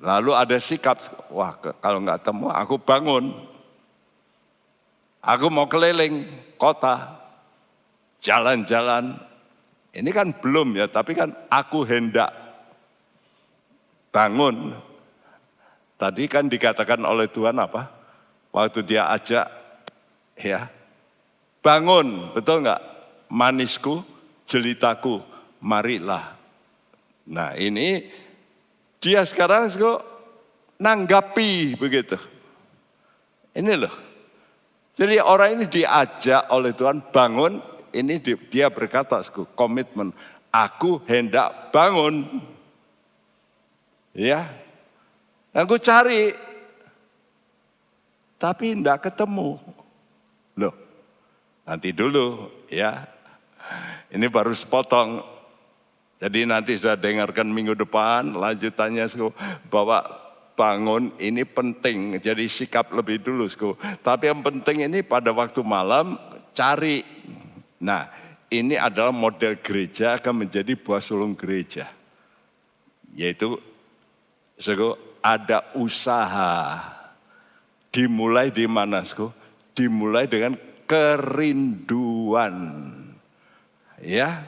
Lalu 0.00 0.32
ada 0.32 0.56
sikap, 0.56 1.04
wah 1.28 1.52
kalau 1.84 2.00
nggak 2.00 2.24
temu 2.24 2.48
aku 2.48 2.80
bangun. 2.80 3.36
Aku 5.20 5.52
mau 5.52 5.68
keliling 5.68 6.24
kota, 6.56 7.12
jalan-jalan. 8.24 9.20
Ini 9.92 10.10
kan 10.16 10.32
belum 10.32 10.80
ya, 10.80 10.88
tapi 10.88 11.12
kan 11.12 11.28
aku 11.52 11.84
hendak 11.84 12.32
bangun. 14.08 14.72
Tadi 15.96 16.28
kan 16.28 16.48
dikatakan 16.48 17.00
oleh 17.08 17.28
Tuhan 17.32 17.56
apa? 17.56 17.88
Waktu 18.52 18.84
dia 18.84 19.08
ajak, 19.12 19.48
ya 20.36 20.68
bangun, 21.64 22.36
betul 22.36 22.64
nggak? 22.64 22.82
Manisku, 23.32 24.04
jelitaku, 24.44 25.20
marilah. 25.60 26.36
Nah 27.26 27.56
ini 27.58 28.06
dia 29.02 29.24
sekarang 29.26 29.72
kok 29.72 30.00
nanggapi 30.78 31.76
begitu. 31.80 32.16
Ini 33.56 33.72
loh. 33.76 33.94
Jadi 34.96 35.20
orang 35.20 35.60
ini 35.60 35.64
diajak 35.68 36.48
oleh 36.52 36.72
Tuhan 36.72 37.12
bangun, 37.12 37.60
ini 37.92 38.16
dia 38.24 38.72
berkata 38.72 39.20
komitmen, 39.52 40.12
aku 40.48 41.04
hendak 41.04 41.68
bangun. 41.68 42.40
Ya, 44.16 44.48
aku 45.56 45.80
cari, 45.80 46.36
tapi 48.36 48.76
tidak 48.76 49.08
ketemu. 49.08 49.56
Loh, 50.60 50.74
nanti 51.64 51.96
dulu 51.96 52.52
ya, 52.68 53.08
ini 54.12 54.28
baru 54.28 54.52
sepotong. 54.52 55.24
Jadi 56.16 56.48
nanti 56.48 56.80
sudah 56.80 56.96
dengarkan 56.96 57.48
minggu 57.52 57.76
depan 57.76 58.36
lanjutannya 58.36 59.04
bahwa 59.68 60.00
bangun 60.56 61.12
ini 61.20 61.44
penting. 61.44 62.16
Jadi 62.16 62.48
sikap 62.48 62.88
lebih 62.96 63.20
dulu. 63.20 63.44
Tapi 64.00 64.24
yang 64.32 64.40
penting 64.40 64.88
ini 64.88 65.04
pada 65.04 65.28
waktu 65.36 65.60
malam 65.60 66.16
cari. 66.56 67.04
Nah 67.84 68.08
ini 68.48 68.80
adalah 68.80 69.12
model 69.12 69.60
gereja 69.60 70.16
akan 70.16 70.48
menjadi 70.48 70.72
buah 70.72 71.04
sulung 71.04 71.36
gereja. 71.36 71.92
Yaitu 73.12 73.60
ada 75.26 75.74
usaha. 75.74 76.78
Dimulai 77.90 78.54
di 78.54 78.70
mana? 78.70 79.02
Dimulai 79.74 80.30
dengan 80.30 80.54
kerinduan 80.86 82.54
ya 84.02 84.44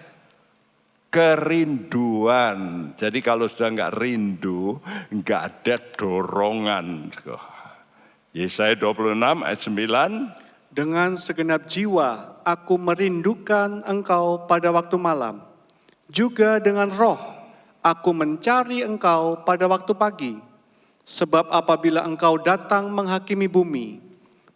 kerinduan. 1.08 2.92
Jadi 2.96 3.18
kalau 3.24 3.48
sudah 3.48 3.72
nggak 3.72 3.94
rindu, 3.96 4.76
nggak 5.12 5.40
ada 5.40 5.76
dorongan. 5.96 7.08
Yesaya 8.36 8.76
26 8.76 9.16
ayat 9.42 9.60
9. 9.60 10.68
Dengan 10.68 11.16
segenap 11.16 11.64
jiwa 11.64 12.38
aku 12.44 12.76
merindukan 12.76 13.82
engkau 13.88 14.44
pada 14.44 14.68
waktu 14.68 15.00
malam. 15.00 15.40
Juga 16.12 16.60
dengan 16.60 16.92
roh 16.92 17.18
aku 17.80 18.10
mencari 18.12 18.84
engkau 18.84 19.42
pada 19.48 19.64
waktu 19.64 19.92
pagi. 19.96 20.47
Sebab 21.08 21.48
apabila 21.48 22.04
engkau 22.04 22.36
datang 22.36 22.92
menghakimi 22.92 23.48
bumi, 23.48 23.96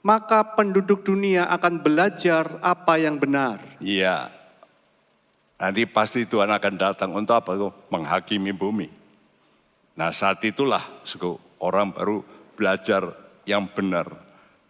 maka 0.05 0.45
penduduk 0.53 1.01
dunia 1.01 1.49
akan 1.49 1.81
belajar 1.81 2.61
apa 2.61 3.01
yang 3.01 3.17
benar. 3.17 3.57
Iya, 3.81 4.29
Nanti 5.63 5.87
pasti 5.87 6.27
Tuhan 6.27 6.51
akan 6.51 6.75
datang 6.75 7.15
untuk 7.15 7.39
apa? 7.39 7.55
Menghakimi 7.87 8.51
bumi. 8.51 8.91
Nah 9.95 10.11
saat 10.11 10.43
itulah 10.43 10.83
orang 11.63 11.95
baru 11.95 12.27
belajar 12.59 13.15
yang 13.47 13.71
benar. 13.71 14.11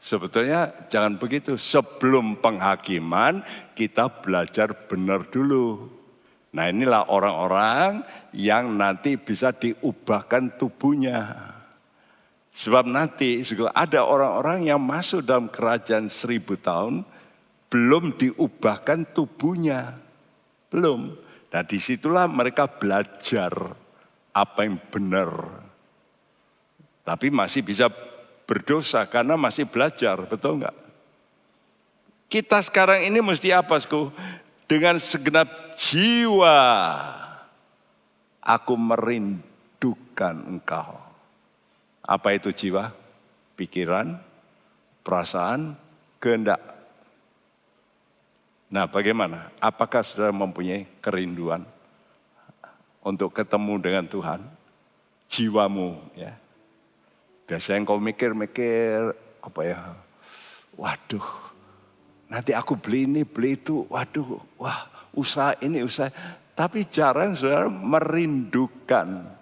Sebetulnya 0.05 0.69
jangan 0.93 1.17
begitu. 1.17 1.57
Sebelum 1.57 2.37
penghakiman 2.45 3.41
kita 3.73 4.21
belajar 4.21 4.77
benar 4.85 5.25
dulu. 5.33 5.89
Nah 6.53 6.69
inilah 6.69 7.09
orang-orang 7.09 8.05
yang 8.37 8.77
nanti 8.77 9.17
bisa 9.17 9.49
diubahkan 9.49 10.61
tubuhnya. 10.61 11.57
Sebab 12.53 12.85
nanti 12.85 13.41
ada 13.73 14.05
orang-orang 14.05 14.69
yang 14.69 14.77
masuk 14.77 15.25
dalam 15.25 15.49
kerajaan 15.49 16.13
seribu 16.13 16.61
tahun 16.61 17.01
belum 17.73 18.21
diubahkan 18.21 19.17
tubuhnya. 19.17 19.97
Belum. 20.69 21.17
Nah 21.49 21.63
di 21.65 21.81
situlah 21.81 22.29
mereka 22.29 22.69
belajar 22.69 23.53
apa 24.37 24.61
yang 24.69 24.77
benar. 24.93 25.33
Tapi 27.03 27.33
masih 27.33 27.65
bisa 27.65 27.89
berdosa 28.45 29.09
karena 29.09 29.35
masih 29.41 29.65
belajar, 29.65 30.21
betul 30.29 30.61
enggak? 30.61 30.77
Kita 32.29 32.61
sekarang 32.65 33.05
ini 33.05 33.21
mesti 33.21 33.53
apa, 33.53 33.77
Sku? 33.81 34.13
Dengan 34.65 34.97
segenap 34.97 35.77
jiwa 35.77 36.61
aku 38.41 38.73
merindukan 38.77 40.37
engkau. 40.49 41.12
Apa 42.13 42.37
itu 42.37 42.53
jiwa? 42.53 42.93
Pikiran, 43.57 44.21
perasaan, 45.01 45.73
kehendak. 46.21 46.61
Nah 48.69 48.85
bagaimana? 48.85 49.49
Apakah 49.57 50.05
saudara 50.05 50.29
mempunyai 50.29 50.85
kerinduan 51.01 51.65
untuk 53.01 53.33
ketemu 53.33 53.81
dengan 53.81 54.05
Tuhan? 54.05 54.41
Jiwamu 55.33 56.13
ya. 56.13 56.37
Biasanya 57.49 57.89
kau 57.89 57.97
mikir-mikir 57.97 59.17
apa 59.41 59.61
ya? 59.65 59.81
Waduh, 60.77 61.25
nanti 62.29 62.53
aku 62.53 62.77
beli 62.77 63.09
ini, 63.09 63.25
beli 63.25 63.57
itu. 63.57 63.89
Waduh, 63.89 64.41
wah 64.61 64.89
usaha 65.17 65.57
ini, 65.65 65.81
usaha. 65.81 66.13
Tapi 66.53 66.85
jarang 66.89 67.33
saudara 67.33 67.73
merindukan. 67.73 69.41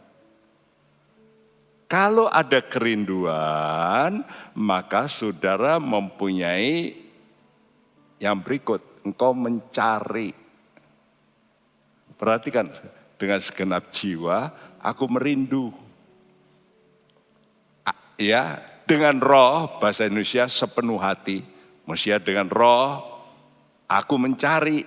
Kalau 1.90 2.30
ada 2.30 2.62
kerinduan, 2.62 4.22
maka 4.54 5.10
saudara 5.10 5.82
mempunyai 5.82 6.94
yang 8.22 8.38
berikut 8.38 9.02
engkau 9.02 9.34
mencari. 9.34 10.30
Perhatikan, 12.14 12.70
dengan 13.18 13.42
segenap 13.42 13.90
jiwa 13.90 14.54
aku 14.78 15.04
merindu. 15.10 15.74
Ya, 18.20 18.62
dengan 18.86 19.18
roh, 19.18 19.82
bahasa 19.82 20.06
Indonesia 20.06 20.46
sepenuh 20.46 21.00
hati. 21.00 21.42
Manusia 21.90 22.22
dengan 22.22 22.46
roh, 22.46 23.02
aku 23.90 24.14
mencari. 24.14 24.86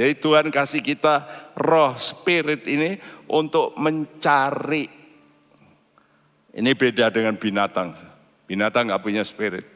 Jadi 0.00 0.12
Tuhan 0.16 0.48
kasih 0.48 0.80
kita 0.80 1.28
roh, 1.60 1.92
spirit 2.00 2.64
ini 2.64 2.96
untuk 3.28 3.76
mencari. 3.76 4.99
Ini 6.50 6.70
beda 6.74 7.14
dengan 7.14 7.38
binatang. 7.38 7.94
Binatang 8.50 8.90
nggak 8.90 9.04
punya 9.04 9.22
spirit. 9.22 9.66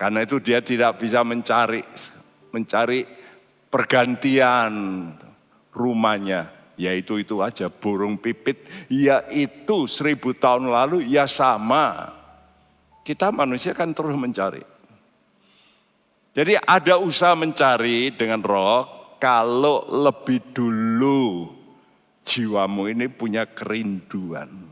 Karena 0.00 0.24
itu 0.24 0.40
dia 0.40 0.64
tidak 0.64 0.98
bisa 0.98 1.20
mencari 1.22 1.84
mencari 2.52 3.04
pergantian 3.68 4.72
rumahnya. 5.72 6.60
ya 6.72 6.98
itu 6.98 7.14
aja 7.38 7.70
burung 7.70 8.18
pipit, 8.18 8.66
ya 8.90 9.22
itu 9.30 9.86
seribu 9.86 10.34
tahun 10.34 10.72
lalu 10.72 11.06
ya 11.06 11.30
sama. 11.30 12.10
Kita 13.06 13.30
manusia 13.30 13.70
kan 13.70 13.94
terus 13.94 14.18
mencari. 14.18 14.64
Jadi 16.32 16.56
ada 16.58 16.96
usaha 16.96 17.36
mencari 17.36 18.16
dengan 18.16 18.40
roh 18.40 19.14
kalau 19.20 19.84
lebih 19.84 20.40
dulu 20.56 21.52
jiwamu 22.24 22.88
ini 22.88 23.06
punya 23.12 23.44
kerinduan. 23.46 24.71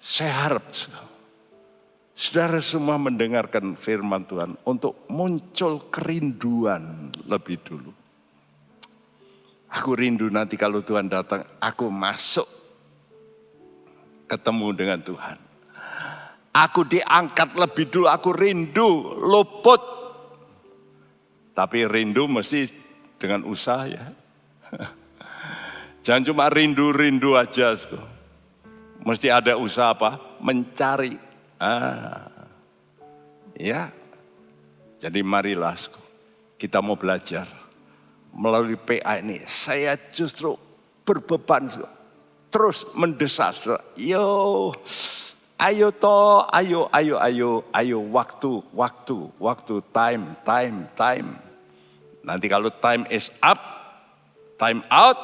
Saya 0.00 0.32
harap 0.48 0.64
saudara 2.16 2.64
semua 2.64 2.96
mendengarkan 2.96 3.76
firman 3.76 4.24
Tuhan 4.24 4.56
untuk 4.64 5.04
muncul 5.12 5.92
kerinduan 5.92 7.12
lebih 7.28 7.60
dulu. 7.60 7.92
Aku 9.70 9.94
rindu 9.94 10.26
nanti 10.32 10.58
kalau 10.58 10.82
Tuhan 10.82 11.06
datang, 11.06 11.46
aku 11.62 11.86
masuk 11.92 12.48
ketemu 14.26 14.68
dengan 14.74 14.98
Tuhan. 14.98 15.38
Aku 16.50 16.82
diangkat 16.82 17.54
lebih 17.54 17.86
dulu, 17.86 18.10
aku 18.10 18.34
rindu, 18.34 19.14
luput. 19.22 19.78
Tapi 21.54 21.86
rindu 21.86 22.26
mesti 22.26 22.66
dengan 23.14 23.46
usaha 23.46 23.86
ya. 23.86 24.10
Jangan 26.04 26.26
cuma 26.26 26.50
rindu-rindu 26.50 27.38
aja. 27.38 27.78
Mesti 29.00 29.32
ada 29.32 29.56
usaha 29.56 29.92
apa? 29.96 30.20
Mencari. 30.40 31.16
Ah. 31.56 32.28
Ya. 33.56 33.92
Jadi 35.00 35.24
marilah 35.24 35.76
kita 36.60 36.84
mau 36.84 36.92
belajar 36.92 37.48
melalui 38.34 38.78
PA 38.78 39.18
ini, 39.18 39.42
saya 39.46 39.98
justru 40.14 40.54
berbeban 41.02 41.70
terus 42.50 42.86
mendesak. 42.92 43.56
Yo, 43.96 44.70
ayo 45.58 45.88
to, 45.94 46.46
ayo, 46.52 46.86
ayo, 46.92 47.16
ayo, 47.18 47.50
ayo, 47.74 47.98
waktu, 48.12 48.60
waktu, 48.74 49.18
waktu, 49.38 49.74
time, 49.90 50.24
time, 50.44 50.76
time. 50.94 51.28
Nanti 52.20 52.46
kalau 52.52 52.68
time 52.68 53.08
is 53.08 53.32
up, 53.40 53.58
time 54.60 54.84
out, 54.92 55.18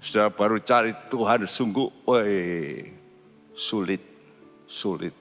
sudah 0.00 0.28
baru 0.28 0.60
cari 0.60 0.92
Tuhan 1.08 1.48
sungguh, 1.48 1.88
woi, 2.04 2.88
sulit, 3.56 4.02
sulit. 4.68 5.14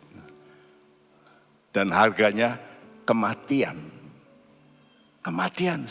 Dan 1.71 1.91
harganya 1.91 2.59
kematian. 3.03 3.75
Kematian. 5.19 5.87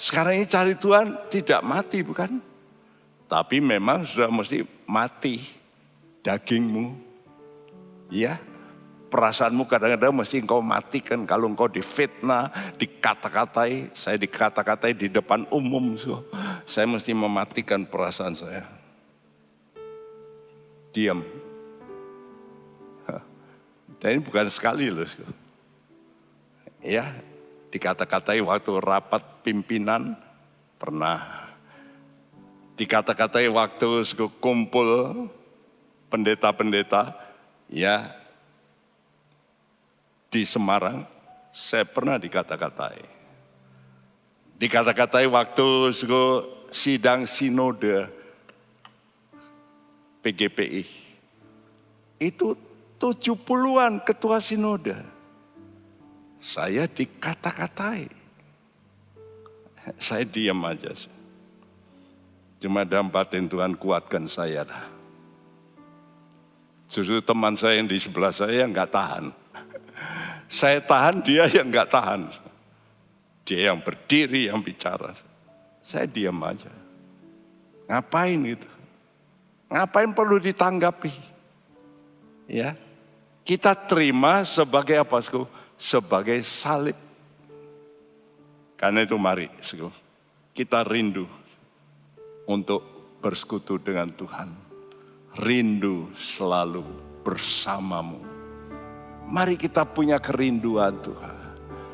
Sekarang 0.00 0.40
ini 0.40 0.48
cari 0.48 0.72
Tuhan 0.76 1.28
tidak 1.28 1.60
mati 1.60 2.00
bukan? 2.00 2.40
Tapi 3.28 3.60
memang 3.60 4.08
sudah 4.08 4.32
mesti 4.32 4.64
mati 4.88 5.44
dagingmu. 6.24 6.96
Ya, 8.10 8.42
perasaanmu 9.10 9.66
kadang-kadang 9.66 10.14
mesti 10.14 10.38
engkau 10.38 10.62
matikan 10.62 11.26
kalau 11.26 11.50
engkau 11.50 11.66
difitnah, 11.66 12.54
dikata-katai. 12.78 13.90
Saya 13.92 14.16
dikata-katai 14.16 14.94
di 14.94 15.10
depan 15.10 15.50
umum. 15.50 15.98
So. 15.98 16.22
Saya 16.64 16.86
mesti 16.86 17.10
mematikan 17.10 17.82
perasaan 17.84 18.38
saya. 18.38 18.64
Diam. 20.94 21.26
Dan 24.00 24.16
ini 24.16 24.20
bukan 24.24 24.48
sekali 24.48 24.88
loh. 24.88 25.04
Ya, 26.80 27.12
dikata-katai 27.68 28.40
waktu 28.40 28.72
rapat 28.80 29.44
pimpinan 29.44 30.16
pernah 30.80 31.44
dikata-katai 32.80 33.52
waktu 33.52 34.08
kumpul 34.40 34.88
pendeta-pendeta 36.08 37.12
ya 37.68 38.19
di 40.30 40.46
Semarang 40.46 41.04
saya 41.50 41.84
pernah 41.84 42.16
dikata-katai 42.16 43.02
dikata-katai 44.56 45.26
waktu 45.26 45.90
sidang 46.70 47.26
sinode 47.26 48.06
PGPI 50.22 50.86
itu 52.22 52.54
70-an 53.00 54.00
ketua 54.06 54.38
sinode 54.38 55.20
saya 56.40 56.88
dikata-katai. 56.88 58.08
Saya 60.00 60.24
diam 60.24 60.56
aja. 60.64 60.96
Cuma 62.60 62.88
dalam 62.88 63.12
batin 63.12 63.44
Tuhan 63.44 63.76
kuatkan 63.76 64.24
saya 64.24 64.64
dah. 64.64 64.84
Justru 66.88 67.20
teman 67.20 67.54
saya 67.54 67.78
yang 67.78 67.88
di 67.88 68.00
sebelah 68.00 68.32
saya 68.32 68.64
nggak 68.64 68.88
tahan. 68.88 69.24
Saya 70.50 70.82
tahan, 70.82 71.22
dia 71.22 71.46
yang 71.46 71.70
nggak 71.70 71.90
tahan. 71.90 72.26
Dia 73.46 73.72
yang 73.72 73.82
berdiri, 73.82 74.50
yang 74.50 74.62
bicara. 74.62 75.14
Saya 75.80 76.06
diam 76.06 76.38
aja. 76.42 76.70
Ngapain 77.90 78.38
itu? 78.46 78.70
Ngapain 79.70 80.10
perlu 80.14 80.38
ditanggapi? 80.38 81.10
Ya, 82.50 82.74
kita 83.46 83.74
terima 83.74 84.42
sebagai 84.42 84.98
apa? 84.98 85.18
sebagai 85.80 86.38
salib. 86.44 86.98
Karena 88.76 89.02
itu 89.02 89.16
mari 89.16 89.48
kita 90.54 90.84
rindu 90.84 91.26
untuk 92.46 92.82
bersekutu 93.18 93.80
dengan 93.80 94.08
Tuhan. 94.12 94.50
Rindu 95.40 96.10
selalu 96.14 96.84
bersamamu. 97.26 98.29
Mari 99.30 99.54
kita 99.54 99.86
punya 99.86 100.18
kerinduan 100.18 100.98
Tuhan. 100.98 101.38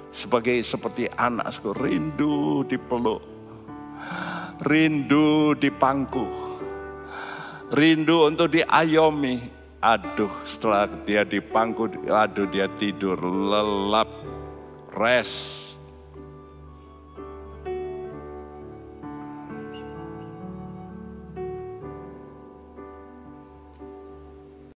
Sebagai 0.09 0.57
seperti 0.65 1.05
anak, 1.13 1.61
rindu 1.77 2.65
dipeluk. 2.65 3.21
Rindu 4.65 5.53
dipangku. 5.53 6.25
Rindu 7.77 8.25
untuk 8.33 8.57
diayomi 8.57 9.57
Aduh, 9.87 10.33
setelah 10.43 10.89
dia 11.05 11.23
dipangku, 11.23 11.87
aduh 12.09 12.49
dia 12.51 12.67
tidur 12.81 13.21
lelap, 13.23 14.09
rest. 14.97 15.66